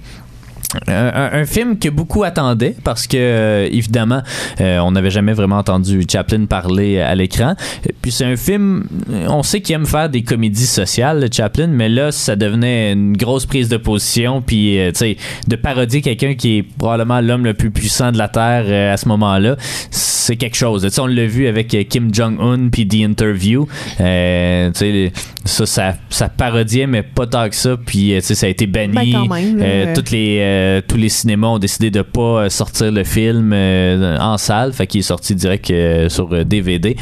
un, 0.88 0.93
un- 0.93 1.30
un 1.34 1.45
film 1.45 1.80
que 1.80 1.88
beaucoup 1.88 2.23
attendaient 2.25 2.75
parce 2.84 3.08
que 3.08 3.15
euh, 3.17 3.69
évidemment 3.71 4.21
euh, 4.60 4.80
on 4.80 4.91
n'avait 4.91 5.10
jamais 5.12 5.32
vraiment 5.32 5.58
entendu 5.60 6.03
Chaplin 6.12 6.45
parler 6.45 6.99
à 6.99 7.15
l'écran. 7.15 7.56
Puis 8.01 8.12
c'est 8.12 8.25
un 8.25 8.36
film 8.36 8.86
euh, 9.10 9.27
on 9.30 9.43
sait 9.43 9.62
qu'il 9.62 9.75
aime 9.75 9.86
faire 9.86 10.10
des 10.10 10.23
comédies 10.23 10.65
sociales 10.65 11.21
le 11.21 11.30
Chaplin 11.32 11.67
mais 11.67 11.88
là 11.88 12.12
ça 12.12 12.36
devenait 12.36 12.91
une 12.91 13.15
grosse 13.15 13.45
prise 13.45 13.69
de 13.69 13.77
position. 13.77 14.41
Puis 14.41 14.77
euh, 14.80 14.91
tu 14.91 14.97
sais 14.99 15.17
de 15.47 15.56
parodier 15.56 16.01
quelqu'un 16.01 16.34
qui 16.36 16.58
est 16.58 16.63
probablement 16.63 17.21
l'homme 17.21 17.45
le 17.45 17.53
plus 17.53 17.71
puissant 17.71 18.12
de 18.12 18.17
la 18.17 18.27
terre 18.27 18.65
euh, 18.67 18.93
à 18.93 18.97
ce 18.97 19.08
moment-là 19.08 19.56
c'est 19.89 20.36
quelque 20.36 20.58
chose. 20.58 20.82
Tu 20.84 20.89
sais 20.89 20.99
on 20.99 21.08
l'a 21.08 21.25
vu 21.27 21.47
avec 21.47 21.73
euh, 21.75 21.84
Kim 21.84 22.13
Jong-un 22.13 22.67
puis 22.67 22.86
The 22.86 23.06
Interview. 23.06 23.67
Euh, 24.01 24.69
tu 24.71 24.80
sais 24.80 25.12
ça, 25.45 25.65
ça 25.65 25.95
ça 26.10 26.27
parodiait 26.27 26.88
mais 26.88 27.03
pas 27.03 27.25
tant 27.25 27.47
que 27.47 27.56
ça. 27.56 27.77
Puis 27.77 28.13
euh, 28.13 28.19
tu 28.19 28.25
sais 28.25 28.36
ça 28.36 28.47
a 28.47 28.49
été 28.49 28.67
banni 28.67 28.93
Ben, 28.93 29.12
quand 29.13 29.34
même, 29.34 29.60
Euh, 29.62 29.86
euh. 29.88 29.95
toutes 29.95 30.12
les 30.12 30.39
euh, 30.57 30.81
tous 30.87 30.97
les 30.97 31.09
cinémas 31.09 31.47
ont 31.47 31.59
décidé 31.59 31.91
de 31.91 32.01
pas 32.01 32.21
euh, 32.45 32.49
sortir 32.49 32.91
le 32.91 33.03
film 33.03 33.51
euh, 33.53 34.17
en 34.19 34.37
salle, 34.37 34.73
fait 34.73 34.87
qu'il 34.87 34.99
est 34.99 35.03
sorti 35.03 35.35
direct 35.35 35.69
euh, 35.71 36.09
sur 36.09 36.45
DVD. 36.45 36.95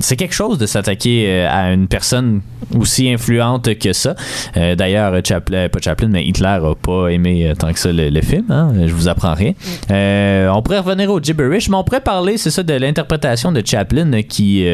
C'est 0.00 0.16
quelque 0.16 0.34
chose 0.34 0.58
de 0.58 0.66
s'attaquer 0.66 1.42
à 1.46 1.72
une 1.72 1.86
personne 1.88 2.40
aussi 2.78 3.10
influente 3.10 3.74
que 3.78 3.92
ça. 3.92 4.14
D'ailleurs, 4.54 5.14
Chaplin, 5.26 5.68
pas 5.68 5.78
Chaplin, 5.80 6.08
mais 6.08 6.24
Hitler 6.24 6.46
a 6.62 6.74
pas 6.74 7.08
aimé 7.08 7.52
tant 7.58 7.72
que 7.72 7.78
ça 7.78 7.92
le, 7.92 8.08
le 8.08 8.20
film. 8.22 8.44
Hein? 8.50 8.72
Je 8.86 8.92
vous 8.92 9.08
apprends 9.08 9.34
rien. 9.34 9.52
Euh, 9.90 10.48
on 10.54 10.62
pourrait 10.62 10.78
revenir 10.80 11.10
au 11.10 11.20
gibberish, 11.20 11.68
mais 11.68 11.76
on 11.76 11.84
pourrait 11.84 12.00
parler, 12.00 12.36
c'est 12.38 12.50
ça, 12.50 12.62
de 12.62 12.74
l'interprétation 12.74 13.52
de 13.52 13.62
Chaplin 13.64 14.22
qui, 14.22 14.64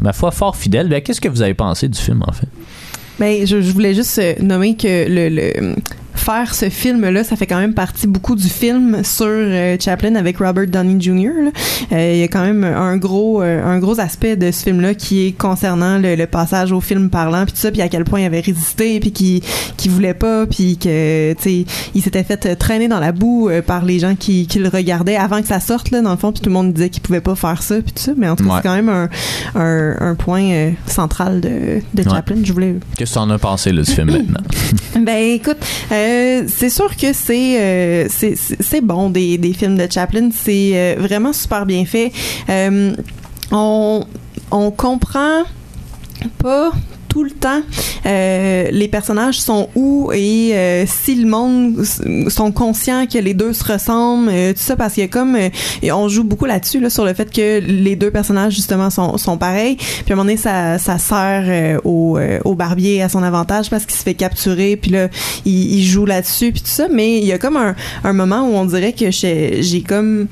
ma 0.00 0.12
foi, 0.12 0.30
fort 0.30 0.56
fidèle. 0.56 0.88
Ben, 0.88 1.00
Qu'est-ce 1.00 1.20
que 1.20 1.28
vous 1.28 1.42
avez 1.42 1.54
pensé 1.54 1.88
du 1.88 1.98
film 1.98 2.22
en 2.26 2.32
fait? 2.32 2.48
Ben, 3.18 3.46
je, 3.46 3.60
je 3.60 3.72
voulais 3.72 3.94
juste 3.94 4.20
nommer 4.40 4.76
que 4.76 5.08
le, 5.08 5.28
le- 5.28 5.74
faire 6.26 6.54
ce 6.56 6.68
film-là, 6.68 7.22
ça 7.22 7.36
fait 7.36 7.46
quand 7.46 7.58
même 7.60 7.72
partie 7.72 8.08
beaucoup 8.08 8.34
du 8.34 8.48
film 8.48 9.04
sur 9.04 9.26
euh, 9.28 9.76
Chaplin 9.78 10.16
avec 10.16 10.38
Robert 10.38 10.66
Downey 10.66 11.00
Jr. 11.00 11.30
Euh, 11.92 12.12
Il 12.14 12.18
y 12.18 12.22
a 12.24 12.28
quand 12.28 12.44
même 12.44 12.64
un 12.64 12.96
gros, 12.96 13.42
euh, 13.42 13.64
un 13.64 13.78
gros 13.78 14.00
aspect 14.00 14.34
de 14.34 14.50
ce 14.50 14.64
film-là 14.64 14.94
qui 14.94 15.28
est 15.28 15.32
concernant 15.32 15.98
le, 15.98 16.16
le 16.16 16.26
passage 16.26 16.72
au 16.72 16.80
film 16.80 17.10
parlant, 17.10 17.44
puis 17.44 17.52
tout 17.52 17.60
ça, 17.60 17.70
puis 17.70 17.80
à 17.80 17.88
quel 17.88 18.02
point 18.02 18.20
il 18.20 18.24
avait 18.24 18.40
résisté, 18.40 18.98
puis 18.98 19.12
qui 19.12 19.42
qui 19.76 19.88
voulait 19.88 20.14
pas, 20.14 20.46
puis 20.46 20.78
que 20.78 21.32
tu 21.34 21.42
sais, 21.42 21.64
il 21.94 22.02
s'était 22.02 22.24
fait 22.24 22.56
traîner 22.56 22.88
dans 22.88 22.98
la 22.98 23.12
boue 23.12 23.48
par 23.66 23.84
les 23.84 23.98
gens 24.00 24.16
qui, 24.16 24.46
qui 24.48 24.58
le 24.58 24.68
regardaient 24.68 25.16
avant 25.16 25.40
que 25.42 25.46
ça 25.48 25.60
sorte 25.60 25.90
là, 25.92 26.02
dans 26.02 26.10
le 26.10 26.16
fond, 26.16 26.32
puis 26.32 26.40
tout 26.40 26.48
le 26.50 26.54
monde 26.54 26.72
disait 26.72 26.88
qu'il 26.90 27.02
pouvait 27.02 27.20
pas 27.20 27.36
faire 27.36 27.62
ça, 27.62 27.76
puis 27.76 27.92
tout 27.92 28.02
ça. 28.02 28.12
Mais 28.16 28.28
en 28.28 28.34
tout 28.34 28.42
cas, 28.44 28.50
Ouais. 28.50 28.56
c'est 28.62 28.68
quand 28.68 28.74
même 28.74 28.88
un, 28.88 29.08
un, 29.54 29.96
un 30.10 30.14
point 30.16 30.72
central 30.86 31.40
de, 31.40 31.80
de 31.94 32.02
Ouais. 32.02 32.10
Chaplin. 32.14 32.36
Je 32.42 32.52
voulais 32.52 32.74
Qu'est-ce 32.96 33.10
que 33.10 33.14
tu 33.14 33.20
en 33.20 33.30
as 33.30 33.38
pensé 33.38 33.70
là, 33.72 33.82
du 33.82 33.90
film 33.92 34.06
maintenant? 34.12 34.40
ben 35.00 35.16
écoute, 35.34 35.58
euh, 35.92 36.15
c'est 36.48 36.70
sûr 36.70 36.96
que 36.96 37.12
c'est 37.12 37.60
euh, 37.60 38.08
bon 38.82 39.10
des, 39.10 39.54
films 39.56 39.76
de 39.76 39.90
Chaplin, 39.90 40.30
c'est 40.32 40.72
euh, 40.74 40.96
vraiment 40.98 41.32
super 41.32 41.66
bien 41.66 41.84
fait. 41.84 42.12
Euh, 42.48 42.94
on 43.50 44.06
on 44.50 44.70
comprend 44.70 45.42
pas 46.38 46.70
tout 47.16 47.24
le 47.24 47.30
temps 47.30 47.62
euh, 48.04 48.68
les 48.70 48.88
personnages 48.88 49.40
sont 49.40 49.70
où 49.74 50.12
et 50.12 50.50
euh, 50.52 50.84
si 50.86 51.14
le 51.14 51.26
monde 51.26 51.82
sont 52.28 52.52
conscients 52.52 53.06
que 53.06 53.16
les 53.16 53.32
deux 53.32 53.54
se 53.54 53.64
ressemblent 53.64 54.28
euh, 54.30 54.52
tout 54.52 54.60
ça 54.60 54.76
parce 54.76 54.92
qu'il 54.92 55.02
y 55.02 55.06
a 55.06 55.08
comme 55.08 55.34
euh, 55.34 55.48
et 55.80 55.92
on 55.92 56.08
joue 56.08 56.24
beaucoup 56.24 56.44
là-dessus 56.44 56.78
là, 56.78 56.90
sur 56.90 57.06
le 57.06 57.14
fait 57.14 57.32
que 57.32 57.60
les 57.60 57.96
deux 57.96 58.10
personnages 58.10 58.52
justement 58.52 58.90
sont, 58.90 59.16
sont 59.16 59.38
pareils. 59.38 59.76
Puis 59.76 60.04
à 60.10 60.12
un 60.12 60.16
moment 60.16 60.24
donné 60.24 60.36
ça, 60.36 60.76
ça 60.76 60.98
sert 60.98 61.44
euh, 61.46 61.80
au, 61.84 62.18
euh, 62.18 62.38
au 62.44 62.54
barbier 62.54 63.00
à 63.02 63.08
son 63.08 63.22
avantage 63.22 63.70
parce 63.70 63.86
qu'il 63.86 63.96
se 63.96 64.02
fait 64.02 64.12
capturer 64.12 64.76
puis 64.76 64.90
là 64.90 65.08
il, 65.46 65.76
il 65.76 65.84
joue 65.86 66.04
là-dessus 66.04 66.52
puis 66.52 66.60
tout 66.60 66.68
ça. 66.68 66.88
Mais 66.92 67.16
il 67.16 67.24
y 67.24 67.32
a 67.32 67.38
comme 67.38 67.56
un, 67.56 67.74
un 68.04 68.12
moment 68.12 68.42
où 68.42 68.56
on 68.56 68.66
dirait 68.66 68.92
que 68.92 69.10
j'ai 69.10 69.82
comme 69.88 70.26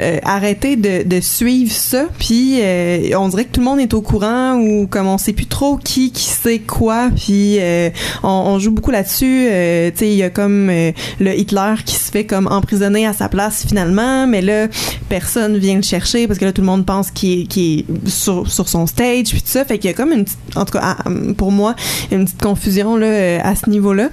euh, 0.00 0.18
arrêté 0.22 0.76
de, 0.76 1.06
de 1.06 1.20
suivre 1.20 1.72
ça. 1.72 2.06
Puis 2.18 2.60
euh, 2.62 3.10
on 3.18 3.28
dirait 3.28 3.44
que 3.44 3.52
tout 3.52 3.60
le 3.60 3.66
monde 3.66 3.80
est 3.80 3.92
au 3.92 4.00
courant 4.00 4.54
ou 4.54 4.86
comme 4.86 5.06
on 5.06 5.18
sait 5.18 5.34
plus 5.34 5.46
trop 5.46 5.76
qui 5.76 6.10
qui 6.10 6.21
sait 6.24 6.58
quoi 6.58 7.10
puis 7.14 7.58
euh, 7.60 7.90
on, 8.22 8.58
joue 8.58 8.72
beaucoup 8.72 8.90
là-dessus 8.90 9.48
euh, 9.50 9.90
tu 9.90 9.98
sais 9.98 10.08
il 10.08 10.16
y 10.16 10.22
a 10.22 10.30
comme 10.30 10.68
euh, 10.70 10.92
le 11.20 11.38
Hitler 11.38 11.74
qui 11.84 11.94
se 11.94 12.10
fait 12.10 12.24
comme 12.24 12.46
emprisonner 12.46 13.06
à 13.06 13.12
sa 13.12 13.28
place 13.28 13.64
finalement 13.66 14.26
mais 14.26 14.42
là 14.42 14.68
personne 15.08 15.58
vient 15.58 15.76
le 15.76 15.82
chercher 15.82 16.26
parce 16.26 16.38
que 16.38 16.44
là 16.44 16.52
tout 16.52 16.62
le 16.62 16.66
monde 16.66 16.86
pense 16.86 17.10
qu'il 17.10 17.48
est, 17.56 17.84
sur, 18.08 18.48
son 18.48 18.86
stage 18.86 19.30
puis 19.30 19.42
tout 19.42 19.48
ça. 19.48 19.64
Fait 19.64 19.78
qu'il 19.78 19.90
y 19.90 19.92
a 19.92 19.96
comme 19.96 20.12
une 20.12 20.24
petite, 20.24 20.38
en 20.54 20.64
tout 20.64 20.72
cas 20.78 20.96
pour 21.36 21.52
moi 21.52 21.74
une 22.10 22.24
petite 22.24 22.40
confusion 22.40 22.96
là 22.96 23.06
euh, 23.06 23.38
à 23.42 23.54
ce 23.54 23.68
niveau-là. 23.68 24.08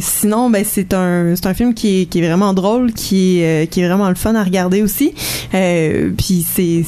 Sinon 0.00 0.50
ben 0.50 0.64
c'est 0.64 0.94
un 0.94 1.34
c'est 1.36 1.46
un 1.46 1.54
film 1.54 1.74
qui 1.74 2.02
est, 2.02 2.06
qui 2.06 2.20
est 2.20 2.26
vraiment 2.26 2.54
drôle 2.54 2.92
qui 2.92 3.40
est, 3.40 3.70
qui 3.70 3.80
est 3.80 3.88
vraiment 3.88 4.08
le 4.08 4.14
fun 4.14 4.34
à 4.34 4.42
regarder 4.42 4.82
aussi. 4.82 5.14
Puis 5.50 6.46
c'est 6.54 6.84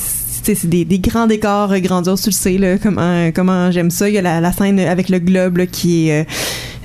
c'est 0.54 0.68
des, 0.68 0.84
des 0.84 0.98
grands 0.98 1.26
décors 1.26 1.72
euh, 1.72 1.78
grandioses, 1.80 2.22
tu 2.22 2.30
le 2.30 2.34
sais, 2.34 2.58
là, 2.58 2.78
comment, 2.78 3.30
comment 3.34 3.70
j'aime 3.70 3.90
ça. 3.90 4.08
Il 4.08 4.14
y 4.14 4.18
a 4.18 4.22
la, 4.22 4.40
la 4.40 4.52
scène 4.52 4.78
avec 4.80 5.08
le 5.08 5.18
globe 5.18 5.58
là, 5.58 5.66
qui 5.66 6.08
est 6.08 6.20
euh, 6.22 6.24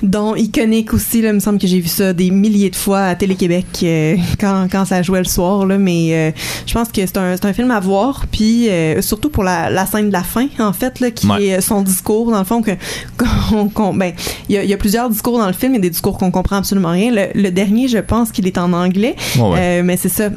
dont 0.02 0.34
iconique 0.34 0.92
aussi. 0.94 1.22
Là, 1.22 1.28
il 1.28 1.34
me 1.34 1.40
semble 1.40 1.58
que 1.58 1.66
j'ai 1.66 1.78
vu 1.80 1.88
ça 1.88 2.12
des 2.12 2.30
milliers 2.30 2.70
de 2.70 2.76
fois 2.76 3.00
à 3.04 3.14
Télé-Québec 3.14 3.66
euh, 3.84 4.16
quand, 4.40 4.66
quand 4.70 4.84
ça 4.84 5.02
jouait 5.02 5.20
le 5.20 5.24
soir. 5.26 5.64
Là, 5.66 5.78
mais 5.78 6.08
euh, 6.10 6.30
je 6.66 6.74
pense 6.74 6.88
que 6.88 7.00
c'est 7.06 7.16
un, 7.18 7.36
un 7.42 7.52
film 7.52 7.70
à 7.70 7.78
voir. 7.80 8.26
Puis 8.30 8.68
euh, 8.68 9.00
surtout 9.02 9.30
pour 9.30 9.44
la, 9.44 9.70
la 9.70 9.86
scène 9.86 10.08
de 10.08 10.12
la 10.12 10.22
fin, 10.24 10.46
en 10.58 10.72
fait, 10.72 10.98
là, 11.00 11.10
qui 11.10 11.26
Ouais. 11.28 11.44
est 11.46 11.60
son 11.60 11.82
discours, 11.82 12.30
dans 12.32 12.38
le 12.40 12.44
fond, 12.44 12.62
que 12.62 12.72
qu'on- 13.74 13.94
ben, 13.94 14.12
il 14.48 14.54
y, 14.56 14.58
a, 14.58 14.64
il 14.64 14.70
y 14.70 14.74
a 14.74 14.76
plusieurs 14.76 15.08
discours 15.08 15.38
dans 15.38 15.46
le 15.46 15.52
film 15.52 15.74
et 15.74 15.78
des 15.78 15.90
discours 15.90 16.18
qu'on 16.18 16.30
comprend 16.30 16.56
absolument 16.56 16.90
rien. 16.90 17.12
Le, 17.12 17.40
le 17.40 17.50
dernier, 17.50 17.86
je 17.88 17.98
pense 17.98 18.32
qu'il 18.32 18.46
est 18.46 18.58
en 18.58 18.72
anglais. 18.72 19.14
Ouais. 19.38 19.82
Mais 19.82 19.96
c'est 19.96 20.08
ça. 20.08 20.28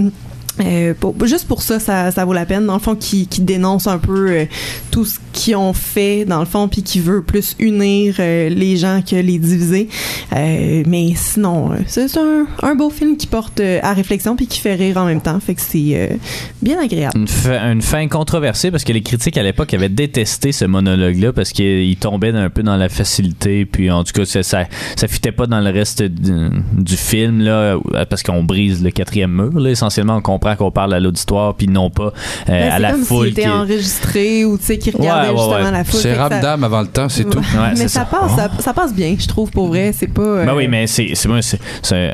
Euh, 0.62 0.94
juste 1.26 1.48
pour 1.48 1.62
ça, 1.62 1.80
ça, 1.80 2.12
ça 2.12 2.26
vaut 2.26 2.34
la 2.34 2.46
peine. 2.46 2.65
Dans 2.65 2.76
le 2.76 2.80
fond, 2.80 2.96
qui, 2.96 3.28
qui 3.28 3.41
dénonce 3.41 3.88
un 3.88 3.98
peu 3.98 4.30
euh, 4.30 4.46
tout 4.91 5.06
ce 5.06 5.20
qu'ils 5.34 5.56
ont 5.56 5.74
fait, 5.74 6.26
dans 6.26 6.39
le 6.39 6.46
fond, 6.46 6.68
puis 6.68 6.82
qui 6.82 7.00
veut 7.00 7.22
plus 7.22 7.56
unir 7.60 8.15
euh, 8.20 8.50
les 8.50 8.78
gens 8.78 9.02
que 9.02 9.15
les 9.15 9.38
diviser. 9.38 9.89
Mais 10.32 11.13
sinon, 11.15 11.72
c'est 11.88 12.18
un, 12.18 12.46
un 12.62 12.76
beau 12.76 12.89
film 12.89 13.18
qui 13.18 13.28
porte 13.28 13.62
à 13.82 13.94
réflexion 13.94 14.36
puis 14.36 14.48
qui 14.48 14.60
fait 14.60 14.76
rire 14.76 14.98
en 14.98 15.06
même 15.06 15.22
temps. 15.22 15.39
Fait 15.39 15.56
que 15.56 15.62
c'est 15.62 16.18
bien 16.62 16.80
agréable. 16.80 17.18
Une 17.18 17.82
fin, 17.82 18.08
controversée 18.08 18.72
parce 18.72 18.84
que 18.84 18.94
les 18.94 19.02
critiques 19.02 19.38
à 19.38 19.44
l'époque 19.44 19.74
avaient 19.74 19.89
détesté 19.89 20.52
ce 20.52 20.65
monologue-là 20.65 21.34
parce 21.34 21.52
qu'il 21.52 21.96
tombait 21.98 22.30
un 22.30 22.50
peu 22.50 22.63
dans 22.63 22.78
la 22.78 22.89
facilité. 22.89 23.65
Puis 23.65 23.89
en 23.89 24.04
tout 24.04 24.13
cas, 24.13 24.26
ça, 24.26 24.44
ça, 24.44 24.65
ça 24.96 25.08
fitait 25.08 25.32
pas 25.32 25.48
dans 25.48 25.60
le 25.60 25.70
reste 25.70 26.04
du, 26.04 26.50
du 26.74 26.98
film 26.98 27.41
là, 27.41 27.78
parce 28.10 28.24
qu'on 28.24 28.44
brise 28.44 28.84
le 28.84 28.91
quatrième 28.91 29.32
mur. 29.32 29.60
Là. 29.60 29.70
Essentiellement, 29.70 30.18
on 30.18 30.22
comprend 30.22 30.44
qu'on 30.55 30.69
parle 30.69 30.93
à 30.93 30.99
l'auditoire 30.99 31.55
puis 31.55 31.67
non 31.67 31.89
pas 31.89 32.03
euh, 32.03 32.12
Ben, 32.47 32.69
à 32.71 32.75
c'est 32.75 32.81
la 32.81 32.91
comme 32.91 33.03
foule. 33.03 33.23
s'il 33.25 33.31
était 33.31 33.41
qui- 33.43 33.49
enregistré 33.49 34.45
ou 34.45 34.58
tu 34.58 34.65
sais 34.65 34.77
qui 34.77 34.91
regardait 34.91 35.29
Ouais, 35.29 35.34
ouais, 35.34 35.38
justement 35.39 35.65
ouais. 35.65 35.71
la 35.71 35.84
foule. 35.84 35.99
C'est 36.01 36.10
que 36.10 36.15
ça- 36.15 36.21
Ramdam 36.27 36.63
avant 36.63 36.81
le 36.81 36.88
temps, 36.88 37.10
c'est 37.10 37.23
tout. 37.23 37.38
Ouais, 37.39 37.43
mais 37.71 37.75
c'est 37.75 37.88
ça, 37.88 37.99
ça. 38.01 38.05
passe, 38.19 38.36
ça, 38.36 38.49
ça 38.60 38.73
passe 38.73 38.93
bien, 38.93 39.15
je 39.17 39.27
trouve 39.27 39.49
pour 39.49 39.67
vrai. 39.69 39.91
C'est 39.93 40.08
pas. 40.13 40.21
euh, 40.21 40.45
Ben 40.45 40.53
oui, 40.55 40.67
mais 40.67 40.86
c'est 40.88 41.13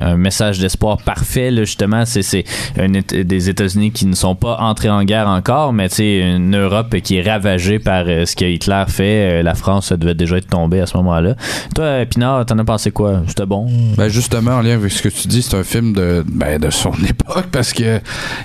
un 0.02 0.15
message 0.15 0.60
d'espoir 0.60 0.98
parfait 1.02 1.52
là, 1.52 1.63
justement. 1.63 2.04
C'est 2.06 2.44
des 2.78 3.50
États-Unis 3.50 3.91
qui 3.91 4.06
ne 4.06 4.15
sont 4.15 4.36
pas 4.36 4.58
entrés 4.60 4.89
en 4.89 5.04
guerre 5.04 5.28
encore, 5.28 5.74
mais 5.74 5.89
tu 5.89 5.96
sais 5.96 6.20
une 6.20 6.56
Europe 6.56 6.96
qui 7.04 7.17
est 7.17 7.22
ravagée 7.30 7.80
par 7.80 8.04
euh, 8.08 8.26
ce 8.26 8.36
que 8.36 8.46
Hitler 8.46 8.84
fait. 8.88 9.39
Euh, 9.39 9.44
la 9.44 9.56
France 9.56 9.88
ça 9.88 9.98
devait 9.98 10.13
déjà 10.13 10.38
être 10.38 10.48
tombée 10.48 10.80
à 10.82 10.86
ce 10.86 10.96
moment-là. 10.98 11.36
Toi, 11.76 11.86
euh, 11.86 12.06
Pinard, 12.06 12.46
t'en 12.46 12.58
as 12.60 12.63
pensé 12.63 12.91
quoi? 12.91 13.22
C'était 13.28 13.46
bon? 13.46 13.67
Ben 13.98 14.08
justement, 14.10 14.52
en 14.52 14.62
lien 14.62 14.76
avec 14.76 14.91
ce 14.91 15.02
que 15.02 15.10
tu 15.10 15.28
dis, 15.28 15.41
c'est 15.41 15.56
un 15.58 15.63
film 15.63 15.94
de, 15.94 16.24
ben, 16.28 16.60
de 16.60 16.70
son 16.70 16.91
époque 17.08 17.48
parce 17.52 17.74
que 17.74 18.00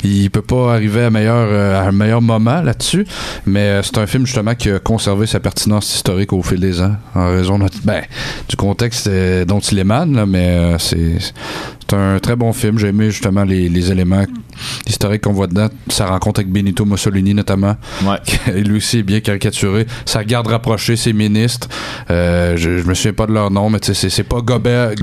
il 0.05 0.31
peut 0.31 0.43
pas 0.43 0.75
arriver 0.75 1.05
à, 1.05 1.11
meilleur, 1.11 1.37
euh, 1.37 1.81
à 1.81 1.89
un 1.89 1.93
meilleur 1.93 2.23
moment 2.23 2.63
là-dessus. 2.63 3.07
Mais 3.47 3.61
euh, 3.61 3.83
c'est 3.83 3.99
un 3.99 4.07
film 4.07 4.27
justement 4.27 4.55
qui 4.55 4.71
a 4.71 4.79
conservé 4.79 5.27
sa 5.27 5.41
pertinence 5.41 5.95
historique 5.95 6.33
au 6.33 6.43
fil 6.43 6.61
des 6.61 6.81
ans 6.81 6.97
en 7.15 7.29
raison 7.31 7.59
ben, 7.85 8.03
du 8.49 8.57
contexte 8.57 9.07
euh, 9.07 9.45
dont 9.45 9.61
il 9.61 9.79
émane. 9.79 10.15
Là, 10.15 10.27
mais 10.27 10.77
c'est 10.79 11.19
c'est 11.89 11.97
un 11.97 12.19
très 12.19 12.37
bon 12.37 12.53
film. 12.53 12.79
J'ai 12.79 12.89
aimé 12.89 13.11
justement 13.11 13.45
les, 13.45 13.69
les 13.69 13.91
éléments 13.93 14.25
historiques 14.87 15.23
qu'on 15.23 15.33
voit 15.33 15.47
dedans. 15.47 15.69
Sa 15.89 16.07
rencontre 16.07 16.41
avec 16.41 16.53
Benito 16.53 16.85
Mussolini 16.85 17.35
notamment. 17.35 17.77
Ouais. 18.05 18.17
Et 18.57 18.63
lui 18.63 18.79
aussi 18.79 18.99
est 18.99 19.03
bien 19.03 19.21
caricaturé. 19.21 19.87
Sa 20.05 20.25
garde 20.25 20.47
rapprochée, 20.49 20.97
ses 20.97 21.13
ministres. 21.13 21.69
Euh, 22.11 22.57
je, 22.57 22.79
je 22.79 22.85
me 22.87 22.95
souviens 22.95 23.13
pas 23.13 23.27
de 23.27 23.33
leur 23.33 23.51
nom, 23.51 23.71
mais 23.71 23.81
tu 23.81 23.87
sais, 23.89 23.95
c'est- 23.95 24.11
c'est 24.11 24.23
pas 24.25 24.41
Goebbels. 24.41 24.95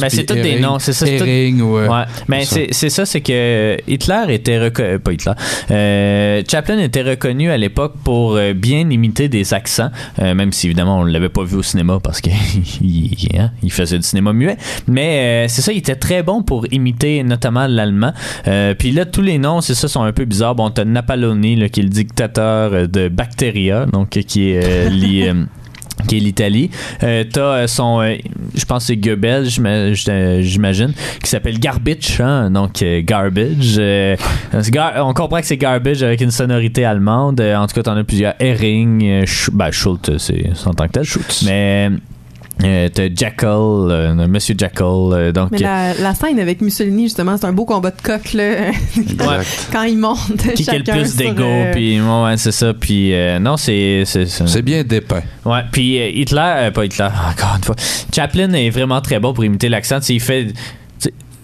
Mais 0.00 0.10
c'est 0.10 0.24
tous 0.26 0.34
des 0.34 0.58
noms, 0.60 0.78
c'est 0.78 0.92
ça, 0.92 1.06
c'est 1.06 1.18
tout- 1.18 1.24
ou, 1.64 1.76
euh, 1.78 1.88
Ouais, 1.88 2.04
mais 2.28 2.44
c'est 2.44 2.90
ça, 2.90 3.06
c'est 3.06 3.20
que 3.20 3.76
Hitler 3.88 4.22
était 4.28 4.58
reconnu, 4.58 4.98
pas 4.98 5.12
Hitler, 5.12 5.32
euh, 5.70 6.42
Chaplin 6.50 6.78
était 6.78 7.02
reconnu 7.02 7.50
à 7.50 7.56
l'époque 7.56 7.94
pour 8.04 8.36
euh, 8.36 8.52
bien 8.52 8.88
imiter 8.90 9.28
des 9.28 9.54
accents, 9.54 9.90
euh, 10.20 10.34
même 10.34 10.52
si 10.52 10.66
évidemment 10.66 11.00
on 11.00 11.04
l'avait 11.04 11.28
pas 11.28 11.44
vu 11.44 11.56
au 11.56 11.62
cinéma 11.62 11.98
parce 12.02 12.20
qu'il 12.20 12.32
il, 12.82 13.10
hein, 13.38 13.50
il 13.62 13.72
faisait 13.72 13.96
du 13.98 14.02
cinéma 14.04 14.32
muet, 14.32 14.56
mais 14.86 15.44
euh, 15.46 15.48
c'est 15.48 15.62
ça, 15.62 15.72
il 15.72 15.78
était 15.78 15.96
très 15.96 16.19
bon 16.22 16.42
pour 16.42 16.66
imiter 16.72 17.22
notamment 17.22 17.66
l'allemand. 17.66 18.12
Euh, 18.48 18.74
Puis 18.78 18.90
là, 18.92 19.04
tous 19.04 19.22
les 19.22 19.38
noms, 19.38 19.60
c'est 19.60 19.74
ça, 19.74 19.88
sont 19.88 20.02
un 20.02 20.12
peu 20.12 20.24
bizarres. 20.24 20.54
Bon, 20.54 20.70
t'as 20.70 20.84
Napaloni, 20.84 21.56
là, 21.56 21.68
qui 21.68 21.80
est 21.80 21.84
le 21.84 21.88
dictateur 21.88 22.72
euh, 22.72 22.86
de 22.86 23.08
Bacteria, 23.08 23.86
donc 23.86 24.16
euh, 24.16 24.22
qui 24.22 24.50
est 24.50 25.32
qui 26.08 26.16
est 26.16 26.20
l'Italie. 26.20 26.70
Euh, 27.02 27.24
T'as 27.30 27.66
son, 27.66 28.00
euh, 28.00 28.14
je 28.54 28.64
pense 28.64 28.84
que 28.84 28.86
c'est 28.86 28.96
Goebbels, 28.96 29.44
j'ima- 29.50 29.92
j'im- 29.92 30.40
j'imagine, 30.40 30.92
qui 31.22 31.28
s'appelle 31.28 31.58
Garbage, 31.58 32.18
hein, 32.20 32.50
donc 32.50 32.80
euh, 32.82 33.02
Garbage. 33.04 33.78
Gar- 34.70 35.06
on 35.06 35.12
comprend 35.12 35.40
que 35.40 35.46
c'est 35.46 35.58
Garbage 35.58 36.02
avec 36.02 36.22
une 36.22 36.30
sonorité 36.30 36.86
allemande. 36.86 37.40
En 37.40 37.66
tout 37.66 37.74
cas, 37.74 37.82
t'en 37.82 37.96
as 37.98 38.04
plusieurs. 38.04 38.32
Herring, 38.40 39.24
Sch- 39.24 39.50
ben, 39.52 39.70
Schultz, 39.70 40.10
c'est 40.18 40.50
en 40.66 40.72
tant 40.72 40.86
que 40.86 40.92
tel. 40.92 41.04
Mais 41.44 41.90
euh, 42.64 42.88
t'as 42.92 43.08
Jackal, 43.14 43.50
euh, 43.50 44.26
Monsieur 44.28 44.54
Jackal, 44.56 44.86
euh, 44.86 45.32
donc... 45.32 45.50
Mais 45.52 45.58
la, 45.58 45.94
la 45.94 46.14
scène 46.14 46.38
avec 46.38 46.60
Mussolini, 46.60 47.04
justement, 47.04 47.36
c'est 47.36 47.46
un 47.46 47.52
beau 47.52 47.64
combat 47.64 47.90
de 47.90 48.00
coq, 48.02 48.32
là. 48.34 48.68
Exact. 48.96 49.68
Quand 49.72 49.82
ils 49.84 49.98
montent 49.98 50.36
qui 50.54 50.68
a 50.68 50.78
le 50.78 50.84
plus 50.84 51.16
d'ego, 51.16 51.42
euh, 51.42 51.72
puis 51.72 52.00
ouais, 52.00 52.22
ouais, 52.24 52.36
c'est 52.36 52.52
ça. 52.52 52.72
Puis 52.74 53.14
euh, 53.14 53.38
non, 53.38 53.56
c'est 53.56 54.04
c'est 54.04 54.62
bien 54.62 54.82
dépeint. 54.84 55.22
Ouais, 55.44 55.62
puis 55.72 55.98
euh, 56.00 56.08
Hitler, 56.08 56.54
euh, 56.56 56.70
pas 56.70 56.84
Hitler, 56.84 57.04
encore 57.06 57.56
une 57.56 57.64
fois. 57.64 57.76
Chaplin 58.14 58.52
est 58.52 58.70
vraiment 58.70 59.00
très 59.00 59.20
bon 59.20 59.32
pour 59.32 59.44
imiter 59.44 59.68
l'accent. 59.68 60.00
Tu 60.00 60.06
sais, 60.06 60.14
Il 60.14 60.20
fait. 60.20 60.48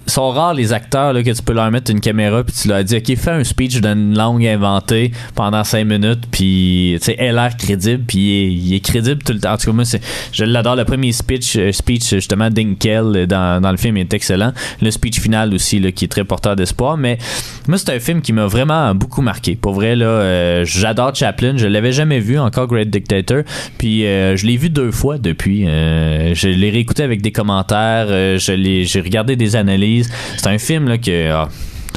Sont 0.07 0.31
rares 0.31 0.55
les 0.55 0.73
acteurs 0.73 1.13
là, 1.13 1.23
que 1.23 1.31
tu 1.31 1.43
peux 1.43 1.53
leur 1.53 1.71
mettre 1.71 1.91
une 1.91 2.01
caméra 2.01 2.43
puis 2.45 2.55
tu 2.55 2.69
leur 2.69 2.83
dis 2.85 2.97
ok 2.97 3.17
fais 3.17 3.31
un 3.31 3.45
speech 3.45 3.81
d'une 3.81 4.17
langue 4.17 4.47
inventée 4.47 5.13
pendant 5.35 5.65
5 5.65 5.85
minutes 5.85 6.25
puis 6.31 6.97
tu 6.99 7.07
sais 7.07 7.17
elle 7.19 7.39
a 7.39 7.49
l'air 7.49 7.57
crédible 7.57 8.05
puis 8.07 8.53
il 8.53 8.75
est, 8.75 8.81
crédible 8.81 9.23
tout 9.23 9.33
le 9.33 9.41
temps. 9.41 9.55
En 9.55 9.57
tout 9.57 9.67
cas 9.67 9.73
moi 9.73 9.85
c'est 9.85 10.01
je 10.33 10.45
l'adore. 10.45 10.77
Le 10.77 10.85
premier 10.85 11.13
speech 11.13 11.57
euh, 11.57 11.73
speech 11.73 12.11
justement 12.11 12.51
d'Inkel 12.51 13.13
euh, 13.17 13.27
dans, 13.27 13.61
dans 13.61 13.71
le 13.71 13.77
film 13.77 13.97
est 13.97 14.13
excellent. 14.13 14.53
Le 14.81 14.91
speech 14.91 15.21
final 15.21 15.55
aussi 15.55 15.81
là, 15.81 15.93
qui 15.93 16.05
est 16.05 16.09
très 16.09 16.25
porteur 16.25 16.57
d'espoir. 16.57 16.97
Mais 16.97 17.19
moi 17.69 17.79
c'est 17.79 17.91
un 17.95 18.01
film 18.01 18.21
qui 18.23 18.33
m'a 18.33 18.47
vraiment 18.47 18.95
beaucoup 18.95 19.23
marqué. 19.23 19.57
Pour 19.57 19.75
vrai 19.75 19.97
là 19.97 20.07
euh, 20.07 20.65
j'adore 20.65 21.15
Chaplin. 21.15 21.57
Je 21.57 21.67
l'avais 21.67 21.93
jamais 21.93 22.21
vu 22.21 22.39
encore 22.39 22.67
Great 22.67 22.91
Dictator. 22.91 23.43
Puis 23.79 24.07
euh, 24.07 24.37
je 24.37 24.47
l'ai 24.47 24.57
vu 24.57 24.71
deux 24.71 24.91
fois 24.91 25.19
depuis. 25.19 25.67
Euh, 25.67 26.35
je 26.35 26.49
l'ai 26.49 26.71
réécouté 26.71 27.03
avec 27.03 27.23
des 27.23 27.33
commentaires. 27.33 28.09
Je 28.09 28.53
l'ai 28.53 28.85
j'ai 28.85 29.01
regardé 29.01 29.37
des 29.37 29.57
analyses 29.57 29.96
c'est 30.37 30.47
un 30.49 30.59
film 30.59 30.89
là 30.89 30.99
que 30.99 31.31
ah, 31.31 31.49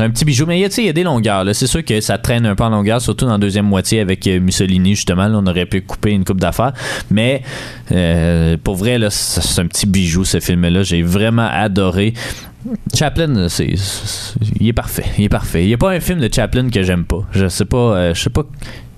un 0.02 0.10
petit 0.12 0.24
bijou, 0.24 0.46
mais 0.46 0.58
il 0.58 0.62
y 0.62 0.90
a- 0.90 0.94
des 0.94 1.04
longueurs. 1.04 1.44
C'est 1.54 1.68
sûr 1.68 1.84
que 1.84 2.00
ça 2.00 2.18
traîne 2.18 2.46
un 2.46 2.56
peu 2.56 2.64
en 2.64 2.70
longueur, 2.70 3.02
surtout 3.02 3.26
dans 3.26 3.34
la 3.34 3.38
deuxième 3.38 3.66
moitié 3.66 4.00
avec 4.00 4.26
euh, 4.28 4.40
Mussolini, 4.40 4.96
justement. 4.96 5.26
On 5.34 5.46
aurait 5.46 5.66
pu 5.66 5.82
couper 5.82 6.12
une 6.12 6.24
coupe 6.24 6.40
d'affaires. 6.40 6.72
Mais 7.12 7.42
euh, 7.92 8.56
pour 8.64 8.76
vrai, 8.78 8.98
c'est 9.10 9.62
un 9.62 9.68
petit 9.68 9.86
bijou, 9.88 10.24
ce 10.24 10.40
film-là. 10.40 10.84
J'ai 10.84 11.02
vraiment 11.02 11.50
adoré. 11.52 12.14
Chaplin, 12.94 13.48
c'est- 13.50 13.74
il 14.60 14.68
est 14.70 14.74
parfait. 14.74 15.04
Il 15.18 15.26
est 15.26 15.30
parfait. 15.30 15.64
Il 15.64 15.68
n'y 15.68 15.74
a 15.74 15.78
pas 15.78 15.92
un 15.92 16.00
film 16.00 16.20
de 16.22 16.30
Chaplin 16.34 16.70
que 16.70 16.82
j'aime 16.82 17.04
pas. 17.04 17.28
Je 17.34 17.48
sais 17.50 17.66
pas, 17.66 17.78
euh, 17.78 18.14
je 18.14 18.22
sais 18.22 18.30
pas. 18.30 18.44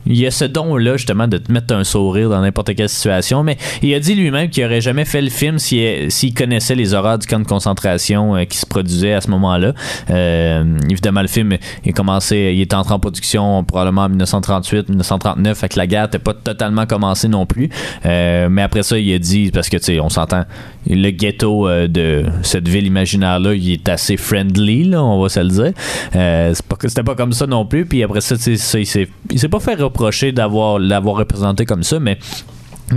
Il 0.05 0.17
y 0.17 0.25
a 0.25 0.31
ce 0.31 0.45
don-là, 0.45 0.97
justement, 0.97 1.27
de 1.27 1.37
te 1.37 1.51
mettre 1.51 1.73
un 1.73 1.83
sourire 1.83 2.29
dans 2.29 2.41
n'importe 2.41 2.75
quelle 2.75 2.89
situation, 2.89 3.43
mais 3.43 3.57
il 3.81 3.93
a 3.93 3.99
dit 3.99 4.15
lui-même 4.15 4.49
qu'il 4.49 4.65
aurait 4.65 4.81
jamais 4.81 5.05
fait 5.05 5.21
le 5.21 5.29
film 5.29 5.57
s'il 5.59 6.33
connaissait 6.33 6.75
les 6.75 6.93
horreurs 6.93 7.19
du 7.19 7.27
camp 7.27 7.39
de 7.39 7.47
concentration 7.47 8.35
euh, 8.35 8.45
qui 8.45 8.57
se 8.57 8.65
produisait 8.65 9.13
à 9.13 9.21
ce 9.21 9.29
moment-là. 9.29 9.73
Euh, 10.09 10.63
évidemment, 10.89 11.21
le 11.21 11.27
film 11.27 11.57
il 11.85 11.89
a 11.89 11.93
commencé, 11.93 12.51
il 12.53 12.61
est 12.61 12.73
entré 12.73 12.93
en 12.93 12.99
production 12.99 13.63
probablement 13.63 14.03
en 14.03 14.09
1938, 14.09 14.89
1939, 14.89 15.57
fait 15.57 15.69
que 15.69 15.77
la 15.77 15.87
guerre 15.87 16.03
n'était 16.03 16.19
pas 16.19 16.33
totalement 16.33 16.85
commencée 16.85 17.27
non 17.27 17.45
plus. 17.45 17.69
Euh, 18.05 18.49
mais 18.49 18.63
après 18.63 18.83
ça, 18.83 18.97
il 18.97 19.13
a 19.13 19.19
dit, 19.19 19.51
parce 19.51 19.69
que, 19.69 19.77
tu 19.77 19.83
sais, 19.83 19.99
on 19.99 20.09
s'entend, 20.09 20.45
le 20.89 21.11
ghetto 21.11 21.69
de 21.87 22.25
cette 22.41 22.67
ville 22.67 22.85
imaginaire-là, 22.87 23.53
il 23.53 23.71
est 23.71 23.89
assez 23.89 24.17
friendly, 24.17 24.85
là, 24.85 25.03
on 25.03 25.21
va 25.21 25.29
se 25.29 25.39
le 25.39 25.49
dire. 25.49 25.71
C'est 26.13 26.65
pas 26.65 26.75
c'était 26.81 27.03
pas 27.03 27.15
comme 27.15 27.33
ça 27.33 27.47
non 27.47 27.65
plus. 27.65 27.85
Puis 27.85 28.03
après 28.03 28.21
ça, 28.21 28.35
ça, 28.37 28.79
il 28.79 28.85
s'est 28.87 29.49
pas 29.49 29.59
fait 29.59 29.75
reprocher 29.91 30.31
d'avoir 30.31 30.79
l'avoir 30.79 31.17
représenté 31.17 31.65
comme 31.65 31.83
ça, 31.83 31.99
mais 31.99 32.17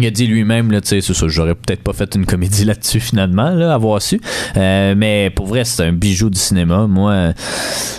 il 0.03 0.07
a 0.07 0.11
dit 0.11 0.27
lui-même, 0.27 0.71
là, 0.73 0.81
tu 0.81 0.89
sais, 0.89 1.01
c'est 1.01 1.15
ça, 1.15 1.27
j'aurais 1.29 1.55
peut-être 1.55 1.83
pas 1.83 1.93
fait 1.93 2.15
une 2.15 2.27
comédie 2.27 2.65
là-dessus 2.67 3.01
finalement, 3.01 3.51
là, 3.51 3.75
avoir 3.75 4.01
su. 4.03 4.21
Euh, 4.57 4.95
mais 4.97 5.31
pour 5.31 5.47
vrai, 5.47 5.65
c'est 5.65 5.83
un 5.85 5.93
bijou 5.93 6.31
du 6.31 6.39
cinéma. 6.39 6.87
Moi, 6.87 7.33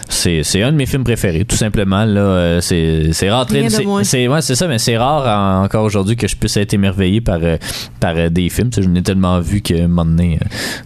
c'est, 0.10 0.43
c'est 0.43 0.62
un 0.64 0.72
de 0.72 0.78
mes 0.78 0.86
films 0.86 1.04
préférés, 1.04 1.46
tout 1.46 1.56
simplement. 1.56 2.06
Là, 2.06 2.22
Euh, 2.22 2.62
c'est, 2.62 3.12
c'est 3.14 3.28
de 3.28 3.32
c'est, 3.70 3.84
c'est, 4.04 4.28
ouais, 4.28 4.41
c'est 4.41 4.56
ça, 4.56 4.68
mais 4.68 4.78
c'est 4.80 4.98
rare 4.98 5.26
en- 5.26 5.64
encore 5.66 5.84
aujourd'hui 5.84 6.16
que 6.16 6.28
je 6.28 6.36
puisse 6.36 6.58
être 6.58 6.74
émerveillé 6.74 7.22
par, 7.22 7.39
euh, 7.41 7.58
par 8.00 8.16
des 8.30 8.50
films. 8.50 8.70
Tu 8.70 8.76
sais, 8.78 8.82
je 8.84 8.89
n'ai 8.89 9.02
tellement 9.04 9.39
vu 9.39 9.62
que 9.62 9.74
un 9.74 9.88
moment 9.88 10.06
donné, 10.06 10.39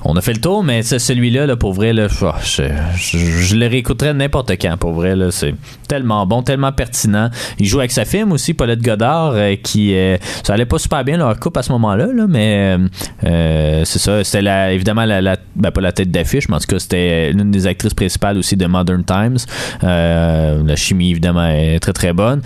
on 0.04 0.16
a 0.16 0.22
fait 0.22 0.34
le 0.34 0.42
tour, 0.42 0.64
mais 0.64 0.82
c'est 0.84 1.00
celui-là, 1.00 1.46
là, 1.46 1.56
pour 1.56 1.74
vrai, 1.74 1.94
là, 1.94 2.08
oh, 2.22 2.32
je, 2.44 2.64
je, 2.96 3.18
je 3.18 3.56
le 3.56 3.68
réécouterais 3.68 4.14
n'importe 4.14 4.52
quand. 4.52 4.78
Pour 4.78 4.92
vrai, 4.94 5.16
là, 5.16 5.32
c'est 5.32 5.56
tellement 5.88 6.26
bon, 6.26 6.44
tellement 6.44 6.72
pertinent. 6.72 7.30
Il 7.60 7.66
joue 7.66 7.80
avec 7.80 7.92
sa 7.92 8.06
femme 8.06 8.32
aussi, 8.32 8.54
Paulette 8.54 8.82
Godard, 8.82 9.34
qui 9.64 9.96
ça 10.44 10.54
allait 10.54 10.66
pas 10.66 10.80
super 10.80 10.99
bien 11.04 11.18
leur 11.18 11.40
couple 11.40 11.60
à 11.60 11.64
ce 11.64 11.72
moment-là, 11.74 12.08
là, 12.08 12.26
mais 12.28 12.78
euh, 12.78 12.88
euh, 13.26 13.82
c'est 13.86 14.00
ça. 14.00 14.24
C'était 14.24 14.42
la, 14.42 14.72
évidemment 14.72 15.06
la, 15.06 15.22
la- 15.22 15.38
ben, 15.56 15.72
pas 15.72 15.82
la 15.82 15.92
tête 15.92 16.12
d'affiche, 16.12 16.48
mais 16.50 16.56
en 16.56 16.60
tout 16.60 16.68
cas 16.68 16.80
c'était 16.80 17.32
l'une 17.34 17.52
des 17.52 17.68
actrices 17.68 17.94
principales 17.94 18.38
aussi 18.38 18.56
de 18.58 18.66
Modern 18.66 19.04
Times. 19.04 19.38
Euh, 19.84 20.62
la 20.66 20.76
chimie 20.76 21.12
évidemment 21.12 21.46
est 21.48 21.80
très 21.80 21.94
très 21.94 22.14
bonne. 22.14 22.42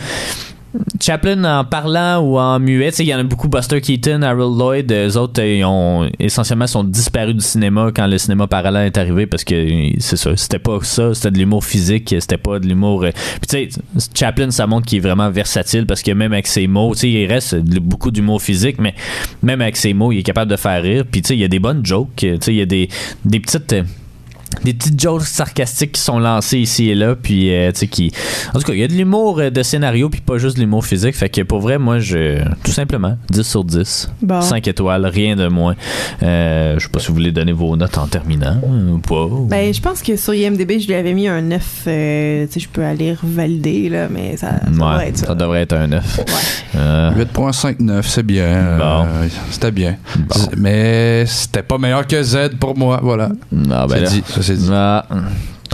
Chaplin 1.00 1.44
en 1.44 1.66
parlant 1.66 2.20
ou 2.20 2.40
en 2.40 2.60
muet, 2.60 2.90
il 3.00 3.06
y 3.06 3.14
en 3.14 3.20
a 3.20 3.24
beaucoup, 3.24 3.48
Buster 3.48 3.80
Keaton, 3.82 4.22
Harold 4.22 4.58
Lloyd, 4.58 4.92
eux 4.92 5.18
autres, 5.18 5.42
euh, 5.42 5.64
ont 5.66 6.10
essentiellement 6.20 6.66
sont 6.66 6.84
disparus 6.84 7.36
du 7.36 7.42
cinéma 7.44 7.92
quand 7.96 8.08
le 8.08 8.18
cinéma 8.18 8.48
parallèle 8.48 8.88
est 8.88 8.98
arrivé 8.98 9.28
parce 9.28 9.44
que 9.44 9.54
euh, 9.54 9.94
c'est 10.00 10.16
ça, 10.18 10.36
c'était 10.36 10.60
pas 10.60 10.80
ça, 10.82 11.14
c'était 11.14 11.32
de 11.32 11.38
l'humour 11.38 11.64
physique, 11.64 12.16
c'était 12.20 12.38
pas 12.38 12.60
de 12.60 12.68
l'humour. 12.68 13.04
euh, 13.04 13.12
Puis 13.12 13.68
tu 13.70 13.72
sais, 13.72 14.10
Chaplin, 14.14 14.50
ça 14.52 14.66
montre 14.66 14.88
qu'il 14.88 14.98
est 14.98 15.02
vraiment 15.02 15.30
versatile 15.30 15.86
parce 15.86 16.02
que 16.02 16.12
même 16.12 16.34
avec 16.34 16.48
ses 16.48 16.68
mots, 16.68 16.94
tu 16.94 17.02
sais, 17.02 17.10
il 17.10 17.26
reste 17.28 17.56
beaucoup 17.58 18.10
d'humour 18.12 18.42
physique, 18.42 18.78
mais 18.80 18.96
même 19.42 19.62
avec 19.62 19.78
ses 19.78 19.94
mots, 19.94 20.12
il 20.12 20.20
est 20.20 20.24
capable 20.24 20.50
de 20.50 20.58
faire 20.58 20.82
rire. 20.82 21.04
Puis 21.10 21.22
tu 21.22 21.30
sais, 21.30 21.36
il 21.36 21.40
y 21.40 21.46
a 21.46 21.50
des 21.50 21.60
bonnes 21.60 21.86
jokes, 21.86 22.24
euh, 22.24 22.38
tu 22.38 22.46
sais, 22.46 22.54
il 22.54 22.58
y 22.58 22.62
a 22.62 22.66
des, 22.66 22.90
des 23.26 23.40
petites. 23.40 23.76
Des 24.64 24.74
petites 24.74 25.00
jokes 25.02 25.24
sarcastiques 25.24 25.94
qui 25.94 26.02
sont 26.02 26.20
lancées 26.20 26.60
ici 26.60 26.90
et 26.90 26.96
là 26.96 27.16
puis 27.16 27.54
euh, 27.54 27.72
tu 27.72 27.80
sais 27.82 27.88
qui 27.88 28.12
en 28.54 28.60
tout 28.60 28.66
cas 28.66 28.74
il 28.74 28.80
y 28.80 28.84
a 28.84 28.88
de 28.88 28.94
l'humour 28.94 29.40
euh, 29.40 29.50
de 29.50 29.64
scénario 29.64 30.10
puis 30.10 30.22
pas 30.22 30.38
juste 30.38 30.56
de 30.58 30.62
l'humour 30.62 30.86
physique 30.86 31.16
fait 31.16 31.30
que 31.30 31.42
pour 31.42 31.60
vrai 31.62 31.78
moi 31.78 32.00
je 32.00 32.42
tout 32.64 32.72
simplement 32.72 33.18
10 33.30 33.42
sur 33.44 33.64
10 33.64 34.12
Bon. 34.22 34.42
5 34.42 34.68
étoiles 34.68 35.06
rien 35.06 35.36
de 35.36 35.48
moins 35.48 35.76
euh, 36.22 36.76
je 36.78 36.84
sais 36.84 36.90
pas 36.90 37.00
si 37.00 37.08
vous 37.08 37.14
voulez 37.16 37.32
donner 37.32 37.52
vos 37.52 37.76
notes 37.76 37.98
en 37.98 38.08
terminant 38.08 38.58
euh, 38.64 38.92
ou 38.92 38.98
pas 39.00 39.26
ou- 39.26 39.46
Ben, 39.48 39.74
je 39.74 39.82
pense 39.82 40.02
que 40.02 40.16
sur 40.16 40.34
IMDB, 40.34 40.80
je 40.80 40.88
lui 40.88 40.94
avais 40.96 41.14
mis 41.14 41.28
un 41.28 41.42
9. 41.42 41.84
euh, 41.88 42.46
tu 42.48 42.54
sais, 42.54 42.60
je 42.60 42.70
peux 42.70 42.84
aller 42.84 43.14
revalider, 43.14 43.90
là, 43.90 44.08
mais 44.10 44.38
ça, 44.38 44.60
ça 44.60 44.70
devrait 44.72 45.08
être 45.10 45.18
ça. 45.18 45.26
ça 45.28 45.36
devrait 45.36 45.62
être 45.62 45.74
un 45.74 45.88
9 45.88 46.18
Ouais. 46.20 46.24
Euh, 46.76 47.12
8.59, 47.12 48.02
c'est 48.04 48.24
bien. 48.24 48.78
Bon. 48.78 49.06
Euh, 49.06 49.28
c'était 49.52 49.72
bien. 49.72 49.96
Bon. 50.18 50.36
Mais 50.58 51.26
c'était 51.28 51.64
pas 51.64 51.78
meilleur 51.78 52.06
que 52.08 52.22
Z 52.22 52.56
pour 52.60 52.78
moi. 52.78 53.00
Voilà. 53.04 53.30
ah, 53.72 53.86
ben 53.88 54.02
là. 54.04 54.10
dit. 54.10 54.24
C'est 54.44 54.60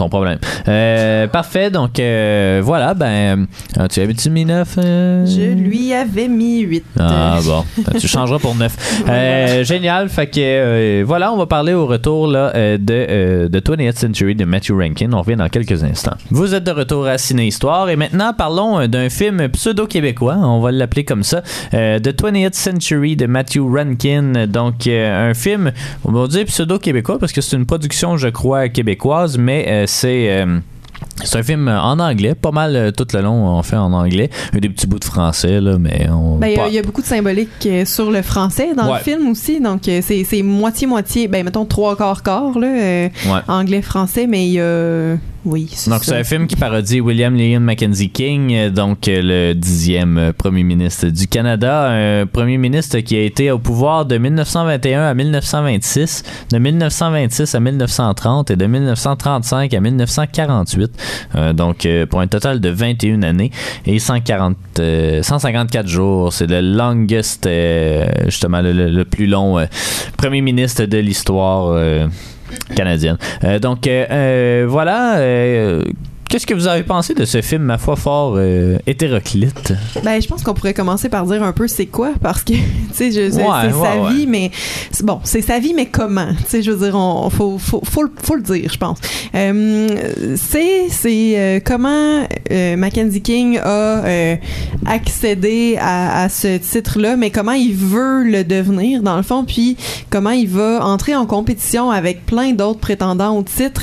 ton 0.00 0.08
problème. 0.08 0.38
Euh, 0.66 1.26
parfait, 1.26 1.70
donc 1.70 2.00
euh, 2.00 2.62
voilà, 2.64 2.94
ben, 2.94 3.46
euh, 3.78 3.86
tu 3.88 4.00
avais-tu 4.00 4.30
mis 4.30 4.46
9 4.46 4.76
Je 4.76 5.52
lui 5.52 5.92
avais 5.92 6.26
mis 6.26 6.60
8. 6.60 6.84
Ah 6.98 7.38
bon, 7.44 7.64
Ben, 7.76 8.00
tu 8.00 8.08
changeras 8.08 8.38
pour 8.38 8.54
9. 8.54 8.76
Euh, 9.10 9.64
génial, 9.64 10.08
fait 10.08 10.28
que 10.28 11.02
voilà, 11.02 11.32
on 11.32 11.36
va 11.36 11.46
parler 11.46 11.72
au 11.72 11.86
retour 11.86 12.28
là, 12.28 12.52
de, 12.52 13.48
de 13.48 13.60
20th 13.60 13.96
Century 13.96 14.34
de 14.34 14.44
Matthew 14.44 14.72
Rankin. 14.72 15.12
On 15.12 15.22
revient 15.22 15.36
dans 15.36 15.48
quelques 15.48 15.82
instants. 15.82 16.14
Vous 16.30 16.54
êtes 16.54 16.64
de 16.64 16.70
retour 16.70 17.06
à 17.06 17.18
Ciné 17.18 17.46
Histoire 17.46 17.88
et 17.90 17.96
maintenant 17.96 18.32
parlons 18.36 18.86
d'un 18.86 19.08
film 19.08 19.48
pseudo-québécois, 19.48 20.36
on 20.36 20.60
va 20.60 20.70
l'appeler 20.70 21.04
comme 21.04 21.24
ça, 21.24 21.42
de 21.72 21.98
20th 21.98 22.54
Century 22.54 23.16
de 23.16 23.26
Matthew 23.26 23.62
Rankin. 23.62 24.46
Donc 24.46 24.86
un 24.86 25.34
film, 25.34 25.72
on 26.04 26.12
va 26.12 26.26
dire 26.28 26.44
pseudo-québécois 26.44 27.18
parce 27.18 27.32
que 27.32 27.40
c'est 27.40 27.56
une 27.56 27.66
production, 27.66 28.16
je 28.16 28.28
crois, 28.28 28.68
québécoise, 28.68 29.38
mais 29.38 29.86
c'est... 29.90 30.30
euh, 30.30 30.60
c'est 31.24 31.38
un 31.38 31.42
film 31.42 31.68
en 31.68 31.98
anglais, 31.98 32.34
pas 32.34 32.50
mal 32.50 32.76
euh, 32.76 32.90
tout 32.90 33.06
le 33.12 33.20
long 33.20 33.48
on 33.48 33.62
fait 33.62 33.76
en 33.76 33.92
anglais. 33.92 34.30
Il 34.52 34.54
y 34.54 34.58
a 34.58 34.60
des 34.60 34.68
petits 34.68 34.86
bouts 34.86 34.98
de 34.98 35.04
français, 35.04 35.60
là, 35.60 35.78
mais 35.78 36.08
on. 36.10 36.36
Ben, 36.36 36.48
il 36.48 36.56
y 36.56 36.60
a- 36.60 36.68
il 36.68 36.74
y, 36.74 36.78
a 36.78 36.82
beaucoup 36.82 37.02
de 37.02 37.06
symbolique 37.06 37.48
euh, 37.66 37.84
sur 37.84 38.10
le 38.10 38.22
français 38.22 38.68
dans 38.76 38.86
Ouais. 38.90 38.98
le 38.98 39.04
film 39.04 39.28
aussi. 39.30 39.60
Donc, 39.60 39.86
euh, 39.88 40.00
c'est 40.02 40.24
c'est 40.24 40.42
moitié-moitié. 40.42 41.28
Ben, 41.28 41.44
mettons 41.44 41.64
trois 41.66 41.96
quarts 41.96 42.22
quart, 42.22 42.58
là. 42.58 42.66
euh, 42.66 43.08
Ouais. 43.26 43.40
Anglais-français, 43.48 44.26
mais 44.26 44.46
il 44.46 44.52
y 44.52 44.60
a. 44.60 45.16
Oui, 45.46 45.70
c'est 45.72 45.88
Donc, 45.88 46.04
ça. 46.04 46.12
c'est 46.12 46.20
un 46.20 46.24
film 46.24 46.46
qui 46.46 46.54
parodie 46.54 47.00
William 47.00 47.34
Lyon 47.34 47.60
Mackenzie 47.60 48.10
King, 48.10 48.52
euh, 48.52 48.68
donc 48.68 49.08
euh, 49.08 49.20
le 49.22 49.54
dixième 49.54 50.18
euh, 50.18 50.32
premier 50.34 50.62
ministre 50.64 51.06
du 51.06 51.26
Canada, 51.28 51.88
un 51.92 52.26
premier 52.26 52.58
ministre 52.58 52.98
qui 52.98 53.16
a 53.16 53.22
été 53.22 53.50
au 53.50 53.58
pouvoir 53.58 54.04
de 54.04 54.18
1921 54.18 55.00
à 55.02 55.14
1926, 55.14 56.24
de 56.52 56.58
1926 56.58 57.54
à 57.54 57.60
1930 57.60 58.50
et 58.50 58.56
de 58.56 58.66
1935 58.66 59.72
à 59.72 59.80
1948. 59.80 60.90
Euh, 61.36 61.52
donc, 61.52 61.86
euh, 61.86 62.06
pour 62.06 62.20
un 62.20 62.26
total 62.26 62.60
de 62.60 62.68
21 62.70 63.22
années 63.22 63.50
et 63.86 63.98
140, 63.98 64.56
euh, 64.78 65.22
154 65.22 65.86
jours. 65.86 66.32
C'est 66.32 66.46
le 66.48 66.60
longest, 66.60 67.46
euh, 67.46 68.06
justement, 68.26 68.60
le, 68.62 69.02
plus 69.04 69.26
long 69.26 69.58
euh, 69.58 69.66
premier 70.16 70.40
ministre 70.40 70.84
de 70.84 70.98
l'histoire. 70.98 71.68
euh, 71.68 72.06
canadienne. 72.74 73.16
Euh, 73.44 73.58
donc 73.58 73.86
euh, 73.86 74.06
euh, 74.10 74.66
voilà. 74.68 75.18
Qu'est-ce 76.30 76.46
que 76.46 76.54
vous 76.54 76.68
avez 76.68 76.84
pensé 76.84 77.12
de 77.12 77.24
ce 77.24 77.42
film, 77.42 77.64
ma 77.64 77.76
foi, 77.76 77.96
fort 77.96 78.34
euh, 78.36 78.78
hétéroclite? 78.86 79.72
Ben, 80.04 80.22
je 80.22 80.28
pense 80.28 80.44
qu'on 80.44 80.54
pourrait 80.54 80.74
commencer 80.74 81.08
par 81.08 81.26
dire 81.26 81.42
un 81.42 81.50
peu 81.50 81.66
c'est 81.66 81.86
quoi, 81.86 82.12
parce 82.22 82.44
que, 82.44 82.52
tu 82.52 82.60
sais, 82.92 83.06
Ouais, 83.06 83.30
c'est 83.32 83.42
ouais, 83.42 83.72
sa 83.72 84.00
ouais. 84.00 84.12
vie, 84.12 84.26
mais 84.28 84.52
bon, 85.02 85.18
c'est 85.24 85.40
sa 85.42 85.58
vie, 85.58 85.74
mais 85.74 85.86
comment? 85.86 86.28
Tu 86.38 86.44
sais, 86.46 86.62
je 86.62 86.70
veux 86.70 86.86
dire, 86.86 86.94
on 86.96 87.28
faut 87.30 87.58
faut 87.58 87.80
faut, 87.84 88.04
le- 88.04 88.12
faut 88.22 88.36
le 88.36 88.42
dire, 88.42 88.70
je 88.72 88.78
pense. 88.78 88.98
Euh, 89.34 89.88
c'est 90.36 90.88
c'est 90.88 91.32
euh, 91.36 91.58
comment 91.64 92.20
Mackenzie 92.76 93.22
King 93.22 93.58
a 93.58 94.02
accédé 94.86 95.76
à, 95.80 96.22
à 96.22 96.28
ce 96.28 96.58
titre-là, 96.58 97.16
mais 97.16 97.30
comment 97.30 97.52
il 97.52 97.74
veut 97.74 98.22
le 98.22 98.44
devenir 98.44 99.02
dans 99.02 99.16
le 99.16 99.22
fond, 99.24 99.44
puis 99.44 99.76
comment 100.10 100.30
il 100.30 100.48
va 100.48 100.84
entrer 100.84 101.16
en 101.16 101.26
compétition 101.26 101.90
avec 101.90 102.24
plein 102.24 102.52
d'autres 102.52 102.78
prétendants 102.80 103.36
au 103.36 103.42
titre, 103.42 103.82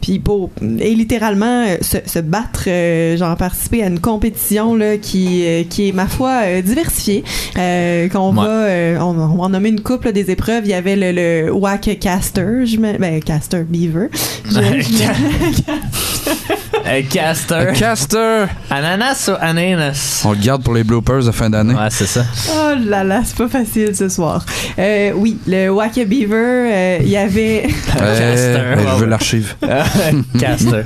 puis 0.00 0.20
pour 0.20 0.50
et 0.78 0.94
littéralement 0.94 1.55
euh, 1.64 1.76
se, 1.80 1.98
se 2.06 2.18
battre, 2.18 2.64
euh, 2.68 3.16
genre 3.16 3.36
participer 3.36 3.82
à 3.82 3.86
une 3.86 4.00
compétition 4.00 4.74
là 4.74 4.96
qui 4.98 5.44
euh, 5.46 5.62
qui 5.68 5.88
est 5.88 5.92
ma 5.92 6.06
foi 6.06 6.60
diversifiée, 6.62 7.24
qu'on 7.54 8.34
Ouais. 8.36 8.94
va 8.94 9.04
on, 9.04 9.10
on 9.10 9.36
va 9.36 9.44
en 9.44 9.48
nommer 9.48 9.68
une 9.70 9.80
couple 9.80 10.12
des 10.12 10.30
épreuves. 10.30 10.64
Il 10.64 10.70
y 10.70 10.74
avait 10.74 10.96
le, 10.96 11.12
le 11.46 11.52
Wack 11.52 11.98
Caster, 12.00 12.64
je 12.66 12.76
me, 12.78 12.98
ben 12.98 13.22
Caster 13.22 13.62
Beaver. 13.68 14.08
Je- 14.50 14.80
je- 14.80 15.62
Euh, 16.88 17.02
Caster. 17.10 17.54
Un 17.54 17.72
Caster! 17.72 18.44
Ananas 18.70 19.28
ou 19.28 19.36
ananas? 19.40 20.22
On 20.24 20.32
le 20.32 20.38
garde 20.38 20.62
pour 20.62 20.74
les 20.74 20.84
bloopers 20.84 21.24
de 21.24 21.32
fin 21.32 21.50
d'année. 21.50 21.74
Ouais, 21.74 21.88
c'est 21.90 22.06
ça. 22.06 22.24
Oh 22.48 22.74
là 22.86 23.02
là, 23.02 23.22
c'est 23.24 23.36
pas 23.36 23.48
facile 23.48 23.94
ce 23.94 24.08
soir. 24.08 24.44
Euh, 24.78 25.10
oui, 25.16 25.36
le 25.48 25.68
Wack 25.70 25.94
Beaver, 26.06 26.34
euh, 26.36 26.98
il 27.00 27.08
y 27.08 27.16
avait 27.16 27.66
Euh, 28.00 28.18
Caster, 28.18 28.76
ben, 28.76 28.92
je 28.94 29.00
veux 29.00 29.06
l'archive. 29.06 29.54
Caster. 30.38 30.82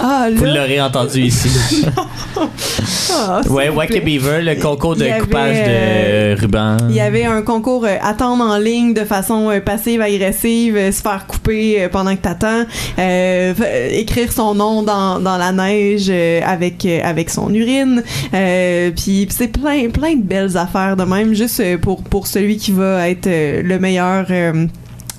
ah 0.00 0.26
Vous 0.34 0.44
l'aurez 0.44 0.80
entendu 0.80 1.20
ici. 1.22 1.48
s'il 2.86 3.52
Ouais, 3.52 3.68
Wacky. 3.68 4.00
Beaver, 4.00 4.42
le 4.42 4.56
concours 4.56 4.96
de 4.96 5.04
avait, 5.04 5.18
coupage 5.20 5.56
euh, 5.56 6.34
de 6.34 6.40
ruban. 6.40 6.76
Il 6.88 6.94
y 6.94 7.00
avait 7.00 7.24
un 7.24 7.42
concours 7.42 7.84
euh, 7.84 7.96
attendre 8.02 8.44
en 8.44 8.58
ligne 8.58 8.92
de 8.94 9.04
façon 9.04 9.50
euh, 9.50 9.60
passive 9.60 10.00
agressive, 10.00 10.76
euh, 10.76 10.92
se 10.92 11.00
faire 11.00 11.26
couper 11.26 11.82
euh, 11.84 11.88
pendant 11.88 12.14
que 12.14 12.20
t'attends, 12.20 12.64
euh, 12.98 13.54
euh, 13.60 13.88
écrire 13.92 14.32
son 14.32 14.54
nom 14.54 14.82
dans, 14.82 15.05
dans 15.20 15.36
la 15.36 15.52
neige 15.52 16.06
euh, 16.08 16.40
avec 16.44 16.84
euh, 16.84 17.00
avec 17.02 17.30
son 17.30 17.52
urine, 17.54 18.02
euh, 18.34 18.90
puis 18.90 19.26
c'est 19.30 19.48
plein 19.48 19.88
plein 19.90 20.14
de 20.14 20.22
belles 20.22 20.56
affaires 20.56 20.96
de 20.96 21.04
même 21.04 21.34
juste 21.34 21.76
pour 21.78 22.02
pour 22.02 22.26
celui 22.26 22.56
qui 22.56 22.72
va 22.72 23.08
être 23.08 23.28
le 23.28 23.78
meilleur. 23.78 24.26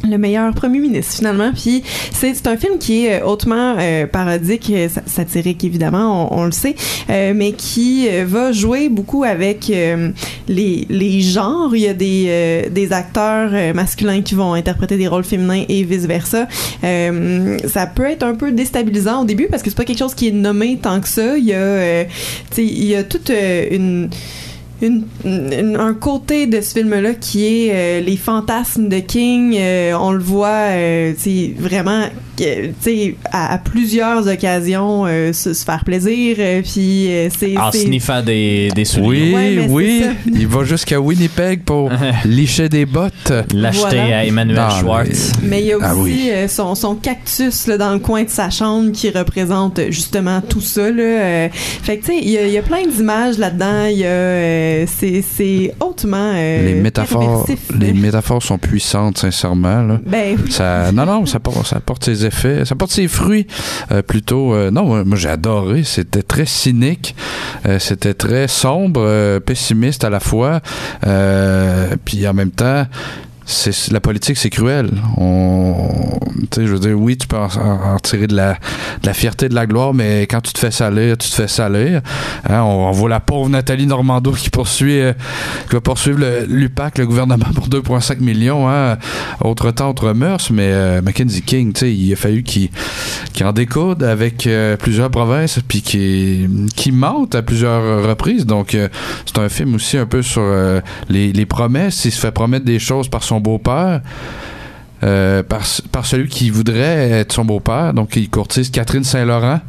Le 0.03 0.17
meilleur 0.17 0.53
premier 0.53 0.79
ministre 0.79 1.15
finalement. 1.15 1.51
Puis 1.53 1.83
c'est 2.13 2.33
c'est 2.33 2.47
un 2.47 2.57
film 2.57 2.77
qui 2.77 3.05
est 3.05 3.21
euh, 3.21 3.25
hautement 3.25 3.75
euh, 3.79 4.05
parodique 4.07 4.69
euh, 4.69 4.87
sa- 4.89 5.03
satirique 5.05 5.63
évidemment 5.63 6.31
on, 6.33 6.41
on 6.41 6.45
le 6.45 6.51
sait 6.51 6.75
euh, 7.09 7.33
mais 7.35 7.53
qui 7.53 8.07
euh, 8.09 8.25
va 8.27 8.51
jouer 8.51 8.89
beaucoup 8.89 9.23
avec 9.23 9.69
euh, 9.69 10.11
les, 10.47 10.85
les 10.89 11.21
genres. 11.21 11.75
Il 11.75 11.81
y 11.81 11.87
a 11.87 11.93
des, 11.93 12.69
des 12.71 12.93
acteurs 12.93 13.51
masculins 13.73 14.21
qui 14.21 14.35
vont 14.35 14.53
interpréter 14.53 14.97
des 14.97 15.07
rôles 15.07 15.23
féminins 15.23 15.63
et 15.67 15.83
vice 15.83 16.05
versa 16.05 16.47
ça 16.81 17.87
peut 17.87 18.05
être 18.05 18.23
un 18.23 18.35
peu 18.35 18.51
déstabilisant 18.51 19.21
au 19.21 19.25
début 19.25 19.47
parce 19.49 19.63
que 19.63 19.69
c'est 19.69 19.75
pas 19.75 19.85
quelque 19.85 19.99
chose 19.99 20.13
qui 20.15 20.27
est 20.27 20.31
nommé 20.31 20.77
tant 20.81 20.99
que 21.01 21.07
ça. 21.07 21.37
Il 21.37 21.45
y 21.45 21.53
a 21.53 22.03
il 22.57 22.85
y 22.85 22.95
a 22.95 23.03
toute 23.03 23.29
une 23.71 24.09
une, 24.81 25.77
un 25.79 25.93
côté 25.93 26.47
de 26.47 26.61
ce 26.61 26.73
film-là 26.73 27.13
qui 27.15 27.45
est 27.45 27.71
euh, 27.73 28.01
les 28.01 28.17
fantasmes 28.17 28.89
de 28.89 28.99
King. 28.99 29.55
euh, 29.57 29.93
on 29.99 30.11
le 30.11 30.19
voit, 30.19 30.71
euh, 30.71 31.13
sais, 31.17 31.53
vraiment, 31.57 32.07
à, 33.31 33.53
à 33.53 33.57
plusieurs 33.57 34.27
occasions 34.27 35.05
euh, 35.05 35.33
se, 35.33 35.53
se 35.53 35.63
faire 35.65 35.83
plaisir. 35.83 36.35
euh, 36.39 36.61
puis 36.61 37.07
euh, 37.11 37.29
c'est 37.37 37.57
En 37.57 37.71
sniffant 37.71 38.21
des, 38.21 38.69
des 38.75 38.85
souliers. 38.85 39.33
Oui, 39.33 39.57
Ouais, 39.67 39.67
oui. 39.69 40.03
Il 40.33 40.47
va 40.47 40.63
jusqu'à 40.63 40.99
Winnipeg 40.99 41.63
pour 41.63 41.89
licher 42.25 42.69
des 42.69 42.85
bottes. 42.85 43.31
L'acheter 43.53 43.97
Voilà. 43.97 44.17
à 44.19 44.25
Emmanuel 44.25 44.57
Non, 44.57 44.69
Schwartz. 44.69 45.31
Mais 45.43 45.61
il 45.61 45.67
y 45.67 45.71
a 45.73 45.77
aussi 45.77 45.85
Ah 45.89 45.95
oui. 45.95 46.29
euh, 46.31 46.47
son, 46.47 46.75
son 46.75 46.95
cactus 46.95 47.67
là, 47.67 47.77
dans 47.77 47.93
le 47.93 47.99
coin 47.99 48.23
de 48.23 48.29
sa 48.29 48.49
chambre 48.49 48.91
qui 48.91 49.09
représente 49.09 49.79
justement 49.89 50.41
tout 50.41 50.61
ça. 50.61 50.89
Là, 50.91 51.03
euh. 51.03 51.47
fait 51.51 51.97
que 51.97 52.05
tu 52.05 52.11
sais, 52.13 52.19
il 52.21 52.29
y, 52.29 52.37
a- 52.37 52.47
il 52.47 52.53
y 52.53 52.57
a 52.57 52.61
plein 52.61 52.85
d'images 52.85 53.37
là-dedans. 53.37 53.85
Il 53.89 53.97
y 53.99 54.03
a 54.05 54.07
euh, 54.07 54.85
c'est 54.87 55.73
hautement 55.79 56.31
euh, 56.33 56.65
les 56.65 56.73
métaphores, 56.75 57.47
les 57.79 57.93
métaphores 57.93 58.43
sont 58.43 58.57
puissantes, 58.57 59.17
sincèrement. 59.17 59.81
Là. 59.81 59.99
Ben 60.05 60.37
oui. 60.43 60.51
Ça, 60.51 60.91
non, 60.91 61.05
non, 61.05 61.25
ça 61.25 61.39
porte, 61.39 61.65
ça 61.67 61.79
porte 61.79 62.05
ses 62.05 62.25
effets, 62.27 62.65
ça 62.65 62.75
porte 62.75 62.91
ses 62.91 63.07
fruits 63.07 63.47
euh, 63.91 64.01
plutôt. 64.01 64.53
euh, 64.53 64.71
non, 64.71 65.03
moi, 65.05 65.17
j'ai 65.17 65.29
adoré. 65.29 65.83
C'était 65.83 66.23
très 66.23 66.45
cynique, 66.45 67.15
euh, 67.65 67.79
c'était 67.79 68.13
très 68.13 68.47
sombre, 68.47 69.39
pessimiste 69.39 70.03
à 70.03 70.09
la 70.09 70.19
fois, 70.19 70.61
puis 72.05 72.27
en 72.27 72.33
même 72.33 72.51
temps. 72.51 72.85
C'est 73.49 73.91
la 73.91 74.01
politique, 74.01 74.37
c'est 74.37 74.49
cruel. 74.49 74.91
On, 75.15 75.89
je 76.57 76.61
veux 76.63 76.79
dire, 76.79 76.99
oui, 76.99 77.15
tu 77.15 77.27
peux 77.27 77.37
en, 77.37 77.97
tirer 78.03 78.27
de 78.27 78.35
la, 78.35 78.53
de 79.01 79.07
la 79.07 79.13
fierté, 79.13 79.47
de 79.47 79.55
la 79.55 79.65
gloire, 79.65 79.93
mais 79.93 80.23
quand 80.23 80.41
tu 80.41 80.51
te 80.51 80.59
fais 80.59 80.69
salir, 80.69 81.17
tu 81.17 81.29
te 81.29 81.33
fais 81.33 81.47
salir. 81.47 82.01
Hein, 82.49 82.61
on, 82.61 82.91
voit 82.91 83.09
la 83.09 83.21
pauvre 83.21 83.47
Nathalie 83.49 83.87
Normando 83.87 84.31
qui 84.31 84.49
poursuit, 84.49 84.99
euh, 84.99 85.13
qui 85.69 85.75
va 85.75 85.81
poursuivre 85.81 86.19
l'UPAC, 86.47 86.97
le 86.97 87.07
gouvernement, 87.07 87.45
pour 87.55 87.69
2,5 87.69 88.19
millions. 88.19 88.69
Hein, 88.69 88.97
autre 89.39 89.71
temps, 89.71 89.91
autre 89.91 90.11
mœurs, 90.11 90.51
mais 90.51 90.69
euh, 90.71 91.01
Mackenzie 91.01 91.41
King, 91.41 91.73
il 91.81 92.11
a 92.11 92.17
fallu 92.17 92.43
qu'il 92.43 92.69
en 93.43 93.53
découde 93.53 94.03
avec 94.03 94.45
euh, 94.45 94.75
plusieurs 94.75 95.09
provinces, 95.09 95.59
puis 95.65 95.81
qu'il 95.81 96.67
qui 96.75 96.91
mente 96.91 97.33
à 97.33 97.41
plusieurs 97.41 98.05
reprises. 98.05 98.45
Donc, 98.45 98.75
euh, 98.75 98.89
c'est 99.25 99.39
un 99.39 99.47
film 99.47 99.75
aussi 99.75 99.97
un 99.97 100.05
peu 100.05 100.21
sur 100.21 100.43
les 101.09 101.45
promesses. 101.45 102.03
Il 102.05 102.11
se 102.11 102.19
fait 102.19 102.31
promettre 102.31 102.65
des 102.65 102.79
choses 102.79 103.07
par 103.07 103.23
son 103.23 103.36
beau-père. 103.39 104.01
euh, 105.03 105.43
par, 105.43 105.61
par 105.91 106.07
celui 106.07 106.27
qui 106.27 106.49
voudrait 106.49 107.11
être 107.11 107.31
son 107.31 107.45
beau-père, 107.45 107.93
donc 107.93 108.15
il 108.15 108.29
courtise 108.31 108.71
Catherine 108.71 109.03
Saint-Laurent, 109.03 109.59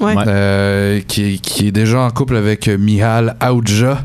Ouais. 0.00 0.14
Euh, 0.26 1.00
qui, 1.06 1.40
qui 1.40 1.68
est 1.68 1.72
déjà 1.72 2.00
en 2.00 2.10
couple 2.10 2.34
avec 2.36 2.66
euh, 2.66 2.76
Mihal 2.76 3.36
Aoudja, 3.38 3.98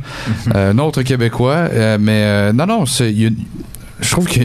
euh, 0.56 0.72
un 0.72 0.78
autre 0.78 1.02
Québécois. 1.02 1.68
euh, 1.74 1.98
mais 2.00 2.22
euh, 2.26 2.54
non, 2.54 2.68
non, 2.68 2.86
c'est, 2.86 3.12
je 3.14 4.12
trouve 4.12 4.28
que 4.28 4.40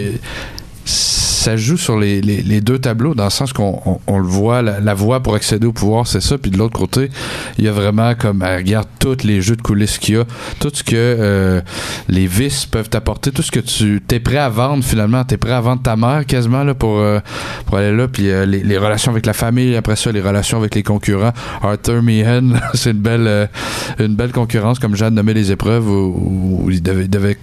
ça 1.47 1.57
joue 1.57 1.77
sur 1.77 1.97
les, 1.97 2.21
les, 2.21 2.61
deux 2.61 2.81
tableaux 2.81 3.15
dans 3.15 3.23
le 3.23 3.31
sens 3.31 3.53
qu'on 3.53 3.81
on, 3.87 4.01
on 4.09 4.19
le 4.19 4.27
voit, 4.27 4.63
la, 4.63 4.95
voie 4.95 5.21
pour 5.21 5.37
accéder 5.37 5.65
au 5.65 5.73
pouvoir, 5.73 6.09
c'est 6.09 6.21
ça. 6.21 6.37
Puis 6.39 6.51
de 6.51 6.59
l'autre 6.59 6.77
côté, 6.77 7.09
il 7.57 7.65
y 7.65 7.69
a 7.69 7.73
vraiment 7.73 8.17
comme, 8.17 8.43
elle 8.43 8.57
regarde 8.57 8.89
tous 8.99 9.23
les 9.23 9.41
jeux 9.41 9.55
de 9.55 9.63
coulisses 9.63 9.99
qu'il 9.99 10.17
y 10.17 10.19
a, 10.19 10.25
tout 10.59 10.73
ce 10.75 10.83
que 10.83 10.97
euh, 10.97 11.61
les 12.09 12.27
vices 12.27 12.67
peuvent 12.67 12.89
t'apporter, 12.89 13.31
tout 13.31 13.43
ce 13.43 13.53
que 13.53 13.61
tu 13.61 14.03
t'es 14.09 14.19
prêt 14.19 14.39
à 14.39 14.49
vendre 14.49 14.83
finalement, 14.83 15.23
t'es 15.23 15.37
prêt 15.37 15.53
à 15.53 15.61
vendre 15.61 15.83
ta 15.83 15.95
mère 15.95 16.27
quasiment 16.27 16.65
là, 16.65 16.75
pour, 16.75 16.99
euh, 16.99 17.21
pour 17.67 17.79
aller 17.79 17.97
là. 17.97 18.09
Puis 18.09 18.29
euh, 18.29 18.45
les, 18.45 18.65
les 18.65 18.77
relations 18.77 19.13
avec 19.13 19.25
la 19.25 19.33
famille, 19.33 19.77
après 19.77 19.95
ça, 19.95 20.11
les 20.11 20.21
relations 20.21 20.59
avec 20.59 20.75
les 20.75 20.83
concurrents. 20.83 21.33
Arthur 21.63 22.03
Meehan, 22.03 22.55
c'est 22.75 22.91
une 22.91 22.99
belle, 22.99 23.29
euh, 23.29 23.47
une 24.01 24.17
belle 24.17 24.33
concurrence, 24.33 24.81
comme 24.81 24.97
Jeanne 24.97 25.15
nommé 25.15 25.33
les 25.33 25.53
épreuves 25.53 25.89
où, 25.89 26.65
où 26.65 26.71
il 26.73 26.83
devait 26.83 27.37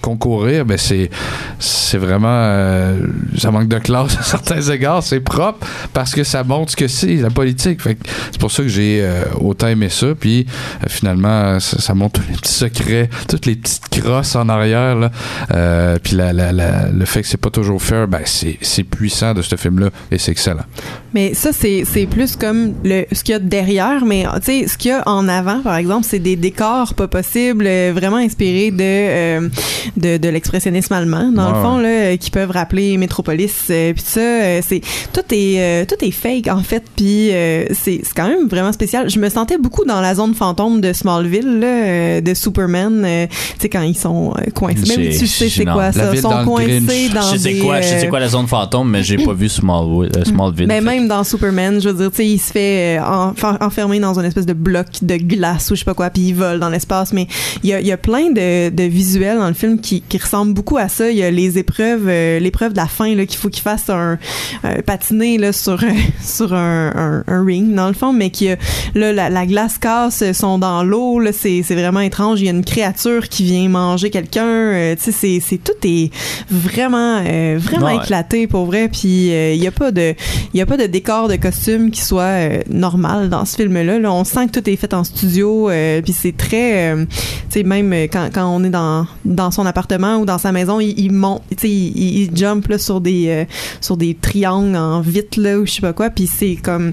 concourir, 0.00 0.64
mais 0.66 0.78
c'est 0.78 1.10
c'est 1.58 1.98
vraiment 1.98 2.28
euh, 2.30 2.98
ça 3.36 3.50
manque 3.50 3.68
de 3.68 3.78
classe 3.78 4.16
à 4.18 4.22
certains 4.22 4.60
égards, 4.60 5.02
c'est 5.02 5.20
propre 5.20 5.66
parce 5.92 6.12
que 6.12 6.24
ça 6.24 6.44
montre 6.44 6.72
ce 6.72 6.76
que 6.76 6.88
c'est 6.88 7.16
la 7.16 7.30
politique. 7.30 7.82
Fait 7.82 7.98
c'est 8.30 8.40
pour 8.40 8.50
ça 8.50 8.62
que 8.62 8.68
j'ai 8.68 9.00
euh, 9.02 9.24
autant 9.40 9.68
aimé 9.68 9.88
ça. 9.88 10.14
Puis 10.18 10.46
euh, 10.82 10.86
finalement, 10.88 11.58
ça, 11.60 11.94
montre 11.94 12.20
tous 12.20 12.28
les 12.30 12.36
petits 12.36 12.52
secrets, 12.52 13.10
toutes 13.28 13.46
les 13.46 13.56
petites 13.56 13.88
crosses 13.88 14.36
en 14.36 14.48
arrière. 14.48 14.96
Là. 14.96 15.98
Puis 16.02 16.16
la, 16.16 16.32
la, 16.32 16.52
le 16.90 17.04
fait 17.04 17.22
que 17.22 17.28
c'est 17.28 17.36
pas 17.36 17.50
toujours 17.50 17.82
fair, 17.82 18.08
ben 18.08 18.22
c'est 18.24 18.84
puissant 18.84 19.34
de 19.34 19.42
ce 19.42 19.56
film-là 19.56 19.90
et 20.10 20.18
c'est 20.18 20.32
excellent. 20.32 20.64
Mais 21.12 21.34
ça, 21.34 21.50
c'est, 21.52 21.84
plus 22.10 22.36
comme 22.36 22.74
le, 22.84 23.04
ce 23.12 23.24
qu'il 23.24 23.32
y 23.32 23.36
a 23.36 23.38
derrière, 23.38 24.04
mais 24.04 24.24
tu 24.36 24.42
sais, 24.42 24.68
ce 24.68 24.78
qu'il 24.78 24.92
y 24.92 24.94
a 24.94 25.02
en 25.08 25.28
avant, 25.28 25.60
par 25.60 25.76
exemple, 25.76 26.06
c'est 26.08 26.18
des 26.18 26.36
décors 26.36 26.94
pas 26.94 27.08
possibles, 27.08 27.64
vraiment 27.92 28.16
inspirés 28.16 28.70
de, 28.70 29.49
de, 29.96 30.16
de 30.16 30.28
l'expressionnisme 30.28 30.92
allemand, 30.92 31.30
dans 31.32 31.48
le 31.48 31.54
fond, 31.62 31.78
là, 31.78 31.88
euh, 31.88 32.16
qui 32.16 32.30
peuvent 32.30 32.50
rappeler 32.50 32.96
Métropolis, 32.96 33.52
euh, 33.70 33.92
puis 33.92 34.02
ça, 34.06 34.20
euh, 34.20 34.60
c'est, 34.66 34.80
tout 35.12 35.22
est, 35.32 35.58
euh, 35.58 35.84
tout 35.84 36.04
est 36.04 36.10
fake, 36.10 36.48
en 36.48 36.62
fait, 36.62 36.82
puis 36.96 37.30
euh, 37.32 37.64
c'est, 37.70 38.00
c'est 38.04 38.14
quand 38.14 38.28
même 38.28 38.48
vraiment 38.48 38.72
spécial. 38.72 39.08
Je 39.10 39.18
me 39.18 39.28
sentais 39.28 39.58
beaucoup 39.58 39.84
dans 39.84 40.00
la 40.00 40.14
zone 40.14 40.34
fantôme 40.34 40.80
de 40.80 40.92
Smallville, 40.92 41.60
là, 41.60 41.66
euh, 41.66 42.20
de 42.20 42.34
Superman, 42.34 43.02
euh, 43.04 43.26
tu 43.28 43.36
sais, 43.62 43.68
quand 43.68 43.82
ils 43.82 43.96
sont 43.96 44.34
coincés. 44.54 44.94
Mais 44.98 45.10
J'ai- 45.12 45.18
tu 45.18 45.26
sais 45.26 45.48
c'est 45.48 45.64
quoi 45.64 45.92
ça. 45.92 46.10
Ils 46.14 46.20
sont 46.20 46.44
coincés 46.44 47.08
dans 47.14 47.22
Je 47.32 47.36
sais 47.38 47.54
quoi, 47.58 47.80
je 47.80 47.88
sais 47.88 48.08
quoi 48.08 48.20
la 48.20 48.28
zone 48.28 48.46
fantôme, 48.46 48.90
mais 48.90 49.02
j'ai 49.02 49.16
pas 49.18 49.32
vu 49.32 49.48
Smallwood, 49.48 50.16
euh, 50.16 50.24
Smallville. 50.24 50.66
ben, 50.66 50.82
même 50.84 51.08
dans 51.08 51.24
Superman, 51.24 51.80
je 51.80 51.88
veux 51.88 51.94
dire, 51.94 52.10
tu 52.10 52.16
sais, 52.18 52.26
il 52.26 52.38
se 52.38 52.52
fait 52.52 52.98
enfer- 53.00 53.58
enfermer 53.60 54.00
dans 54.00 54.18
une 54.18 54.24
espèce 54.26 54.46
de 54.46 54.52
bloc 54.52 54.86
de 55.02 55.16
glace 55.16 55.70
ou 55.70 55.74
je 55.74 55.80
sais 55.80 55.84
pas 55.84 55.94
quoi, 55.94 56.10
puis 56.10 56.22
il 56.28 56.34
vole 56.34 56.58
dans 56.60 56.68
l'espace. 56.68 57.12
Mais 57.12 57.26
il 57.62 57.70
y 57.70 57.72
a, 57.72 57.80
il 57.80 57.86
y 57.86 57.92
a 57.92 57.96
plein 57.96 58.30
de, 58.30 58.68
de 58.70 58.82
visuels 58.84 59.39
dans 59.40 59.48
le 59.48 59.54
film 59.54 59.80
qui, 59.80 60.00
qui 60.02 60.18
ressemble 60.18 60.54
beaucoup 60.54 60.78
à 60.78 60.88
ça. 60.88 61.10
Il 61.10 61.16
y 61.18 61.22
a 61.22 61.30
les 61.30 61.58
épreuves, 61.58 62.06
euh, 62.08 62.38
l'épreuve 62.38 62.72
de 62.72 62.76
la 62.78 62.86
fin 62.86 63.14
là 63.14 63.26
qu'il 63.26 63.38
faut 63.38 63.48
qu'il 63.48 63.62
fasse 63.62 63.90
un 63.90 64.18
euh, 64.64 64.82
patiner 64.86 65.36
là 65.38 65.52
sur 65.52 65.80
sur 66.24 66.54
un, 66.54 66.92
un, 66.94 67.24
un 67.26 67.44
ring 67.44 67.74
dans 67.74 67.88
le 67.88 67.94
fond, 67.94 68.12
mais 68.12 68.30
qui 68.30 68.50
a 68.50 68.56
là 68.94 69.12
la, 69.12 69.30
la 69.30 69.46
glace 69.46 69.78
casse, 69.78 70.22
euh, 70.22 70.32
sont 70.32 70.58
dans 70.58 70.82
l'eau. 70.84 71.18
Là, 71.18 71.32
c'est 71.32 71.62
c'est 71.64 71.74
vraiment 71.74 72.00
étrange. 72.00 72.40
Il 72.40 72.44
y 72.46 72.48
a 72.48 72.52
une 72.52 72.64
créature 72.64 73.28
qui 73.28 73.44
vient 73.44 73.68
manger 73.68 74.10
quelqu'un. 74.10 74.46
euh, 74.46 74.94
tu 74.96 75.04
sais, 75.04 75.12
c'est 75.12 75.40
c'est 75.40 75.58
tout 75.58 75.72
est 75.84 76.10
vraiment 76.50 77.20
euh, 77.26 77.58
vraiment 77.60 77.86
Ouais. 77.86 77.96
éclaté 77.96 78.46
pour 78.46 78.66
vrai. 78.66 78.88
Puis 78.88 79.32
euh, 79.32 79.54
il 79.54 79.62
y 79.62 79.66
a 79.66 79.70
pas 79.72 79.90
de 79.90 80.14
il 80.52 80.58
y 80.58 80.60
a 80.60 80.66
pas 80.66 80.76
de 80.76 80.86
décor 80.86 81.28
de 81.28 81.36
costume 81.36 81.90
qui 81.90 82.02
soit 82.02 82.22
euh, 82.22 82.60
normal 82.70 83.28
dans 83.30 83.44
ce 83.44 83.56
film-là. 83.56 83.98
Là, 83.98 84.12
on 84.12 84.24
sent 84.24 84.46
que 84.48 84.60
tout 84.60 84.68
est 84.70 84.76
fait 84.76 84.92
en 84.94 85.04
studio. 85.04 85.70
euh, 85.70 86.02
puis 86.02 86.12
c'est 86.12 86.36
très, 86.36 86.92
euh, 86.92 87.04
tu 87.04 87.60
sais, 87.60 87.62
même 87.62 87.92
euh, 87.92 88.06
quand, 88.12 88.28
quand 88.32 88.46
on 88.54 88.62
est 88.64 88.70
dans 88.70 89.06
dans 89.30 89.50
son 89.50 89.64
appartement 89.64 90.18
ou 90.18 90.26
dans 90.26 90.38
sa 90.38 90.52
maison, 90.52 90.80
il, 90.80 90.98
il 90.98 91.12
monte, 91.12 91.42
tu 91.52 91.56
sais, 91.58 91.68
il, 91.70 92.30
jump 92.36 92.66
là, 92.68 92.78
sur 92.78 93.00
des 93.00 93.28
euh, 93.28 93.44
sur 93.80 93.96
des 93.96 94.14
triangles 94.14 94.76
en 94.76 95.00
vite 95.00 95.36
là 95.36 95.58
ou 95.58 95.66
je 95.66 95.72
sais 95.72 95.80
pas 95.80 95.92
quoi. 95.92 96.10
Puis 96.10 96.26
c'est 96.26 96.56
comme 96.56 96.92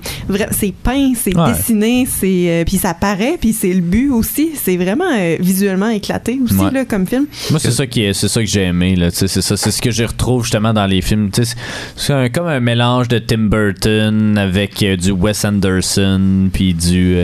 c'est 0.51 0.73
peint, 0.73 1.11
c'est 1.15 1.35
Ouais. 1.37 1.51
dessiné, 1.53 2.05
c'est 2.09 2.45
euh, 2.49 2.63
puis 2.65 2.77
ça 2.77 2.93
paraît, 2.93 3.37
puis 3.39 3.53
c'est 3.53 3.73
le 3.73 3.81
but 3.81 4.09
aussi. 4.11 4.51
C'est 4.55 4.77
vraiment 4.77 5.11
euh, 5.17 5.35
visuellement 5.39 5.89
éclaté 5.89 6.39
aussi 6.43 6.55
Ouais. 6.55 6.71
là 6.71 6.85
comme 6.85 7.05
film. 7.07 7.25
Moi, 7.51 7.59
c'est 7.59 7.71
ça 7.71 7.85
qui 7.87 8.03
est, 8.03 8.13
c'est 8.13 8.27
ça 8.27 8.39
que 8.39 8.47
j'ai 8.47 8.63
aimé 8.63 8.95
là. 8.95 9.09
C'est 9.11 9.27
ça, 9.27 9.57
c'est 9.57 9.71
ce 9.71 9.81
que 9.81 9.91
je 9.91 10.03
retrouve 10.03 10.43
justement 10.43 10.73
dans 10.73 10.85
les 10.85 11.01
films. 11.01 11.31
tu 11.31 11.43
sais, 11.43 11.55
C'est 11.95 12.29
comme 12.31 12.47
un 12.47 12.59
mélange 12.59 13.07
de 13.07 13.17
Tim 13.19 13.47
Burton 13.49 14.37
avec 14.37 14.83
du 14.83 15.11
Wes 15.11 15.43
Anderson 15.45 16.49
puis 16.53 16.73
du 16.75 17.17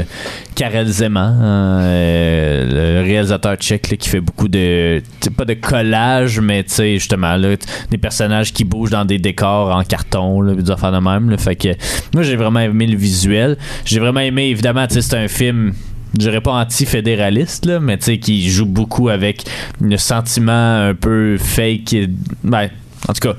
Karel 0.56 0.88
Zeman, 0.88 1.38
hein, 1.42 1.82
le 2.70 3.02
réalisateur 3.04 3.56
tchèque 3.58 3.92
là, 3.92 3.98
qui 3.98 4.10
fait 4.10 4.22
beaucoup 4.22 4.48
de, 4.48 5.02
pas 5.36 5.46
de 5.46 5.54
collage, 5.54 6.40
mais 6.40 6.64
tu 6.64 6.74
sais 6.74 6.94
justement 6.94 7.38
des 7.38 7.98
personnages 7.98 8.54
qui 8.54 8.64
bougent 8.64 8.92
dans 8.92 9.06
des 9.06 9.20
décors 9.20 9.76
en 9.76 9.84
carton, 9.84 10.42
là, 10.42 10.56
des 10.56 10.70
affaires 10.72 10.92
de 10.92 11.00
même. 11.00 11.38
fait 11.38 11.56
que 11.56 11.70
moi, 12.14 12.24
j'ai 12.24 12.36
vraiment 12.36 12.60
aimé 12.60 12.88
le 12.88 12.98
visuel. 12.98 13.58
J'ai 13.86 14.00
vraiment 14.00 14.20
aimé, 14.20 14.50
évidemment, 14.50 14.88
tu 14.88 14.96
sais, 14.96 15.02
c'est 15.02 15.18
un 15.18 15.28
film 15.28 15.74
je 16.14 16.20
dirais 16.20 16.42
pas 16.42 16.52
anti-fédéraliste, 16.52 17.66
là, 17.66 17.80
mais 17.80 17.98
tu 17.98 18.06
sais, 18.06 18.18
qui 18.20 18.48
joue 18.48 18.68
beaucoup 18.68 19.10
avec 19.10 19.46
le 19.82 19.98
sentiment 19.98 20.88
un 20.88 20.94
peu 20.94 21.38
fake. 21.40 21.96
Ben, 22.44 22.70
en 23.08 23.14
tout 23.14 23.30
cas, 23.30 23.36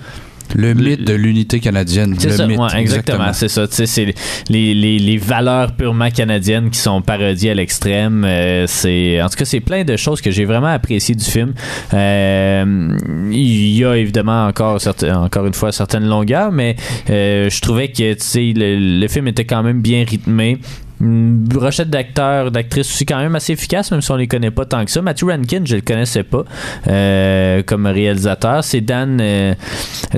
Le 0.55 0.75
mythe 0.75 1.05
de 1.05 1.15
l'unité 1.15 1.61
canadienne. 1.61 2.15
c'est 2.19 2.29
le 2.29 2.37
ça, 2.37 2.47
mythe, 2.47 2.59
ouais, 2.59 2.81
exactement, 2.81 3.33
c'est 3.33 3.49
ça. 3.49 3.67
Tu 3.67 3.75
sais, 3.75 3.87
c'est 3.87 4.15
les, 4.49 4.75
les, 4.75 4.99
les 4.99 5.17
valeurs 5.17 5.75
purement 5.77 6.11
canadiennes 6.11 6.71
qui 6.71 6.79
sont 6.79 7.03
parodiées 7.03 7.51
à 7.51 7.55
l'extrême. 7.55 8.25
Euh, 8.25 8.67
c'est, 8.69 9.21
en 9.23 9.29
tout 9.29 9.37
cas, 9.37 9.45
c'est 9.45 9.61
plein 9.61 9.85
de 9.85 9.97
choses 9.97 10.21
que 10.21 10.31
j'ai 10.31 10.45
vraiment 10.45 10.69
apprécié 10.69 11.15
du 11.15 11.25
film. 11.25 11.55
Euh, 11.93 12.97
il 13.33 13.77
y 13.77 13.85
a 13.85 13.97
évidemment 13.97 14.47
encore, 14.47 14.79
encore 15.05 15.47
une 15.47 15.55
fois 15.55 15.73
certaines 15.73 16.07
longueurs, 16.07 16.53
mais 16.53 16.77
euh, 17.11 17.51
je 17.51 17.61
trouvais 17.61 17.89
que 17.89 18.15
tu 18.15 18.21
sais, 18.21 18.53
le, 18.55 19.01
le 19.01 19.09
film 19.09 19.29
était 19.29 19.45
quand 19.45 19.63
même 19.63 19.81
bien 19.81 20.05
rythmé. 20.09 20.59
Une 21.01 21.35
brochette 21.45 21.91
d'acteurs, 21.91 22.51
d'actrices 22.51 22.89
aussi 22.91 23.05
quand 23.05 23.19
même 23.19 23.35
assez 23.35 23.53
efficace, 23.53 23.91
même 23.91 24.01
si 24.01 24.11
on 24.11 24.17
les 24.17 24.29
connaît 24.29 24.51
pas 24.51 24.65
tant 24.65 24.85
que 24.85 24.91
ça. 24.91 25.03
Matthew 25.03 25.25
Rankin, 25.25 25.63
je 25.65 25.77
le 25.77 25.81
connaissais 25.83 26.23
pas 26.23 26.45
euh, 26.89 27.63
comme 27.67 27.87
réalisateur. 27.87 28.63
C'est 28.63 28.81
Dan 28.81 29.19
euh, 29.21 29.55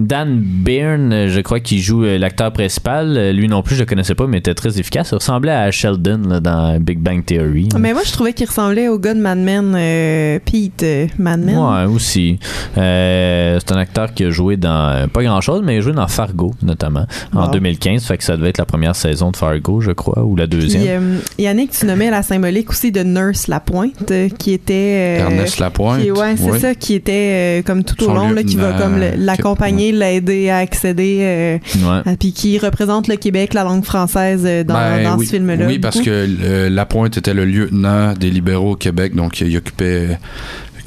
Dan 0.00 0.38
Byrne, 0.38 1.28
je 1.28 1.40
crois, 1.40 1.60
qui 1.60 1.80
joue 1.80 2.04
euh, 2.04 2.18
l'acteur 2.18 2.52
principal. 2.52 3.30
Lui 3.30 3.48
non 3.48 3.62
plus, 3.62 3.74
je 3.76 3.80
le 3.80 3.86
connaissais 3.86 4.14
pas, 4.14 4.26
mais 4.26 4.38
était 4.38 4.54
très 4.54 4.78
efficace. 4.78 5.10
Il 5.12 5.16
ressemblait 5.16 5.52
à 5.52 5.70
Sheldon 5.70 6.20
là, 6.28 6.40
dans 6.40 6.78
Big 6.78 6.98
Bang 6.98 7.24
Theory. 7.24 7.68
Mais 7.78 7.92
moi, 7.92 8.02
je 8.04 8.12
trouvais 8.12 8.32
qu'il 8.32 8.46
ressemblait 8.46 8.88
au 8.88 8.98
gars 8.98 9.14
de 9.14 9.20
Mad 9.20 9.38
Men, 9.38 9.74
euh, 9.76 10.38
Pete 10.44 10.84
Mad 11.18 11.40
Men. 11.40 11.56
Ouais, 11.56 11.84
aussi. 11.84 12.38
C'est 12.74 13.72
un 13.72 13.76
acteur 13.78 14.12
qui 14.14 14.24
a 14.24 14.30
joué 14.30 14.56
dans 14.56 15.08
pas 15.08 15.22
grand 15.22 15.40
chose, 15.40 15.62
mais 15.64 15.74
il 15.76 15.78
a 15.78 15.80
joué 15.80 15.92
dans 15.92 16.08
Fargo, 16.08 16.54
notamment, 16.62 17.06
en 17.32 17.46
Wow. 17.46 17.52
2015. 17.52 18.04
Fait 18.04 18.18
que 18.18 18.24
ça 18.24 18.36
devait 18.36 18.50
être 18.50 18.58
la 18.58 18.64
première 18.66 18.94
saison 18.94 19.30
de 19.30 19.36
Fargo, 19.36 19.80
je 19.80 19.92
crois, 19.92 20.22
ou 20.22 20.36
la 20.36 20.46
deuxième. 20.46 20.75
Puis, 20.78 20.88
euh, 20.88 21.18
Yannick, 21.38 21.70
tu 21.72 21.86
nommais 21.86 22.10
la 22.10 22.22
symbolique 22.22 22.70
aussi 22.70 22.92
de 22.92 23.02
Nurse 23.02 23.48
Lapointe, 23.48 24.10
euh, 24.10 24.28
qui 24.28 24.52
était. 24.52 25.18
euh, 25.18 25.18
Ernest 25.20 25.58
Lapointe. 25.58 26.02
qui- 26.02 26.10
ouais, 26.10 26.34
c'est 26.36 26.50
oui. 26.50 26.60
ça, 26.60 26.74
qui 26.74 26.94
était 26.94 27.60
euh, 27.60 27.62
comme 27.62 27.84
tout 27.84 28.02
au 28.04 28.12
long, 28.14 28.30
là, 28.30 28.42
qui 28.42 28.56
va 28.56 28.72
comme 28.72 28.98
l'accompagner, 29.18 29.92
l'aider 29.92 30.50
à 30.50 30.58
accéder, 30.58 31.60
Ouais. 31.76 32.16
puis 32.18 32.32
qui 32.32 32.58
représente 32.58 33.08
le 33.08 33.16
Québec, 33.16 33.54
la 33.54 33.64
langue 33.64 33.84
française 33.84 34.42
dans, 34.66 34.74
Ben 34.74 35.02
dans 35.04 35.16
oui. 35.16 35.26
ce 35.26 35.32
film-là. 35.32 35.66
Oui, 35.66 35.78
parce 35.78 36.00
que 36.00 36.68
Lapointe 36.68 37.16
était 37.16 37.34
le 37.34 37.44
lieutenant 37.44 38.12
des 38.14 38.30
libéraux 38.30 38.72
au 38.72 38.76
Québec, 38.76 39.14
donc 39.14 39.40
il 39.40 39.56
occupait. 39.56 40.18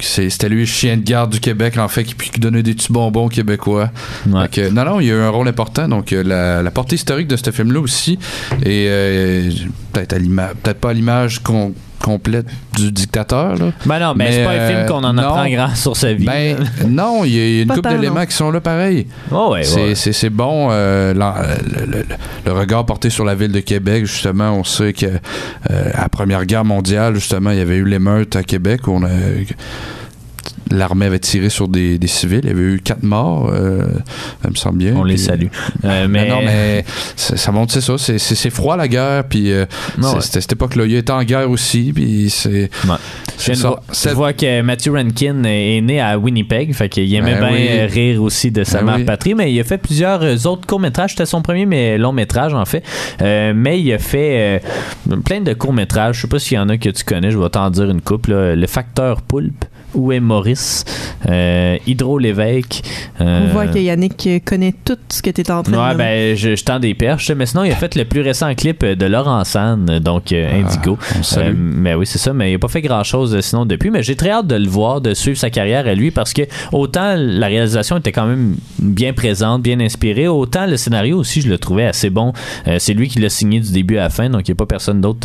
C'est- 0.00 0.30
C'était 0.30 0.48
lui 0.48 0.60
le 0.60 0.66
chien 0.66 0.96
de 0.96 1.02
garde 1.02 1.30
du 1.32 1.40
Québec, 1.40 1.76
en 1.78 1.88
fait, 1.88 2.04
qui, 2.04 2.14
qui 2.14 2.40
donnait 2.40 2.62
des 2.62 2.74
petits 2.74 2.92
bonbons 2.92 3.28
québécois. 3.28 3.90
Ouais. 4.28 4.48
Que, 4.48 4.68
non, 4.70 4.84
non, 4.84 5.00
il 5.00 5.06
y 5.06 5.10
a 5.10 5.14
eu 5.14 5.20
un 5.20 5.30
rôle 5.30 5.48
important. 5.48 5.88
Donc, 5.88 6.12
euh, 6.12 6.22
la, 6.22 6.62
la 6.62 6.70
portée 6.70 6.96
historique 6.96 7.28
de 7.28 7.36
ce 7.36 7.50
film-là 7.50 7.80
aussi, 7.80 8.18
et 8.64 8.86
euh, 8.88 9.50
peut-être 9.92 10.16
peut-être 10.62 10.80
pas 10.80 10.90
à 10.90 10.92
l'image 10.92 11.40
com- 11.42 11.72
complète 12.02 12.46
du 12.76 12.90
dictateur, 12.92 13.56
là. 13.56 13.72
Ben 13.86 13.98
non, 13.98 14.14
mais, 14.16 14.24
Mais, 14.26 14.32
c'est 14.32 14.44
pas 14.44 14.50
un 14.50 14.66
film 14.68 14.78
euh, 14.80 14.86
qu'on 14.86 15.04
en 15.04 15.12
non. 15.12 15.22
apprend 15.22 15.48
grand 15.48 15.74
sur 15.74 15.96
sa 15.96 16.12
vie. 16.12 16.24
Ben, 16.24 16.56
non, 16.88 17.24
il 17.24 17.34
y 17.34 17.38
a, 17.40 17.44
il 17.46 17.54
y 17.56 17.58
a 17.60 17.62
une 17.62 17.68
couple 17.68 17.90
d'éléments 17.90 18.26
qui 18.26 18.34
sont 18.34 18.50
là 18.50 18.60
pareil. 18.60 19.06
Oh, 19.30 19.50
ouais, 19.52 19.62
C'est- 19.64 19.88
ouais. 19.88 19.94
C'est 19.94 20.12
c'est 20.12 20.30
bon, 20.30 20.68
euh, 20.70 21.14
l'en- 21.14 21.34
le, 21.34 21.86
le- 21.86 22.04
le 22.46 22.52
regard 22.52 22.84
porté 22.86 23.10
sur 23.10 23.24
la 23.24 23.34
ville 23.34 23.52
de 23.52 23.60
Québec, 23.60 24.06
justement, 24.06 24.50
on 24.52 24.64
sait 24.64 24.92
que 24.92 25.06
euh, 25.06 25.90
à 25.94 26.02
la 26.02 26.08
Première 26.08 26.44
Guerre 26.46 26.64
mondiale, 26.64 27.14
justement, 27.14 27.50
il 27.50 27.58
y 27.58 27.62
avait 27.62 27.76
eu 27.76 27.84
l'émeute 27.84 28.34
à 28.36 28.42
Québec 28.42 28.86
où 28.88 28.92
on 28.92 29.02
a 29.04 29.08
l'armée 30.70 31.06
avait 31.06 31.18
tiré 31.18 31.48
sur 31.48 31.68
des, 31.68 31.98
des 31.98 32.06
civils, 32.06 32.40
il 32.44 32.48
y 32.48 32.52
avait 32.52 32.62
eu 32.74 32.80
quatre 32.80 33.02
morts, 33.02 33.50
euh, 33.52 33.84
ça 34.42 34.50
me 34.50 34.54
semble 34.54 34.78
bien. 34.78 34.94
On 34.96 35.04
les 35.04 35.16
salue. 35.16 35.46
Euh, 35.84 36.06
mais 36.08 36.20
mais, 36.24 36.28
non, 36.28 36.40
mais 36.44 36.84
ça, 37.16 37.50
montre, 37.52 37.72
c'est 37.72 37.80
ça, 37.80 37.96
c'est- 37.98 38.50
froid 38.50 38.76
la 38.76 38.88
guerre, 38.88 39.24
puis 39.24 39.52
euh, 39.52 39.64
Non, 39.98 40.14
ouais. 40.14 40.20
cette 40.20 40.52
époque-là. 40.52 40.84
Il 40.86 40.94
était 40.94 41.12
en 41.12 41.22
guerre 41.24 41.50
aussi, 41.50 41.92
puis 41.94 42.28
c'est. 42.30 42.70
Ouais. 42.88 42.96
Je, 43.38 44.12
vois 44.14 44.32
que 44.32 44.60
Matthew 44.60 44.90
Rankin 44.92 45.44
est 45.44 45.80
né 45.80 46.00
à 46.00 46.18
Winnipeg, 46.18 46.74
fait 46.74 46.88
qu'il 46.88 47.12
aimait 47.14 47.34
Ben 47.34 47.48
bien 47.48 47.56
oui. 47.56 47.68
euh, 47.70 47.86
rire 47.90 48.22
aussi 48.22 48.50
de 48.50 48.64
sa 48.64 48.78
Ben 48.80 48.86
mère 48.86 48.96
oui. 48.96 49.04
patrie, 49.04 49.34
mais 49.34 49.52
il 49.52 49.58
a 49.60 49.64
fait 49.64 49.78
plusieurs 49.78 50.22
euh, 50.22 50.36
autres 50.44 50.66
courts-métrages. 50.66 51.10
C'était 51.12 51.26
son 51.26 51.40
premier 51.42 51.64
mais 51.66 51.96
long 51.96 52.12
métrage 52.12 52.52
en 52.54 52.64
fait. 52.64 52.82
Euh, 53.22 53.52
mais 53.54 53.80
il 53.80 53.90
a 53.92 53.98
fait 53.98 54.60
euh, 55.10 55.16
plein 55.24 55.40
de 55.40 55.52
courts-métrages. 55.54 56.16
Je 56.16 56.20
sais 56.22 56.28
pas 56.28 56.38
s'il 56.38 56.56
y 56.56 56.58
en 56.60 56.68
a 56.68 56.76
que 56.76 56.90
tu 56.90 57.04
connais, 57.04 57.30
je 57.30 57.38
vais 57.38 57.48
t'en 57.48 57.70
dire 57.70 57.88
une 57.90 58.00
couple. 58.02 58.32
là. 58.32 58.54
Le 58.56 58.66
Facteur 58.66 59.22
Poulpe, 59.22 59.64
Où 59.94 60.12
est 60.12 60.20
Maurice, 60.20 60.59
euh, 61.28 61.76
Hydro 61.86 62.18
Lévesque. 62.18 62.82
euh, 63.20 63.42
On 63.44 63.52
voit 63.52 63.66
que 63.66 63.78
Yannick 63.78 64.28
connaît 64.44 64.74
tout 64.84 64.96
ce 65.08 65.22
que 65.22 65.30
tu 65.30 65.40
es 65.42 65.50
en 65.50 65.62
train 65.62 65.72
de 65.72 65.76
Ouais, 65.76 65.82
nommer. 65.92 65.94
ben, 65.96 66.36
je, 66.36 66.54
je 66.56 66.64
tends 66.64 66.78
des 66.80 66.94
perches. 66.94 67.30
Mais 67.30 67.46
sinon, 67.46 67.64
il 67.64 67.72
a 67.72 67.76
fait 67.76 67.94
le 67.94 68.04
plus 68.04 68.20
récent 68.20 68.54
clip 68.54 68.84
de 68.84 69.06
Laurent 69.06 69.44
San, 69.44 69.84
donc 70.00 70.32
euh, 70.32 70.60
Indigo. 70.62 70.98
Ah, 71.00 71.22
salue. 71.22 71.48
Euh, 71.50 71.54
mais 71.56 71.94
oui, 71.94 72.06
c'est 72.06 72.18
ça. 72.18 72.32
Mais 72.32 72.50
il 72.50 72.52
n'a 72.54 72.58
pas 72.58 72.68
fait 72.68 72.82
grand 72.82 73.02
chose 73.04 73.38
sinon 73.40 73.66
depuis. 73.66 73.90
Mais 73.90 74.02
j'ai 74.02 74.16
très 74.16 74.30
hâte 74.30 74.46
de 74.46 74.56
le 74.56 74.68
voir, 74.68 75.00
de 75.00 75.14
suivre 75.14 75.38
sa 75.38 75.50
carrière 75.50 75.86
à 75.86 75.94
lui 75.94 76.10
parce 76.10 76.32
que 76.32 76.42
autant 76.72 77.14
la 77.16 77.46
réalisation 77.46 77.98
était 77.98 78.12
quand 78.12 78.26
même 78.26 78.56
bien 78.78 79.12
présente, 79.12 79.62
bien 79.62 79.80
inspirée, 79.80 80.28
autant 80.28 80.66
le 80.66 80.76
scénario 80.76 81.18
aussi, 81.18 81.40
je 81.40 81.48
le 81.48 81.58
trouvais 81.58 81.86
assez 81.86 82.10
bon. 82.10 82.32
Euh, 82.66 82.76
c'est 82.78 82.94
lui 82.94 83.08
qui 83.08 83.18
l'a 83.20 83.28
signé 83.28 83.60
du 83.60 83.72
début 83.72 83.98
à 83.98 84.02
la 84.04 84.10
fin, 84.10 84.28
donc 84.30 84.48
il 84.48 84.50
n'y 84.50 84.54
a 84.54 84.56
pas 84.56 84.66
personne 84.66 85.00
d'autre 85.00 85.20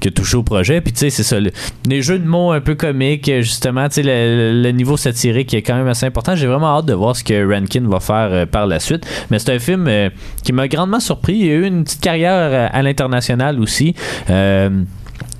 qui 0.00 0.08
a 0.08 0.10
touché 0.10 0.36
au 0.36 0.42
projet. 0.42 0.80
Puis 0.80 0.92
tu 0.92 0.98
sais, 1.00 1.10
c'est 1.10 1.22
ça. 1.22 1.40
le- 1.40 1.50
les 1.88 2.02
jeux 2.02 2.18
de 2.18 2.26
mots 2.26 2.52
un 2.52 2.60
peu 2.60 2.74
comiques, 2.74 3.30
justement, 3.40 3.88
tu 3.88 3.96
sais, 3.96 4.02
le, 4.02 4.52
le 4.52 4.59
niveau 4.68 4.96
satirique 4.96 5.54
est 5.54 5.62
quand 5.62 5.74
même 5.74 5.88
assez 5.88 6.06
important. 6.06 6.34
J'ai 6.34 6.46
vraiment 6.46 6.76
hâte 6.76 6.86
de 6.86 6.94
voir 6.94 7.16
ce 7.16 7.24
que 7.24 7.52
Rankin 7.52 7.88
va 7.88 8.00
faire 8.00 8.28
euh, 8.30 8.46
par 8.46 8.66
la 8.66 8.78
suite. 8.78 9.06
Mais 9.30 9.38
c'est 9.38 9.52
un 9.54 9.58
film 9.58 9.86
euh, 9.88 10.10
qui 10.44 10.52
m'a 10.52 10.68
grandement 10.68 11.00
surpris. 11.00 11.34
Il 11.34 11.50
a 11.50 11.54
eu 11.54 11.66
une 11.66 11.84
petite 11.84 12.00
carrière 12.00 12.32
euh, 12.34 12.68
à 12.70 12.82
l'international 12.82 13.58
aussi. 13.60 13.94
Euh, 14.28 14.84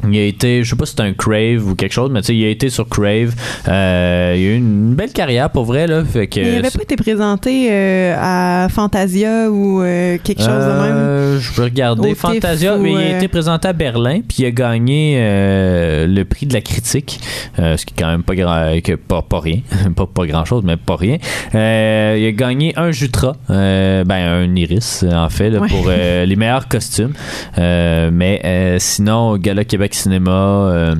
il 0.08 0.18
a 0.18 0.24
été, 0.24 0.64
je 0.64 0.70
sais 0.70 0.76
pas 0.76 0.86
si 0.86 0.94
c'est 0.96 1.02
un 1.02 1.12
Crave 1.12 1.66
ou 1.68 1.74
quelque 1.74 1.92
chose, 1.92 2.10
mais 2.12 2.20
tu 2.20 2.28
sais, 2.28 2.36
il 2.36 2.44
a 2.44 2.48
été 2.48 2.70
sur 2.70 2.88
Crave. 2.88 3.34
Euh, 3.68 4.34
il 4.36 4.40
a 4.46 4.50
eu 4.52 4.56
une 4.56 4.94
belle 4.94 5.12
carrière 5.12 5.50
pour 5.50 5.64
vrai, 5.64 5.86
là. 5.86 6.02
Fait 6.04 6.26
que, 6.26 6.40
Mais 6.40 6.46
il 6.48 6.54
n'avait 6.56 6.70
pas 6.70 6.82
été 6.82 6.96
présenté 6.96 7.68
euh, 7.70 8.14
à 8.18 8.68
Fantasia 8.70 9.50
ou 9.50 9.82
euh, 9.82 10.16
quelque 10.22 10.40
chose 10.40 10.48
de 10.48 10.52
même? 10.82 11.38
Je 11.40 11.52
peux 11.52 11.64
regarder. 11.64 12.12
Au 12.12 12.14
Fantasia, 12.14 12.76
mais 12.76 12.92
il 12.92 12.96
a 12.98 13.16
été 13.16 13.28
présenté 13.28 13.68
à 13.68 13.72
Berlin, 13.72 14.20
puis 14.26 14.38
il 14.40 14.46
a 14.46 14.50
gagné 14.50 15.16
le 15.20 16.22
prix 16.24 16.46
de 16.46 16.54
la 16.54 16.60
critique, 16.60 17.20
ce 17.58 17.84
qui 17.84 17.94
est 17.94 18.00
quand 18.00 18.10
même 18.10 18.22
pas 18.22 18.34
grand, 18.34 18.80
que 18.82 18.94
pas, 18.94 19.22
pas 19.22 19.40
rien, 19.40 19.60
pas, 19.96 20.06
pas 20.06 20.26
grand 20.26 20.44
chose, 20.44 20.62
mais 20.64 20.76
pas 20.76 20.96
rien. 20.96 21.18
Il 21.52 22.26
a 22.26 22.32
gagné 22.32 22.72
un 22.76 22.90
Jutra, 22.90 23.36
ben 23.48 24.10
un 24.10 24.54
Iris 24.56 25.04
en 25.10 25.28
fait, 25.28 25.50
là, 25.50 25.60
Ouais. 25.60 25.68
pour 25.68 25.88
les 25.88 26.36
meilleurs 26.36 26.68
costumes. 26.68 27.12
Mais 27.58 28.76
sinon, 28.78 29.36
Gala 29.36 29.64
Québec 29.64 29.89
Cinéma. 29.94 30.94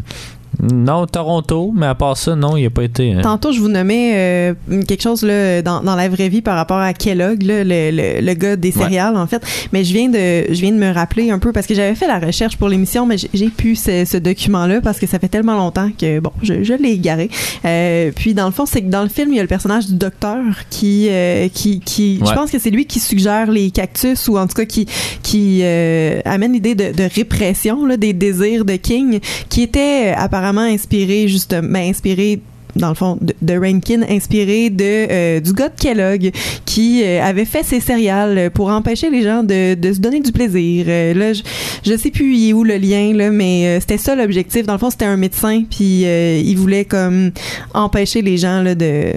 Non, 0.63 1.07
Toronto, 1.07 1.73
mais 1.75 1.87
à 1.87 1.95
part 1.95 2.17
ça, 2.17 2.35
non, 2.37 2.57
il 2.57 2.65
n'a 2.65 2.71
pas 2.71 2.85
été. 2.85 3.13
hein. 3.13 3.21
Tantôt, 3.23 3.53
je 3.53 3.61
vous 3.61 3.69
nommais 3.69 4.13
euh, 4.15 4.55
quelque 4.87 5.03
chose 5.03 5.23
là, 5.23 5.63
dans, 5.63 5.83
dans 5.83 5.97
la 5.97 6.09
vraie 6.09 6.29
vie 6.29 6.43
par 6.43 6.57
rapport 6.57 6.79
à 6.79 6.93
Kellogg, 6.93 7.43
là, 7.43 7.65
le, 7.65 7.91
le, 7.91 8.21
le 8.21 8.35
gars 8.35 8.57
des 8.57 8.71
céréales, 8.73 9.17
en 9.17 9.27
fait. 9.27 9.43
Mais 9.73 9.85
je 9.85 9.93
viens 9.93 10.09
de, 10.09 10.53
je 10.53 10.61
viens 10.61 10.73
de 10.73 10.77
me 10.79 10.93
rappeler 10.93 11.31
un 11.31 11.39
peu 11.39 11.53
parce 11.53 11.67
que 11.67 11.75
j'avais 11.75 11.95
fait 11.95 12.07
la 12.07 12.19
recherche 12.19 12.57
pour 12.57 12.69
l'émission, 12.69 13.07
mais 13.07 13.17
j'ai- 13.19 13.51
pu 13.51 13.75
ce, 13.75 14.05
ce 14.05 14.17
document-là 14.17 14.81
parce 14.81 14.99
que 15.01 15.07
ça 15.09 15.19
fait 15.19 15.29
tellement 15.29 15.57
longtemps 15.57 15.91
que, 15.99 16.21
bon, 16.21 16.31
je, 16.43 16.63
je 16.63 16.73
l'ai 16.75 16.91
égaré. 16.93 17.29
Euh, 17.65 18.13
puis, 18.15 18.33
dans 18.33 18.47
le 18.47 18.53
fond, 18.53 18.65
c'est 18.65 18.81
que 18.83 18.89
dans 18.89 19.03
le 19.03 19.09
film, 19.09 19.33
il 19.33 19.37
y 19.37 19.39
a 19.39 19.43
le 19.43 19.49
personnage 19.49 19.87
du 19.87 19.95
docteur 19.95 20.39
qui, 20.71 21.09
euh, 21.11 21.49
qui, 21.53 21.81
qui 21.81 22.19
je 22.19 22.33
pense 22.35 22.51
que 22.51 22.59
c'est 22.59 22.71
lui 22.71 22.87
qui 22.87 23.01
suggère 23.01 23.51
les 23.51 23.71
cactus 23.73 24.29
ou 24.29 24.39
en 24.39 24.47
tout 24.47 24.55
cas 24.55 24.65
qui, 24.67 24.87
qui 25.23 25.61
euh, 25.63 26.21
amène 26.25 26.53
l'idée 26.53 26.75
de, 26.75 26.93
de 26.93 27.09
répression 27.13 27.85
là, 27.87 27.97
des 27.97 28.13
désirs 28.13 28.65
de 28.65 28.77
King 28.77 29.19
qui 29.49 29.63
était 29.63 30.13
euh, 30.13 30.15
inspiré 30.59 31.29
justement 31.29 31.69
ben, 31.71 31.89
inspiré 31.89 32.41
dans 32.77 32.89
le 32.89 32.95
fond, 32.95 33.19
de, 33.21 33.55
Rankin, 33.55 34.03
inspiré 34.09 34.71
de 34.71 34.85
euh, 34.85 35.41
du 35.41 35.53
gars 35.53 35.69
de 35.69 35.81
Kellogg, 35.81 36.31
qui 36.65 37.03
euh, 37.03 37.23
avait 37.23 37.45
fait 37.45 37.63
ses 37.63 37.81
céréales 37.81 38.51
pour 38.53 38.69
empêcher 38.69 39.11
les 39.11 39.23
gens 39.23 39.43
de, 39.43 39.77
se 39.83 39.99
donner 39.99 40.21
du 40.21 40.33
plaisir. 40.33 40.87
Euh, 40.89 41.15
là, 41.15 41.33
je, 41.33 41.43
je 41.85 41.97
sais 41.97 42.11
plus 42.11 42.37
il 42.37 42.51
est 42.51 42.53
où 42.53 42.65
le 42.65 42.77
lien, 42.77 43.13
là, 43.15 43.31
mais 43.31 43.67
euh, 43.67 43.81
c'était 43.81 43.99
ça 43.99 44.15
l'objectif. 44.15 44.67
Dans 44.67 44.75
le 44.75 44.79
fond, 44.79 44.91
c'était 44.91 45.07
un 45.07 45.17
médecin, 45.17 45.65
puis 45.69 46.05
euh, 46.05 46.41
il 46.45 46.57
voulait 46.57 46.85
comme 46.85 47.31
empêcher 47.75 48.23
les 48.23 48.37
gens 48.37 48.63
là, 48.63 48.75
de 48.75 49.15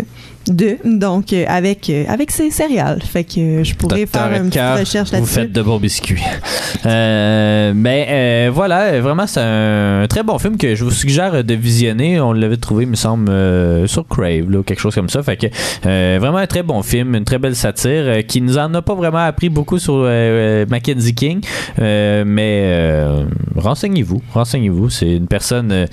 de 0.48 0.78
donc 0.84 1.32
euh, 1.32 1.46
avec 1.48 1.89
euh, 1.89 2.04
avec 2.08 2.32
ses 2.32 2.52
céréales 2.52 3.02
fait 3.02 3.24
que 3.24 3.39
euh, 3.39 3.64
je 3.64 3.76
pourrais 3.76 4.02
Docteur 4.02 4.30
faire 4.30 4.41
une 4.41 4.50
petite 4.50 4.80
recherche 4.80 5.10
Vous 5.10 5.16
là-dessus 5.16 5.34
faites 5.34 5.52
de 5.52 5.62
bons 5.62 5.80
biscuits. 5.80 6.22
Mais 6.86 8.50
voilà, 8.50 9.00
vraiment, 9.00 9.28
c'est 9.28 9.41
un 9.41 10.06
très 10.10 10.24
bon 10.24 10.38
film 10.38 10.58
que 10.58 10.76
je 10.76 10.84
vous 10.84 10.91
suggère 10.91 11.44
de 11.44 11.54
visionner. 11.54 12.20
On 12.20 12.34
l'avait 12.34 12.58
trouvé, 12.58 12.84
il 12.84 12.89
me 12.89 12.96
semble, 12.96 13.30
euh, 13.30 13.88
sur 13.88 14.08
Crave, 14.08 14.50
là, 14.50 14.60
ou 14.60 14.64
quelque 14.64 14.80
chose 14.80 14.96
comme 14.96 15.10
ça. 15.10 15.24
Fait 15.24 15.38
que 15.38 15.48
vraiment 16.18 16.38
un 16.38 16.48
très 16.48 16.64
bon 16.64 16.82
film, 16.82 17.16
une 17.16 17.24
très 17.24 17.39
belle 17.39 17.56
satire 17.56 18.26
qui 18.28 18.41
nous 18.41 18.58
en 18.58 18.74
a 18.74 18.82
pas 18.82 18.96
vraiment 18.96 19.20
appris 19.20 19.50
beaucoup 19.50 19.80
sur 19.80 20.08
Mackenzie 20.70 21.16
King. 21.16 21.41
Mais 21.78 23.26
renseignez-vous, 23.56 24.22
renseignez-vous. 24.34 24.89
C'est 24.89 25.14
une 25.14 25.28
personne. 25.28 25.88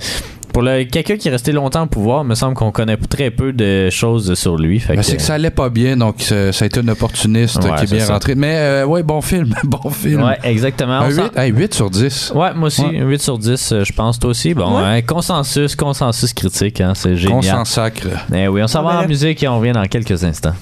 Pour 0.53 0.61
le- 0.63 0.83
quelqu'un 0.83 1.17
qui 1.17 1.27
est 1.27 1.31
resté 1.31 1.51
longtemps 1.51 1.83
au 1.83 1.87
pouvoir, 1.87 2.23
il 2.23 2.27
me 2.27 2.35
semble 2.35 2.55
qu'on 2.55 2.71
connaît 2.71 2.97
très 2.97 3.31
peu 3.31 3.53
de 3.53 3.89
choses 3.89 4.33
sur 4.35 4.57
lui. 4.57 4.79
Fait 4.79 4.93
Ben, 4.95 4.99
que- 4.99 5.05
c'est 5.05 5.17
que 5.17 5.21
ça 5.21 5.35
allait 5.35 5.49
pas 5.49 5.69
bien, 5.69 5.97
donc 5.97 6.15
ça, 6.21 6.51
ça 6.51 6.63
a 6.63 6.67
été 6.67 6.79
un 6.79 6.87
opportuniste 6.87 7.63
Ouais, 7.63 7.71
qui 7.77 7.83
est 7.85 7.95
bien 7.97 8.05
ça. 8.05 8.13
rentré. 8.13 8.35
Mais 8.35 8.55
euh, 8.57 8.85
ouais, 8.85 9.03
bon 9.03 9.21
film, 9.21 9.53
bon 9.63 9.89
film. 9.89 10.23
Ouais, 10.23 10.37
exactement. 10.43 10.93
Un 10.93 11.07
On 11.07 11.11
s'en- 11.11 11.23
8, 11.23 11.37
hey, 11.37 11.51
8 11.51 11.73
sur 11.73 11.89
10. 11.89 12.31
Ouais, 12.35 12.53
moi 12.53 12.67
aussi, 12.67 12.81
Ouais. 12.81 12.99
8 13.01 13.21
sur 13.21 13.37
10, 13.37 13.71
euh, 13.71 13.83
je 13.85 13.93
pense, 13.93 14.19
toi 14.19 14.29
aussi. 14.31 14.53
Bon, 14.53 14.77
Ouais. 14.77 14.83
hein, 14.83 15.01
consensus, 15.01 15.75
consensus 15.75 16.33
critique, 16.33 16.81
hein, 16.81 16.93
c'est 16.95 17.15
génial. 17.15 17.37
On 17.37 17.41
s'en 17.41 17.65
sacre. 17.65 18.07
Eh 18.33 18.47
oui, 18.47 18.61
on 18.63 18.67
s'en 18.67 18.83
va 18.83 18.93
ben 18.97 19.05
en 19.05 19.07
musique 19.07 19.41
et 19.43 19.47
on 19.47 19.59
revient 19.59 19.71
dans 19.73 19.85
quelques 19.85 20.23
instants. 20.23 20.53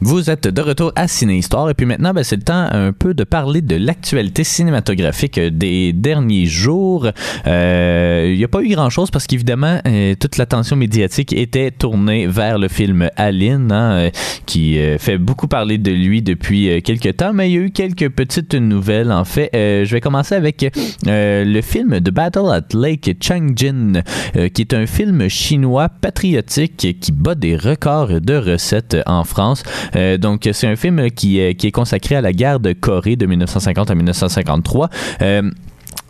Vous 0.00 0.30
êtes 0.30 0.46
de 0.46 0.62
retour 0.62 0.92
à 0.94 1.08
Ciné 1.08 1.38
Histoire 1.38 1.68
et 1.70 1.74
puis 1.74 1.84
maintenant 1.84 2.12
ben, 2.14 2.22
c'est 2.22 2.36
le 2.36 2.42
temps 2.42 2.68
un 2.70 2.92
peu 2.92 3.14
de 3.14 3.24
parler 3.24 3.62
de 3.62 3.74
l'actualité 3.74 4.44
cinématographique 4.44 5.40
des 5.40 5.92
derniers 5.92 6.46
jours. 6.46 7.08
Euh, 7.48 8.30
Il 8.30 8.38
n'y 8.38 8.44
a 8.44 8.48
pas 8.48 8.62
eu 8.62 8.68
grand 8.68 8.90
chose 8.90 9.10
parce 9.10 9.26
qu'évidemment 9.26 9.80
euh, 9.88 10.14
toute 10.14 10.36
l'attention 10.36 10.76
médiatique 10.76 11.32
était 11.32 11.72
tournée 11.72 12.28
vers 12.28 12.58
le 12.58 12.68
film 12.68 13.10
Aline 13.16 13.72
hein, 13.72 13.90
euh, 13.92 14.10
qui 14.46 14.78
euh, 14.78 14.98
fait 14.98 15.18
beaucoup 15.18 15.48
parler 15.48 15.78
de 15.78 15.90
lui 15.90 16.22
depuis 16.22 16.70
euh, 16.70 16.80
quelques 16.80 17.16
temps 17.16 17.32
mais 17.32 17.50
il 17.50 17.54
y 17.54 17.58
a 17.58 17.62
eu 17.62 17.70
quelques 17.70 18.08
petites 18.08 18.54
nouvelles 18.54 19.10
en 19.10 19.24
fait. 19.24 19.50
Euh, 19.56 19.84
je 19.84 19.92
vais 19.92 20.00
commencer 20.00 20.36
avec 20.36 20.64
euh, 21.08 21.44
le 21.44 21.60
film 21.60 22.00
The 22.00 22.10
Battle 22.10 22.52
at 22.52 22.68
Lake 22.72 23.16
Changjin 23.20 24.02
euh, 24.36 24.48
qui 24.48 24.62
est 24.62 24.74
un 24.74 24.86
film 24.86 25.28
chinois 25.28 25.88
patriotique 25.88 26.98
qui 27.00 27.10
bat 27.10 27.34
des 27.34 27.56
records 27.56 28.20
de 28.20 28.36
recettes 28.36 28.96
en 29.06 29.24
France. 29.24 29.64
Euh, 29.96 30.18
donc, 30.18 30.48
c'est 30.52 30.66
un 30.66 30.76
film 30.76 31.10
qui, 31.10 31.38
est- 31.40 31.54
qui 31.54 31.66
est 31.66 31.72
consacré 31.72 32.14
à 32.16 32.20
la 32.20 32.32
guerre 32.32 32.60
de 32.60 32.72
Corée 32.72 33.16
de 33.16 33.26
1950 33.26 33.90
à 33.90 33.94
1953. 33.94 34.90
Euh, 35.22 35.50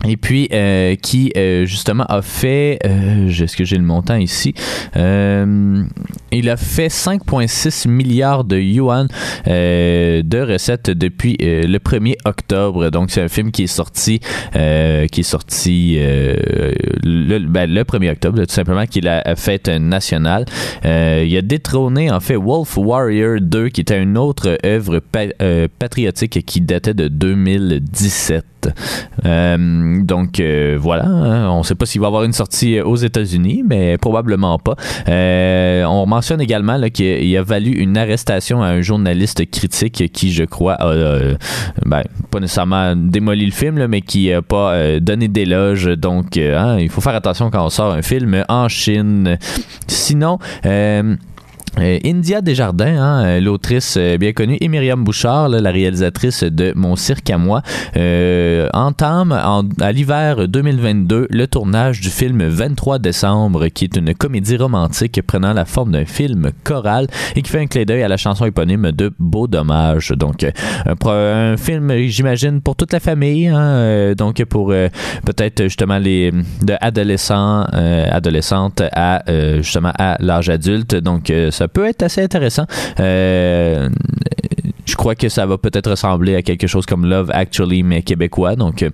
et 0.07 0.15
puis 0.17 0.47
euh, 0.53 0.95
qui 0.95 1.31
euh, 1.35 1.65
justement 1.65 2.05
a 2.05 2.21
fait 2.21 2.79
euh, 2.85 3.27
est-ce 3.27 3.57
que 3.57 3.63
j'ai 3.65 3.75
le 3.77 3.83
montant 3.83 4.15
ici? 4.15 4.53
Euh, 4.95 5.83
il 6.31 6.49
a 6.49 6.57
fait 6.57 6.87
5,6 6.87 7.87
milliards 7.89 8.43
de 8.43 8.57
yuan 8.57 9.07
euh, 9.47 10.21
de 10.23 10.39
recettes 10.39 10.89
depuis 10.89 11.35
euh, 11.41 11.63
le 11.63 11.79
1er 11.79 12.15
octobre. 12.25 12.89
Donc 12.91 13.11
c'est 13.11 13.21
un 13.21 13.27
film 13.27 13.51
qui 13.51 13.63
est 13.63 13.67
sorti 13.67 14.19
qui 14.19 15.19
est 15.19 15.23
sorti 15.23 15.97
le, 15.99 17.39
ben, 17.39 17.69
le 17.69 17.83
1er 17.83 18.11
octobre 18.11 18.39
tout 18.45 18.53
simplement 18.53 18.85
qui 18.85 18.99
est 18.99 19.03
la 19.03 19.23
fête 19.35 19.67
nationale. 19.67 20.45
Il 20.83 21.35
a 21.37 21.41
détrôné 21.41 22.09
en 22.11 22.19
fait 22.19 22.35
Wolf 22.35 22.77
Warrior 22.77 23.39
2 23.41 23.69
qui 23.69 23.81
était 23.81 24.01
une 24.01 24.17
autre 24.17 24.57
œuvre 24.65 24.99
pa- 24.99 25.33
patriotique 25.77 26.45
qui 26.45 26.61
datait 26.61 26.93
de 26.93 27.07
2017 27.07 28.45
euh, 29.25 30.01
donc 30.03 30.39
euh, 30.39 30.77
voilà, 30.79 31.05
hein, 31.05 31.49
on 31.49 31.59
ne 31.59 31.63
sait 31.63 31.75
pas 31.75 31.85
s'il 31.85 32.01
va 32.01 32.07
y 32.07 32.09
avoir 32.09 32.23
une 32.23 32.33
sortie 32.33 32.79
aux 32.81 32.95
États-Unis, 32.95 33.63
mais 33.67 33.97
probablement 33.97 34.59
pas. 34.59 34.75
Euh, 35.07 35.83
on 35.85 36.05
mentionne 36.05 36.41
également 36.41 36.79
qu'il 36.89 37.05
il 37.05 37.37
a 37.37 37.43
valu 37.43 37.71
une 37.71 37.97
arrestation 37.97 38.61
à 38.61 38.67
un 38.67 38.81
journaliste 38.81 39.49
critique 39.49 40.11
qui, 40.11 40.31
je 40.31 40.43
crois, 40.43 40.73
a 40.73 40.87
euh, 40.87 41.35
ben, 41.85 42.03
pas 42.31 42.39
nécessairement 42.39 42.95
démoli 42.95 43.45
le 43.45 43.51
film, 43.51 43.87
mais 43.87 44.01
qui 44.01 44.29
n'a 44.29 44.41
pas 44.41 44.73
euh, 44.73 44.99
donné 44.99 45.27
d'éloge. 45.27 45.85
Donc, 45.85 46.37
euh, 46.37 46.57
hein, 46.57 46.79
il 46.79 46.89
faut 46.89 47.01
faire 47.01 47.15
attention 47.15 47.49
quand 47.49 47.65
on 47.65 47.69
sort 47.69 47.93
un 47.93 48.01
film 48.01 48.43
en 48.47 48.67
Chine. 48.67 49.37
Sinon, 49.87 50.39
euh, 50.65 50.89
euh, 50.89 51.15
India 51.77 52.41
Desjardins, 52.41 52.97
hein, 53.01 53.23
euh, 53.25 53.39
l'autrice 53.39 53.95
euh, 53.97 54.17
bien 54.17 54.33
connue, 54.33 54.57
et 54.59 54.67
Myriam 54.67 55.03
Bouchard, 55.03 55.49
la 55.49 55.71
réalisatrice 55.71 56.43
de 56.43 56.73
Mon 56.75 56.95
cirque 56.95 57.29
à 57.29 57.37
moi, 57.37 57.61
euh, 57.97 58.67
entame 58.73 59.31
en- 59.31 59.63
à 59.79 59.91
l'hiver 59.91 60.47
2022 60.47 61.27
le 61.29 61.47
tournage 61.47 62.01
du 62.01 62.09
film 62.09 62.43
23 62.47 62.99
décembre, 62.99 63.67
qui 63.67 63.85
est 63.85 63.95
une 63.97 64.13
comédie 64.13 64.57
romantique 64.57 65.21
prenant 65.25 65.53
la 65.53 65.65
forme 65.65 65.91
d'un 65.91 66.05
film 66.05 66.51
choral 66.63 67.07
et 67.35 67.41
qui 67.41 67.49
fait 67.49 67.59
un 67.59 67.67
clin 67.67 67.83
d'œil 67.83 68.03
à 68.03 68.07
la 68.07 68.17
chanson 68.17 68.45
éponyme 68.45 68.91
de 68.91 69.11
Beau 69.19 69.47
Dommage. 69.47 70.09
Donc, 70.09 70.43
euh, 70.43 71.53
un, 71.53 71.57
film, 71.57 71.91
j'imagine, 72.07 72.61
pour 72.61 72.75
toute 72.75 72.93
la 72.93 72.99
famille, 72.99 73.47
hein, 73.47 73.59
euh, 73.59 74.15
donc 74.15 74.43
pour 74.45 74.71
euh, 74.71 74.89
peut-être 75.25 75.63
justement 75.63 75.97
les 75.97 76.31
de 76.61 76.73
adolescents, 76.81 77.65
euh, 77.73 78.05
adolescentes 78.11 78.81
à 78.91 79.23
euh, 79.29 79.57
justement 79.61 79.91
à 79.97 80.17
l'âge 80.19 80.49
adulte. 80.49 80.95
Euh, 81.29 81.51
ça 81.59 81.67
peut 81.67 81.85
être 81.85 82.03
assez 82.03 82.21
intéressant. 82.21 82.65
Euh, 83.01 83.89
je 84.85 84.95
crois 84.95 85.13
que 85.13 85.27
ça 85.27 85.45
va 85.45 85.57
peut-être 85.57 85.91
ressembler 85.91 86.35
à 86.35 86.41
quelque 86.41 86.67
chose 86.67 86.85
comme 86.85 87.05
Love 87.05 87.31
Actually, 87.33 87.83
mais 87.83 88.01
québécois. 88.01 88.55
Donc, 88.55 88.81
euh, 88.81 88.89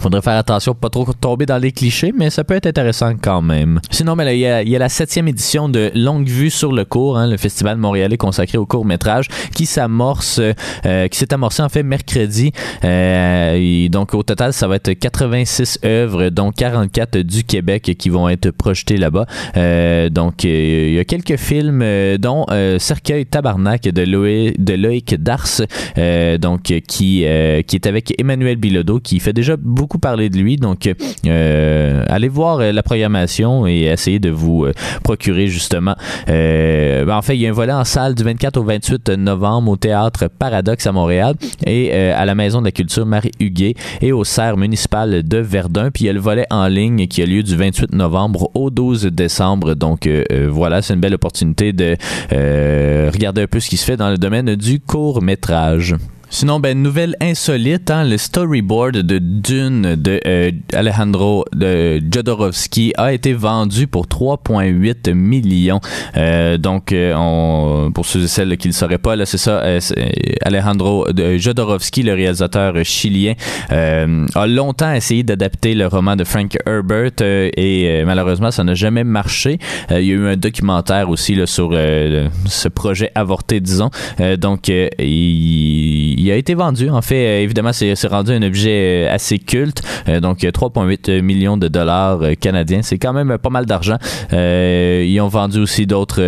Faudrait 0.00 0.22
faire 0.22 0.36
attention, 0.36 0.74
pas 0.74 0.90
trop 0.90 1.06
tomber 1.12 1.46
dans 1.46 1.58
les 1.58 1.72
clichés, 1.72 2.12
mais 2.16 2.30
ça 2.30 2.44
peut 2.44 2.54
être 2.54 2.66
intéressant 2.66 3.12
quand 3.20 3.42
même. 3.42 3.80
Sinon, 3.90 4.14
là, 4.16 4.32
il 4.32 4.38
y 4.38 4.70
y 4.70 4.76
a 4.76 4.78
la 4.78 4.88
septième 4.88 5.28
édition 5.28 5.68
de 5.68 5.90
Longue 5.94 6.28
Vue 6.28 6.50
sur 6.50 6.72
le 6.72 6.84
cours, 6.84 7.16
hein, 7.16 7.26
le 7.26 7.36
festival 7.36 7.76
montréalais 7.76 8.16
consacré 8.16 8.58
au 8.58 8.66
court 8.66 8.84
métrage, 8.84 9.28
qui 9.54 9.66
s'amorce, 9.66 10.40
euh, 10.86 11.08
qui 11.08 11.18
s'est 11.18 11.32
amorcé 11.32 11.62
en 11.62 11.68
fait 11.68 11.82
mercredi. 11.82 12.52
Euh, 12.84 13.88
donc 13.88 14.14
au 14.14 14.22
total, 14.22 14.52
ça 14.52 14.68
va 14.68 14.76
être 14.76 14.92
86 14.92 15.80
œuvres, 15.84 16.30
dont 16.30 16.50
44 16.50 17.18
du 17.18 17.44
Québec 17.44 17.94
qui 17.98 18.08
vont 18.08 18.28
être 18.28 18.50
projetées 18.50 18.96
là-bas. 18.96 19.26
Euh, 19.56 20.08
donc 20.08 20.44
euh, 20.44 20.86
il 20.88 20.94
y 20.94 20.98
a 20.98 21.04
quelques 21.04 21.36
films, 21.36 21.80
euh, 21.82 22.18
dont 22.18 22.46
euh, 22.50 22.78
Cercueil 22.78 23.26
Tabarnak 23.26 23.82
de, 23.82 24.02
Loé, 24.02 24.54
de 24.58 24.74
Loïc 24.74 25.14
Dars, 25.14 25.62
donc 26.40 26.62
qui 26.62 27.24
qui 27.66 27.76
est 27.76 27.86
avec 27.86 28.14
Emmanuel 28.18 28.56
Bilodeau, 28.56 29.00
qui 29.00 29.20
fait 29.20 29.32
déjà 29.32 29.56
beaucoup 29.56 29.83
parler 29.98 30.30
de 30.30 30.38
lui. 30.38 30.56
Donc 30.56 30.88
euh, 31.26 32.04
allez 32.08 32.28
voir 32.28 32.58
euh, 32.58 32.72
la 32.72 32.82
programmation 32.82 33.66
et 33.66 33.82
essayez 33.82 34.18
de 34.18 34.30
vous 34.30 34.64
euh, 34.64 34.72
procurer 35.02 35.46
justement. 35.46 35.94
Ben, 36.26 37.10
en 37.10 37.22
fait, 37.22 37.36
il 37.36 37.42
y 37.42 37.46
a 37.46 37.50
un 37.50 37.52
volet 37.52 37.72
en 37.72 37.84
salle 37.84 38.14
du 38.14 38.22
24 38.22 38.56
au 38.56 38.64
28 38.64 39.10
novembre 39.10 39.72
au 39.72 39.76
théâtre 39.76 40.28
Paradoxe 40.28 40.86
à 40.86 40.92
Montréal 40.92 41.34
et 41.66 41.92
à 41.92 42.24
la 42.24 42.34
Maison 42.34 42.60
de 42.60 42.66
la 42.66 42.72
Culture 42.72 43.06
Marie 43.06 43.30
Huguet 43.40 43.74
et 44.00 44.12
au 44.12 44.24
Serre 44.24 44.56
municipal 44.56 45.22
de 45.22 45.38
Verdun. 45.38 45.90
Puis 45.90 46.04
il 46.04 46.06
y 46.06 46.10
a 46.10 46.12
le 46.12 46.20
volet 46.20 46.46
en 46.50 46.66
ligne 46.66 47.06
qui 47.06 47.22
a 47.22 47.26
lieu 47.26 47.42
du 47.42 47.56
28 47.56 47.92
novembre 47.92 48.50
au 48.54 48.70
12 48.70 49.06
décembre. 49.06 49.74
Donc 49.74 50.08
voilà, 50.48 50.82
c'est 50.82 50.94
une 50.94 51.00
belle 51.00 51.14
opportunité 51.14 51.72
de 51.72 51.96
regarder 52.30 53.42
un 53.42 53.46
peu 53.46 53.60
ce 53.60 53.68
qui 53.68 53.76
se 53.76 53.84
fait 53.84 53.96
dans 53.96 54.10
le 54.10 54.18
domaine 54.18 54.54
du 54.56 54.80
court 54.80 55.22
métrage. 55.22 55.94
Sinon, 56.34 56.58
ben, 56.58 56.82
nouvelle 56.82 57.14
insolite, 57.20 57.92
hein, 57.92 58.02
le 58.02 58.18
storyboard 58.18 58.96
de 58.96 59.18
Dune 59.18 59.94
de 59.94 60.20
euh, 60.26 60.50
Alejandro 60.72 61.44
de 61.54 62.00
Jodorowsky 62.10 62.92
a 62.96 63.12
été 63.12 63.32
vendu 63.32 63.86
pour 63.86 64.06
3,8 64.06 65.14
millions. 65.14 65.78
Euh, 66.16 66.58
donc, 66.58 66.90
euh, 66.90 67.14
on, 67.16 67.92
pour 67.92 68.04
ceux 68.04 68.24
et 68.24 68.26
celles 68.26 68.56
qui 68.56 68.66
ne 68.66 68.72
le 68.72 68.76
sauraient 68.76 68.98
pas, 68.98 69.14
là, 69.14 69.26
c'est 69.26 69.38
ça, 69.38 69.60
euh, 69.60 69.78
Alejandro 70.42 71.12
de 71.12 71.36
Jodorowsky, 71.36 72.02
le 72.02 72.14
réalisateur 72.14 72.84
chilien, 72.84 73.34
a 73.70 74.46
longtemps 74.48 74.92
essayé 74.92 75.22
d'adapter 75.22 75.76
le 75.76 75.86
roman 75.86 76.16
de 76.16 76.24
Frank 76.24 76.56
Herbert 76.66 77.12
et 77.20 78.02
malheureusement, 78.04 78.50
ça 78.50 78.64
n'a 78.64 78.74
jamais 78.74 79.04
marché. 79.04 79.60
Il 79.90 80.02
y 80.04 80.10
a 80.10 80.14
eu 80.14 80.26
un 80.26 80.36
documentaire 80.36 81.10
aussi 81.10 81.36
là, 81.36 81.46
sur 81.46 81.70
ce 81.70 82.68
projet 82.68 83.12
avorté, 83.14 83.60
disons. 83.60 83.90
Donc, 84.38 84.66
il, 84.66 86.23
il 86.24 86.30
a 86.32 86.36
été 86.36 86.54
vendu. 86.54 86.88
En 86.90 87.02
fait, 87.02 87.26
euh, 87.26 87.42
évidemment, 87.42 87.72
c'est 87.72 87.94
rendu 88.06 88.32
un 88.32 88.42
objet 88.42 89.06
euh, 89.08 89.14
assez 89.14 89.38
culte. 89.38 89.82
Euh, 90.08 90.20
donc, 90.20 90.42
euh, 90.44 90.50
3,8 90.50 91.20
millions 91.20 91.56
de 91.56 91.68
dollars 91.68 92.20
canadiens. 92.40 92.80
C'est 92.82 92.98
quand 92.98 93.12
même 93.12 93.36
pas 93.38 93.50
mal 93.50 93.66
d'argent. 93.66 93.98
Ils 94.32 95.20
ont 95.20 95.28
vendu 95.28 95.58
aussi 95.60 95.86
d'autres... 95.86 96.20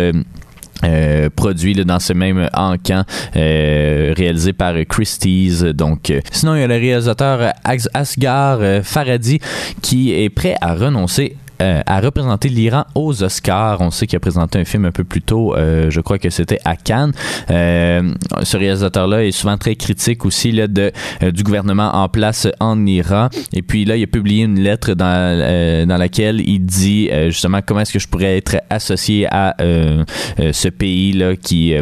euh, 0.83 1.29
produits 1.35 1.73
là, 1.73 1.83
dans 1.83 1.99
ce 1.99 2.13
même 2.13 2.47
encan 2.53 3.01
réalisé 3.33 4.53
par 4.53 4.75
Christie's 4.87 5.63
donc 5.63 6.13
sinon 6.31 6.53
il 6.53 6.61
y 6.61 6.63
a 6.63 6.67
le 6.67 6.75
réalisateur 6.75 7.51
As- 7.63 7.89
Asghar 7.95 8.59
euh, 8.61 8.81
Farhadi 8.83 9.39
qui 9.81 10.13
est 10.13 10.29
prêt 10.29 10.55
à 10.61 10.75
renoncer 10.75 11.35
euh, 11.61 11.81
à 11.85 11.99
représenter 11.99 12.49
l'Iran 12.49 12.85
aux 12.95 13.23
Oscars. 13.23 13.81
On 13.81 13.91
sait 13.91 14.07
qu'il 14.07 14.17
a 14.17 14.19
présenté 14.19 14.59
un 14.59 14.65
film 14.65 14.85
un 14.85 14.91
peu 14.91 15.03
plus 15.03 15.21
tôt, 15.21 15.55
euh, 15.55 15.89
je 15.89 16.01
crois 16.01 16.19
que 16.19 16.29
c'était 16.29 16.59
à 16.65 16.75
Cannes. 16.75 17.11
Euh, 17.49 18.13
ce 18.43 18.57
réalisateur-là 18.57 19.25
est 19.25 19.31
souvent 19.31 19.57
très 19.57 19.75
critique 19.75 20.25
aussi 20.25 20.51
là, 20.51 20.67
de, 20.67 20.91
euh, 21.23 21.31
du 21.31 21.43
gouvernement 21.43 21.91
en 21.93 22.09
place 22.09 22.47
en 22.59 22.85
Iran. 22.85 23.29
Et 23.53 23.61
puis 23.61 23.85
là, 23.85 23.95
il 23.95 24.03
a 24.03 24.07
publié 24.07 24.43
une 24.43 24.59
lettre 24.59 24.93
dans, 24.93 25.05
euh, 25.05 25.85
dans 25.85 25.97
laquelle 25.97 26.41
il 26.47 26.59
dit 26.59 27.09
justement 27.27 27.61
comment 27.65 27.81
est-ce 27.81 27.93
que 27.93 27.99
je 27.99 28.07
pourrais 28.07 28.37
être 28.37 28.57
associé 28.69 29.27
à 29.31 29.55
ce 29.59 30.67
pays-là 30.69 31.35
qui... 31.35 31.73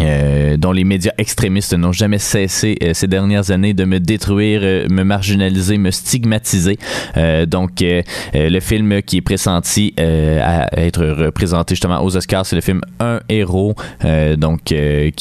euh, 0.00 0.56
dont 0.56 0.72
les 0.72 0.84
médias 0.84 1.12
extrémistes 1.18 1.74
n'ont 1.74 1.92
jamais 1.92 2.18
cessé 2.18 2.76
euh, 2.82 2.94
ces 2.94 3.06
dernières 3.06 3.50
années 3.50 3.74
de 3.74 3.84
me 3.84 3.98
détruire, 4.00 4.60
euh, 4.62 4.86
me 4.88 5.02
marginaliser, 5.02 5.78
me 5.78 5.90
stigmatiser. 5.90 6.78
Euh, 7.16 7.46
donc, 7.46 7.82
euh, 7.82 8.02
euh, 8.34 8.48
le 8.48 8.60
film 8.60 9.02
qui 9.02 9.18
est 9.18 9.22
pressenti 9.22 9.94
à 9.98 10.68
être 10.78 11.04
représenté 11.04 11.74
justement 11.74 12.02
aux 12.02 12.16
Oscars, 12.16 12.46
c'est 12.46 12.56
le 12.56 12.62
film 12.62 12.80
Un 13.00 13.20
héros, 13.28 13.74
donc 14.36 14.62
qui 14.64 14.74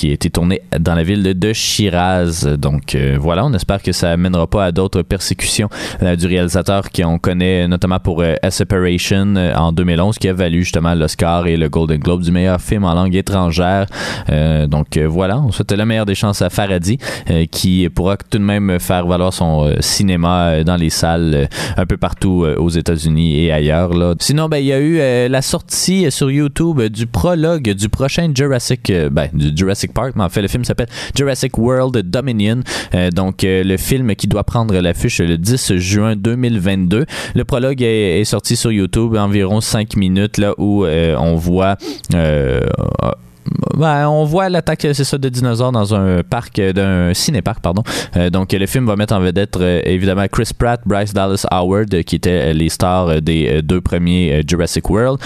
a 0.09 0.11
été 0.11 0.29
tourné 0.29 0.61
dans 0.79 0.95
la 0.95 1.03
ville 1.03 1.23
de 1.23 1.53
Shiraz. 1.53 2.47
Donc 2.57 2.95
voilà, 3.19 3.45
on 3.45 3.53
espère 3.53 3.81
que 3.81 3.91
ça 3.91 4.11
amènera 4.11 4.47
pas 4.47 4.65
à 4.65 4.71
d'autres 4.71 5.01
persécutions 5.01 5.69
du 6.01 6.27
réalisateur 6.27 6.89
qu'on 6.91 7.19
connaît 7.19 7.67
notamment 7.67 7.99
pour 7.99 8.23
A 8.23 8.51
Separation 8.51 9.35
en 9.35 9.71
2011, 9.71 10.17
qui 10.17 10.29
a 10.29 10.33
valu 10.33 10.63
justement 10.63 10.95
l'Oscar 10.95 11.47
et 11.47 11.57
le 11.57 11.69
Golden 11.69 11.99
Globe 11.99 12.21
du 12.21 12.31
meilleur 12.31 12.61
film 12.61 12.83
en 12.83 12.93
langue 12.93 13.15
étrangère. 13.15 13.87
Donc 14.67 14.97
euh, 14.97 15.07
voilà, 15.07 15.39
on 15.39 15.51
souhaite 15.51 15.71
la 15.71 15.85
meilleure 15.85 16.05
des 16.05 16.15
chances 16.15 16.41
à 16.41 16.49
Faradi, 16.49 16.97
euh, 17.29 17.45
qui 17.49 17.87
pourra 17.89 18.17
tout 18.17 18.37
de 18.37 18.43
même 18.43 18.79
faire 18.79 19.05
valoir 19.05 19.33
son 19.33 19.65
euh, 19.65 19.75
cinéma 19.79 20.63
dans 20.63 20.75
les 20.75 20.89
salles 20.89 21.49
un 21.75 21.85
peu 21.85 21.97
partout 21.97 22.45
aux 22.57 22.69
États-Unis 22.69 23.45
et 23.45 23.51
ailleurs. 23.51 23.93
Là. 23.93 24.15
Sinon, 24.19 24.47
ben 24.47 24.57
il 24.57 24.65
y 24.65 24.73
a 24.73 24.79
eu 24.79 24.97
la 25.29 25.41
sortie 25.41 26.09
sur 26.11 26.31
YouTube 26.31 26.81
du 26.83 27.07
prologue 27.07 27.71
du 27.71 27.89
prochain 27.89 28.31
Jurassic, 28.33 28.91
ben 29.11 29.29
du 29.33 29.51
Jurassic 29.55 29.93
Park, 29.93 30.13
mais 30.15 30.23
en 30.23 30.29
fait 30.29 30.41
le 30.41 30.47
film 30.47 30.63
s'appelle 30.63 30.87
Jurassic 31.15 31.57
World 31.57 31.97
Dominion. 32.09 32.61
Donc 33.13 33.39
le 33.43 33.77
film 33.77 34.15
qui 34.15 34.27
doit 34.27 34.43
prendre 34.43 34.75
l'affiche 34.75 35.19
le 35.19 35.37
10 35.37 35.77
juin 35.77 36.15
2022. 36.15 37.05
Le 37.35 37.43
prologue 37.43 37.81
est, 37.81 38.21
est 38.21 38.25
sorti 38.25 38.55
sur 38.55 38.71
YouTube 38.71 39.15
environ 39.15 39.61
5 39.61 39.95
minutes 39.95 40.37
là 40.37 40.53
où 40.57 40.85
euh, 40.85 41.15
on 41.17 41.35
voit 41.35 41.77
euh, 42.13 42.61
ben, 43.75 44.07
on 44.07 44.23
voit 44.23 44.49
l'attaque, 44.49 44.81
c'est 44.81 45.03
ça, 45.03 45.17
de 45.17 45.29
dinosaures 45.29 45.71
dans 45.71 45.93
un 45.93 46.23
parc, 46.23 46.59
euh, 46.59 46.73
d'un 46.73 47.13
cinéparc, 47.13 47.61
pardon. 47.61 47.83
Euh, 48.15 48.29
donc, 48.29 48.53
le 48.53 48.65
film 48.65 48.85
va 48.85 48.95
mettre 48.95 49.13
en 49.15 49.19
vedette 49.19 49.57
euh, 49.57 49.81
évidemment 49.83 50.25
Chris 50.31 50.51
Pratt, 50.57 50.81
Bryce 50.85 51.13
Dallas 51.13 51.45
Howard, 51.51 52.03
qui 52.03 52.15
étaient 52.15 52.53
les 52.53 52.69
stars 52.69 53.21
des 53.21 53.61
deux 53.61 53.81
premiers 53.81 54.43
Jurassic 54.47 54.89
World, 54.89 55.19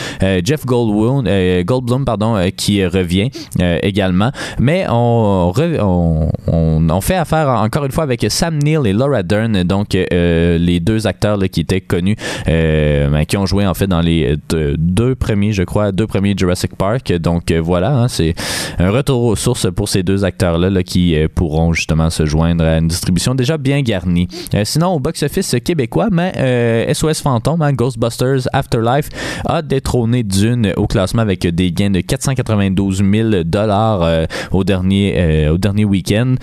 Jeff 0.43 0.65
Goldblum, 0.65 1.26
Goldblum 1.63 2.05
pardon, 2.05 2.38
qui 2.55 2.86
revient 2.86 3.30
également. 3.59 4.32
Mais 4.59 4.86
on, 4.89 5.53
on, 5.57 6.30
on, 6.47 6.89
on 6.89 7.01
fait 7.01 7.15
affaire 7.15 7.47
encore 7.49 7.86
une 7.86 7.91
fois 7.91 8.03
avec 8.03 8.26
Sam 8.30 8.57
Neill 8.57 8.86
et 8.86 8.93
Laura 8.93 9.24
Dern, 9.24 9.63
donc 9.63 9.93
les 9.93 10.80
deux 10.80 11.07
acteurs 11.07 11.39
qui 11.51 11.61
étaient 11.61 11.82
connus, 11.82 12.15
ben, 12.45 13.26
qui 13.26 13.38
ont 13.38 13.45
joué 13.45 13.65
en 13.65 13.74
fait 13.74 13.88
dans 13.88 14.01
les 14.01 14.38
euh, 14.53 14.76
deux 14.78 15.15
premiers, 15.15 15.51
je 15.51 15.63
crois, 15.63 15.91
deux 15.91 16.07
premiers 16.07 16.36
Jurassic 16.38 16.76
Park. 16.76 17.11
Donc 17.13 17.51
voilà, 17.51 17.91
hein, 17.91 18.07
c'est 18.12 18.36
un 18.78 18.91
retour 18.91 19.24
aux 19.24 19.36
sources 19.36 19.68
pour 19.72 19.89
ces 19.89 20.03
deux 20.03 20.26
acteurs-là 20.26 20.70
là, 20.70 20.84
qui 20.84 21.16
euh, 21.16 21.28
pourront 21.34 21.74
justement 21.74 22.09
se 22.09 22.26
joindre 22.26 22.64
à 22.64 22.78
une 22.78 22.88
distribution 22.88 23.36
déjà 23.36 23.57
bien 23.57 23.82
garnie. 23.82 24.28
Euh, 24.53 24.64
sinon, 24.66 24.89
au 24.89 24.99
box-office 24.99 25.55
québécois, 25.64 26.09
mais 26.12 26.34
euh, 26.38 26.93
SOS 26.93 27.22
Fantôme, 27.22 27.62
hein, 27.62 27.74
Ghostbusters 27.74 28.47
Afterlife, 28.53 29.09
a 29.45 29.62
détrôné 29.62 30.24
Dune 30.24 30.74
au 30.78 30.88
classement 30.88 31.22
avec 31.22 31.47
des 31.47 31.72
gains 31.72 31.89
de 31.89 32.01
492 32.01 33.03
000 33.09 33.43
dollars 33.45 34.28
au 34.51 34.64
dernier 34.64 35.49
dernier 35.57 35.86
week-end. 35.86 36.36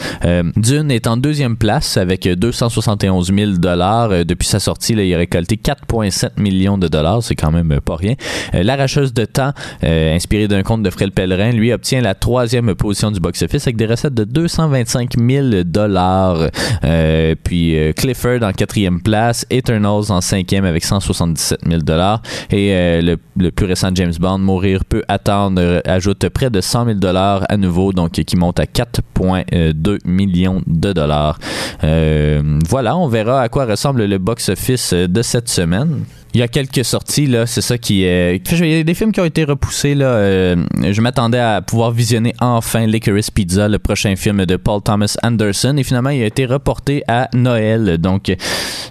Dune 0.56 0.90
est 0.90 1.06
en 1.06 1.16
deuxième 1.16 1.56
place 1.56 1.96
avec 1.96 2.28
271 2.28 3.32
000 3.32 3.52
dollars 3.52 4.24
depuis 4.24 4.46
sa 4.46 4.60
sortie. 4.60 4.94
Il 4.94 5.14
a 5.14 5.18
récolté 5.18 5.56
4,7 5.56 6.40
millions 6.40 6.78
de 6.78 6.88
dollars, 6.88 7.22
c'est 7.22 7.34
quand 7.34 7.50
même 7.50 7.80
pas 7.84 7.96
rien. 7.96 8.14
L'arracheuse 8.52 9.12
de 9.12 9.24
temps, 9.24 9.52
inspirée 9.82 10.48
d'un 10.48 10.62
conte 10.62 10.82
de 10.82 10.90
Fred 10.90 11.12
Pellerin, 11.12 11.52
lui 11.58 11.72
obtient 11.72 12.00
la 12.00 12.14
troisième 12.14 12.74
position 12.74 13.10
du 13.10 13.20
box-office 13.20 13.66
avec 13.66 13.76
des 13.76 13.86
recettes 13.86 14.14
de 14.14 14.24
225 14.24 15.14
000 15.18 15.46
dollars. 15.64 16.48
Euh, 16.84 17.34
puis 17.42 17.76
euh, 17.76 17.92
Clifford 17.92 18.42
en 18.42 18.52
quatrième 18.52 19.00
place, 19.02 19.46
Eternals 19.50 20.10
en 20.10 20.20
cinquième 20.20 20.64
avec 20.64 20.84
177 20.84 21.60
000 21.66 21.82
dollars 21.82 22.22
et 22.50 22.72
euh, 22.72 23.02
le, 23.02 23.16
le 23.36 23.50
plus 23.50 23.66
récent 23.66 23.90
James 23.94 24.12
Bond, 24.18 24.38
Mourir 24.38 24.84
peut 24.84 25.02
attendre, 25.08 25.82
ajoute 25.84 26.28
près 26.28 26.50
de 26.50 26.60
100 26.60 26.84
000 26.86 26.98
dollars 26.98 27.44
à 27.48 27.56
nouveau, 27.56 27.92
donc 27.92 28.12
qui 28.12 28.36
monte 28.36 28.60
à 28.60 28.64
4,2 28.64 29.98
millions 30.04 30.62
de 30.66 30.92
dollars. 30.92 31.38
Voilà, 31.82 32.96
on 32.96 33.08
verra 33.08 33.42
à 33.42 33.48
quoi 33.48 33.66
ressemble 33.66 34.04
le 34.04 34.18
box-office 34.18 34.92
de 34.92 35.22
cette 35.22 35.48
semaine. 35.48 36.04
Il 36.38 36.42
y 36.42 36.44
a 36.44 36.46
quelques 36.46 36.84
sorties 36.84 37.26
là, 37.26 37.46
c'est 37.46 37.60
ça 37.60 37.78
qui 37.78 38.04
est. 38.04 38.40
Il 38.52 38.66
y 38.68 38.78
a 38.78 38.84
des 38.84 38.94
films 38.94 39.10
qui 39.10 39.18
ont 39.18 39.24
été 39.24 39.42
repoussés 39.42 39.96
là. 39.96 40.06
euh, 40.06 40.56
je 40.88 41.00
m'attendais 41.00 41.40
à 41.40 41.62
pouvoir 41.62 41.90
visionner 41.90 42.32
enfin 42.38 42.86
Licorice 42.86 43.32
Pizza, 43.32 43.66
le 43.66 43.80
prochain 43.80 44.14
film 44.14 44.46
de 44.46 44.54
Paul 44.54 44.80
Thomas 44.80 45.16
Anderson, 45.24 45.74
et 45.76 45.82
finalement 45.82 46.10
il 46.10 46.22
a 46.22 46.26
été 46.26 46.46
reporté 46.46 47.02
à 47.08 47.28
Noël. 47.34 47.98
Donc 47.98 48.32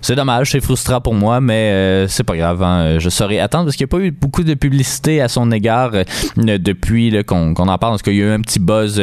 c'est 0.01 0.15
dommage, 0.15 0.51
c'est 0.51 0.59
frustrant 0.59 0.99
pour 0.99 1.13
moi, 1.13 1.39
mais 1.39 1.71
euh, 1.71 2.07
c'est 2.09 2.25
pas 2.25 2.35
grave. 2.35 2.61
hein, 2.61 2.99
je 2.99 3.07
saurais 3.07 3.39
attendre 3.39 3.63
parce 3.63 3.77
qu'il 3.77 3.85
n'y 3.85 3.95
a 3.95 3.97
pas 3.97 4.03
eu 4.03 4.11
beaucoup 4.11 4.43
de 4.43 4.53
publicité 4.53 5.21
à 5.21 5.29
son 5.29 5.49
égard 5.49 5.91
euh, 5.93 6.03
depuis 6.57 7.15
qu'on 7.25 7.53
en 7.53 7.77
parle. 7.77 7.93
Parce 7.93 8.01
qu'il 8.01 8.15
y 8.15 8.23
a 8.23 8.25
eu 8.25 8.31
un 8.31 8.41
petit 8.41 8.59
buzz, 8.59 8.95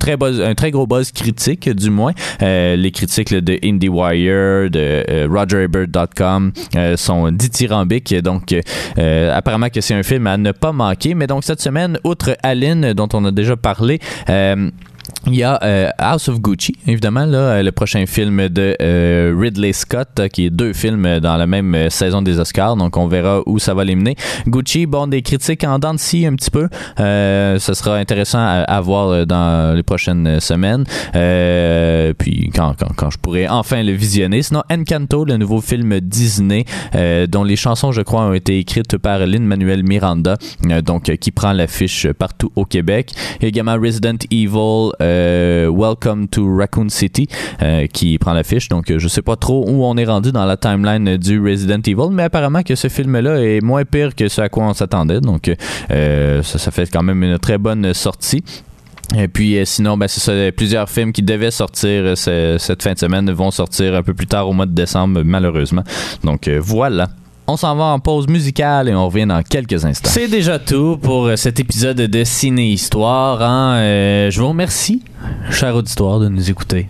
très 0.00 0.16
un 0.22 0.54
très 0.54 0.70
gros 0.70 0.86
buzz 0.86 1.12
critique 1.12 1.68
du 1.68 1.90
moins. 1.90 2.14
Les 2.40 2.90
critiques 2.94 3.34
de 3.34 3.58
IndieWire, 3.62 4.70
de 4.70 5.28
RogerEbert.com 5.28 6.52
sont 6.96 7.30
Donc 8.22 8.54
euh, 8.98 9.36
apparemment 9.36 9.68
que 9.68 9.80
c'est 9.80 9.94
un 9.94 10.02
film 10.02 10.26
à 10.26 10.36
ne 10.36 10.52
pas 10.52 10.72
manquer. 10.72 11.14
Mais 11.14 11.26
donc 11.26 11.44
cette 11.44 11.60
semaine, 11.60 11.98
outre 12.04 12.36
Aline 12.42 12.92
dont 12.92 13.08
on 13.12 13.24
a 13.24 13.30
déjà 13.30 13.56
parlé. 13.56 13.98
euh, 14.28 14.70
il 15.26 15.34
y 15.34 15.42
a 15.42 15.58
euh, 15.62 15.90
House 15.98 16.28
of 16.28 16.40
Gucci, 16.40 16.74
évidemment, 16.86 17.26
là, 17.26 17.38
euh, 17.38 17.62
le 17.62 17.72
prochain 17.72 18.06
film 18.06 18.48
de 18.48 18.76
euh, 18.80 19.34
Ridley 19.38 19.72
Scott, 19.72 20.28
qui 20.32 20.46
est 20.46 20.50
deux 20.50 20.72
films 20.72 21.20
dans 21.20 21.36
la 21.36 21.46
même 21.46 21.90
saison 21.90 22.22
des 22.22 22.38
Oscars, 22.38 22.76
donc 22.76 22.96
on 22.96 23.08
verra 23.08 23.40
où 23.46 23.58
ça 23.58 23.74
va 23.74 23.84
les 23.84 23.94
mener. 23.94 24.16
Gucci, 24.46 24.86
bon, 24.86 25.06
des 25.06 25.22
critiques 25.22 25.64
en 25.64 25.78
dents 25.78 25.94
de 25.94 25.98
un 25.98 26.34
petit 26.34 26.50
peu, 26.50 26.68
euh, 27.00 27.58
ce 27.58 27.74
sera 27.74 27.96
intéressant 27.96 28.38
à, 28.38 28.80
voir 28.80 29.26
dans 29.26 29.74
les 29.74 29.82
prochaines 29.82 30.40
semaines, 30.40 30.84
puis 32.16 32.50
quand, 32.54 32.74
quand, 32.78 32.94
quand 32.96 33.10
je 33.10 33.18
pourrai 33.18 33.48
enfin 33.48 33.82
le 33.82 33.92
visionner. 33.92 34.42
Sinon, 34.42 34.62
Encanto, 34.70 35.24
le 35.24 35.36
nouveau 35.36 35.60
film 35.60 36.00
Disney, 36.00 36.64
dont 37.28 37.44
les 37.44 37.56
chansons, 37.56 37.92
je 37.92 38.02
crois, 38.02 38.22
ont 38.22 38.32
été 38.32 38.58
écrites 38.58 38.96
par 38.96 39.18
Lin-Manuel 39.26 39.82
Miranda, 39.82 40.36
donc 40.84 41.14
qui 41.16 41.32
prend 41.32 41.52
l'affiche 41.52 42.06
partout 42.12 42.52
au 42.56 42.64
Québec. 42.64 43.12
Également 43.40 43.74
Resident 43.74 44.18
Evil, 44.30 44.90
euh, 45.00 45.70
Welcome 45.70 46.28
to 46.28 46.56
Raccoon 46.56 46.88
City, 46.88 47.26
euh, 47.62 47.86
qui 47.86 48.18
prend 48.18 48.32
l'affiche. 48.32 48.68
Donc, 48.68 48.90
euh, 48.90 48.98
je 48.98 49.08
sais 49.08 49.22
pas 49.22 49.36
trop 49.36 49.64
où 49.68 49.84
on 49.84 49.96
est 49.96 50.04
rendu 50.04 50.32
dans 50.32 50.44
la 50.44 50.56
timeline 50.56 51.16
du 51.16 51.40
Resident 51.40 51.80
Evil, 51.86 52.10
mais 52.10 52.24
apparemment 52.24 52.62
que 52.62 52.74
ce 52.74 52.88
film-là 52.88 53.40
est 53.42 53.60
moins 53.60 53.84
pire 53.84 54.14
que 54.14 54.28
ce 54.28 54.40
à 54.40 54.48
quoi 54.48 54.64
on 54.64 54.74
s'attendait. 54.74 55.20
Donc, 55.20 55.50
ça, 55.88 56.70
fait 56.70 56.90
quand 56.90 57.02
même 57.02 57.22
une 57.22 57.38
très 57.38 57.58
bonne 57.58 57.92
sortie. 57.94 58.42
Et 59.16 59.26
puis 59.28 59.56
sinon, 59.64 59.96
ben, 59.96 60.06
plusieurs 60.54 60.88
films 60.90 61.12
qui 61.12 61.22
devaient 61.22 61.50
sortir 61.50 62.16
ce- 62.16 62.56
cette 62.58 62.82
fin 62.82 62.92
de 62.92 62.98
semaine 62.98 63.30
vont 63.30 63.50
sortir 63.50 63.94
un 63.94 64.02
peu 64.02 64.12
plus 64.12 64.26
tard 64.26 64.48
au 64.48 64.52
mois 64.52 64.66
de 64.66 64.74
décembre, 64.74 65.22
malheureusement. 65.24 65.82
Donc 66.24 66.46
voilà. 66.48 67.08
On 67.50 67.56
s'en 67.56 67.74
va 67.76 67.84
en 67.84 67.98
pause 67.98 68.28
musicale 68.28 68.90
et 68.90 68.94
on 68.94 69.06
revient 69.08 69.24
dans 69.26 69.42
quelques 69.42 69.82
instants. 69.86 70.10
C'est 70.12 70.28
déjà 70.28 70.58
tout 70.58 70.98
pour 71.00 71.24
euh, 71.28 71.36
cet 71.36 71.58
épisode 71.58 71.96
de 71.96 72.22
Ciné 72.24 72.66
Histoire. 72.72 73.40
hein. 73.40 73.76
Euh, 73.76 74.30
je 74.30 74.38
vous 74.38 74.48
remercie, 74.48 75.02
cher 75.50 75.74
auditoire, 75.74 76.20
de 76.20 76.28
nous 76.28 76.50
écouter 76.50 76.88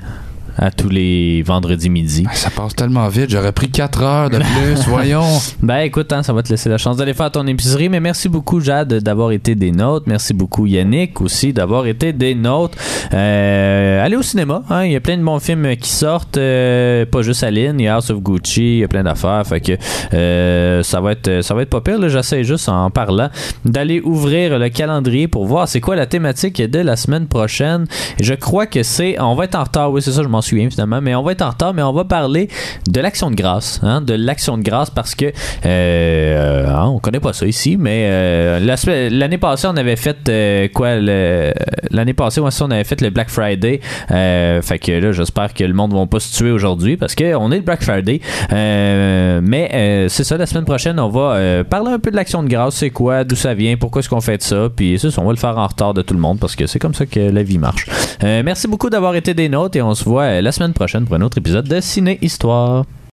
à 0.58 0.70
tous 0.70 0.88
les 0.88 1.42
vendredis 1.42 1.88
midi. 1.88 2.26
Ça 2.32 2.50
passe 2.50 2.74
tellement 2.74 3.08
vite, 3.08 3.30
j'aurais 3.30 3.52
pris 3.52 3.70
4 3.70 4.02
heures 4.02 4.30
de 4.30 4.38
plus, 4.38 4.84
voyons. 4.88 5.24
Ben 5.62 5.78
écoute, 5.78 6.12
hein, 6.12 6.22
ça 6.22 6.32
va 6.32 6.42
te 6.42 6.48
laisser 6.50 6.68
la 6.68 6.78
chance 6.78 6.96
d'aller 6.96 7.14
faire 7.14 7.30
ton 7.30 7.46
épicerie, 7.46 7.88
mais 7.88 8.00
merci 8.00 8.28
beaucoup 8.28 8.60
Jade 8.60 8.94
d'avoir 8.94 9.30
été 9.30 9.54
des 9.54 9.70
nôtres. 9.70 10.06
Merci 10.08 10.34
beaucoup 10.34 10.66
Yannick 10.66 11.20
aussi 11.20 11.52
d'avoir 11.52 11.86
été 11.86 12.12
des 12.12 12.34
nôtres. 12.34 12.76
Euh, 13.14 14.04
allez 14.04 14.16
au 14.16 14.22
cinéma, 14.22 14.62
hein, 14.68 14.84
il 14.84 14.92
y 14.92 14.96
a 14.96 15.00
plein 15.00 15.16
de 15.16 15.22
bons 15.22 15.38
films 15.38 15.76
qui 15.76 15.90
sortent, 15.90 16.36
euh, 16.36 17.06
pas 17.06 17.22
juste 17.22 17.44
Aline, 17.44 17.78
il 17.78 17.84
y 17.84 17.88
a 17.88 17.94
House 17.94 18.10
of 18.10 18.20
Gucci, 18.20 18.60
il 18.60 18.78
y 18.78 18.84
a 18.84 18.88
plein 18.88 19.04
d'affaires, 19.04 19.46
fait 19.46 19.60
que 19.60 19.72
euh, 20.12 20.82
ça 20.82 21.00
va 21.00 21.12
être 21.12 21.42
ça 21.42 21.54
va 21.54 21.62
être 21.62 21.70
pas 21.70 21.80
pire. 21.80 22.08
J'essaie 22.08 22.42
juste 22.42 22.68
en 22.68 22.90
parlant 22.90 23.30
d'aller 23.64 24.00
ouvrir 24.00 24.58
le 24.58 24.68
calendrier 24.70 25.28
pour 25.28 25.46
voir 25.46 25.68
c'est 25.68 25.80
quoi 25.80 25.94
la 25.94 26.06
thématique 26.06 26.60
de 26.60 26.78
la 26.80 26.96
semaine 26.96 27.28
prochaine. 27.28 27.86
Je 28.20 28.34
crois 28.34 28.66
que 28.66 28.82
c'est, 28.82 29.20
on 29.20 29.34
va 29.34 29.44
être 29.44 29.54
en 29.54 29.64
retard, 29.64 29.92
oui 29.92 30.02
c'est 30.02 30.12
ça, 30.12 30.22
je 30.22 30.28
m'en 30.28 30.42
souviens 30.48 30.70
finalement, 30.70 31.00
mais 31.00 31.14
on 31.14 31.22
va 31.22 31.32
être 31.32 31.42
en 31.42 31.50
retard, 31.50 31.74
mais 31.74 31.82
on 31.82 31.92
va 31.92 32.04
parler 32.04 32.48
de 32.88 33.00
l'action 33.00 33.30
de 33.30 33.36
grâce, 33.36 33.80
hein, 33.82 34.00
de 34.00 34.14
l'action 34.14 34.56
de 34.58 34.62
grâce 34.62 34.90
parce 34.90 35.14
que 35.14 35.26
euh, 35.66 36.66
hein, 36.68 36.86
on 36.86 36.98
connaît 36.98 37.20
pas 37.20 37.32
ça 37.32 37.46
ici, 37.46 37.76
mais 37.76 38.06
euh, 38.08 39.10
l'année 39.10 39.38
passée 39.38 39.66
on 39.70 39.76
avait 39.76 39.96
fait 39.96 40.16
euh, 40.28 40.68
quoi 40.72 40.96
l'année 40.96 42.14
passée 42.14 42.40
ça, 42.50 42.64
on 42.64 42.70
avait 42.70 42.84
fait 42.84 43.00
le 43.00 43.10
Black 43.10 43.28
Friday, 43.30 43.80
euh, 44.10 44.62
fait 44.62 44.78
que 44.78 44.92
là 44.92 45.12
j'espère 45.12 45.52
que 45.52 45.64
le 45.64 45.74
monde 45.74 45.92
va 45.92 46.06
pas 46.06 46.20
se 46.20 46.36
tuer 46.36 46.50
aujourd'hui 46.50 46.96
parce 46.96 47.14
que 47.14 47.34
on 47.34 47.50
est 47.52 47.56
le 47.56 47.62
Black 47.62 47.82
Friday, 47.82 48.20
mais 48.50 50.06
c'est 50.08 50.24
ça 50.24 50.36
la 50.36 50.46
semaine 50.46 50.64
prochaine 50.64 50.98
on 50.98 51.08
va 51.08 51.64
parler 51.64 51.92
un 51.92 51.98
peu 51.98 52.10
de 52.10 52.16
l'action 52.16 52.42
de 52.42 52.48
grâce, 52.48 52.76
c'est 52.76 52.90
quoi, 52.90 53.24
d'où 53.24 53.36
ça 53.36 53.54
vient, 53.54 53.76
pourquoi 53.76 54.00
est-ce 54.00 54.08
qu'on 54.08 54.20
fait 54.20 54.42
ça, 54.42 54.68
puis 54.74 54.98
ça, 54.98 55.08
on 55.18 55.24
va 55.24 55.30
le 55.30 55.36
faire 55.36 55.58
en 55.58 55.66
retard 55.66 55.94
de 55.94 56.02
tout 56.02 56.14
le 56.14 56.20
monde 56.20 56.38
parce 56.38 56.56
que 56.56 56.66
c'est 56.66 56.78
comme 56.78 56.94
ça 56.94 57.06
que 57.06 57.20
la 57.20 57.42
vie 57.42 57.58
marche. 57.58 57.86
Merci 58.22 58.68
beaucoup 58.68 58.90
d'avoir 58.90 59.14
été 59.14 59.34
des 59.34 59.48
nôtres 59.48 59.76
et 59.76 59.82
on 59.82 59.94
se 59.94 60.04
voit 60.04 60.27
la 60.28 60.52
semaine 60.52 60.74
prochaine 60.74 61.06
pour 61.06 61.16
un 61.16 61.22
autre 61.22 61.38
épisode 61.38 61.66
de 61.66 61.80
Ciné 61.80 62.18
Histoire. 62.20 62.84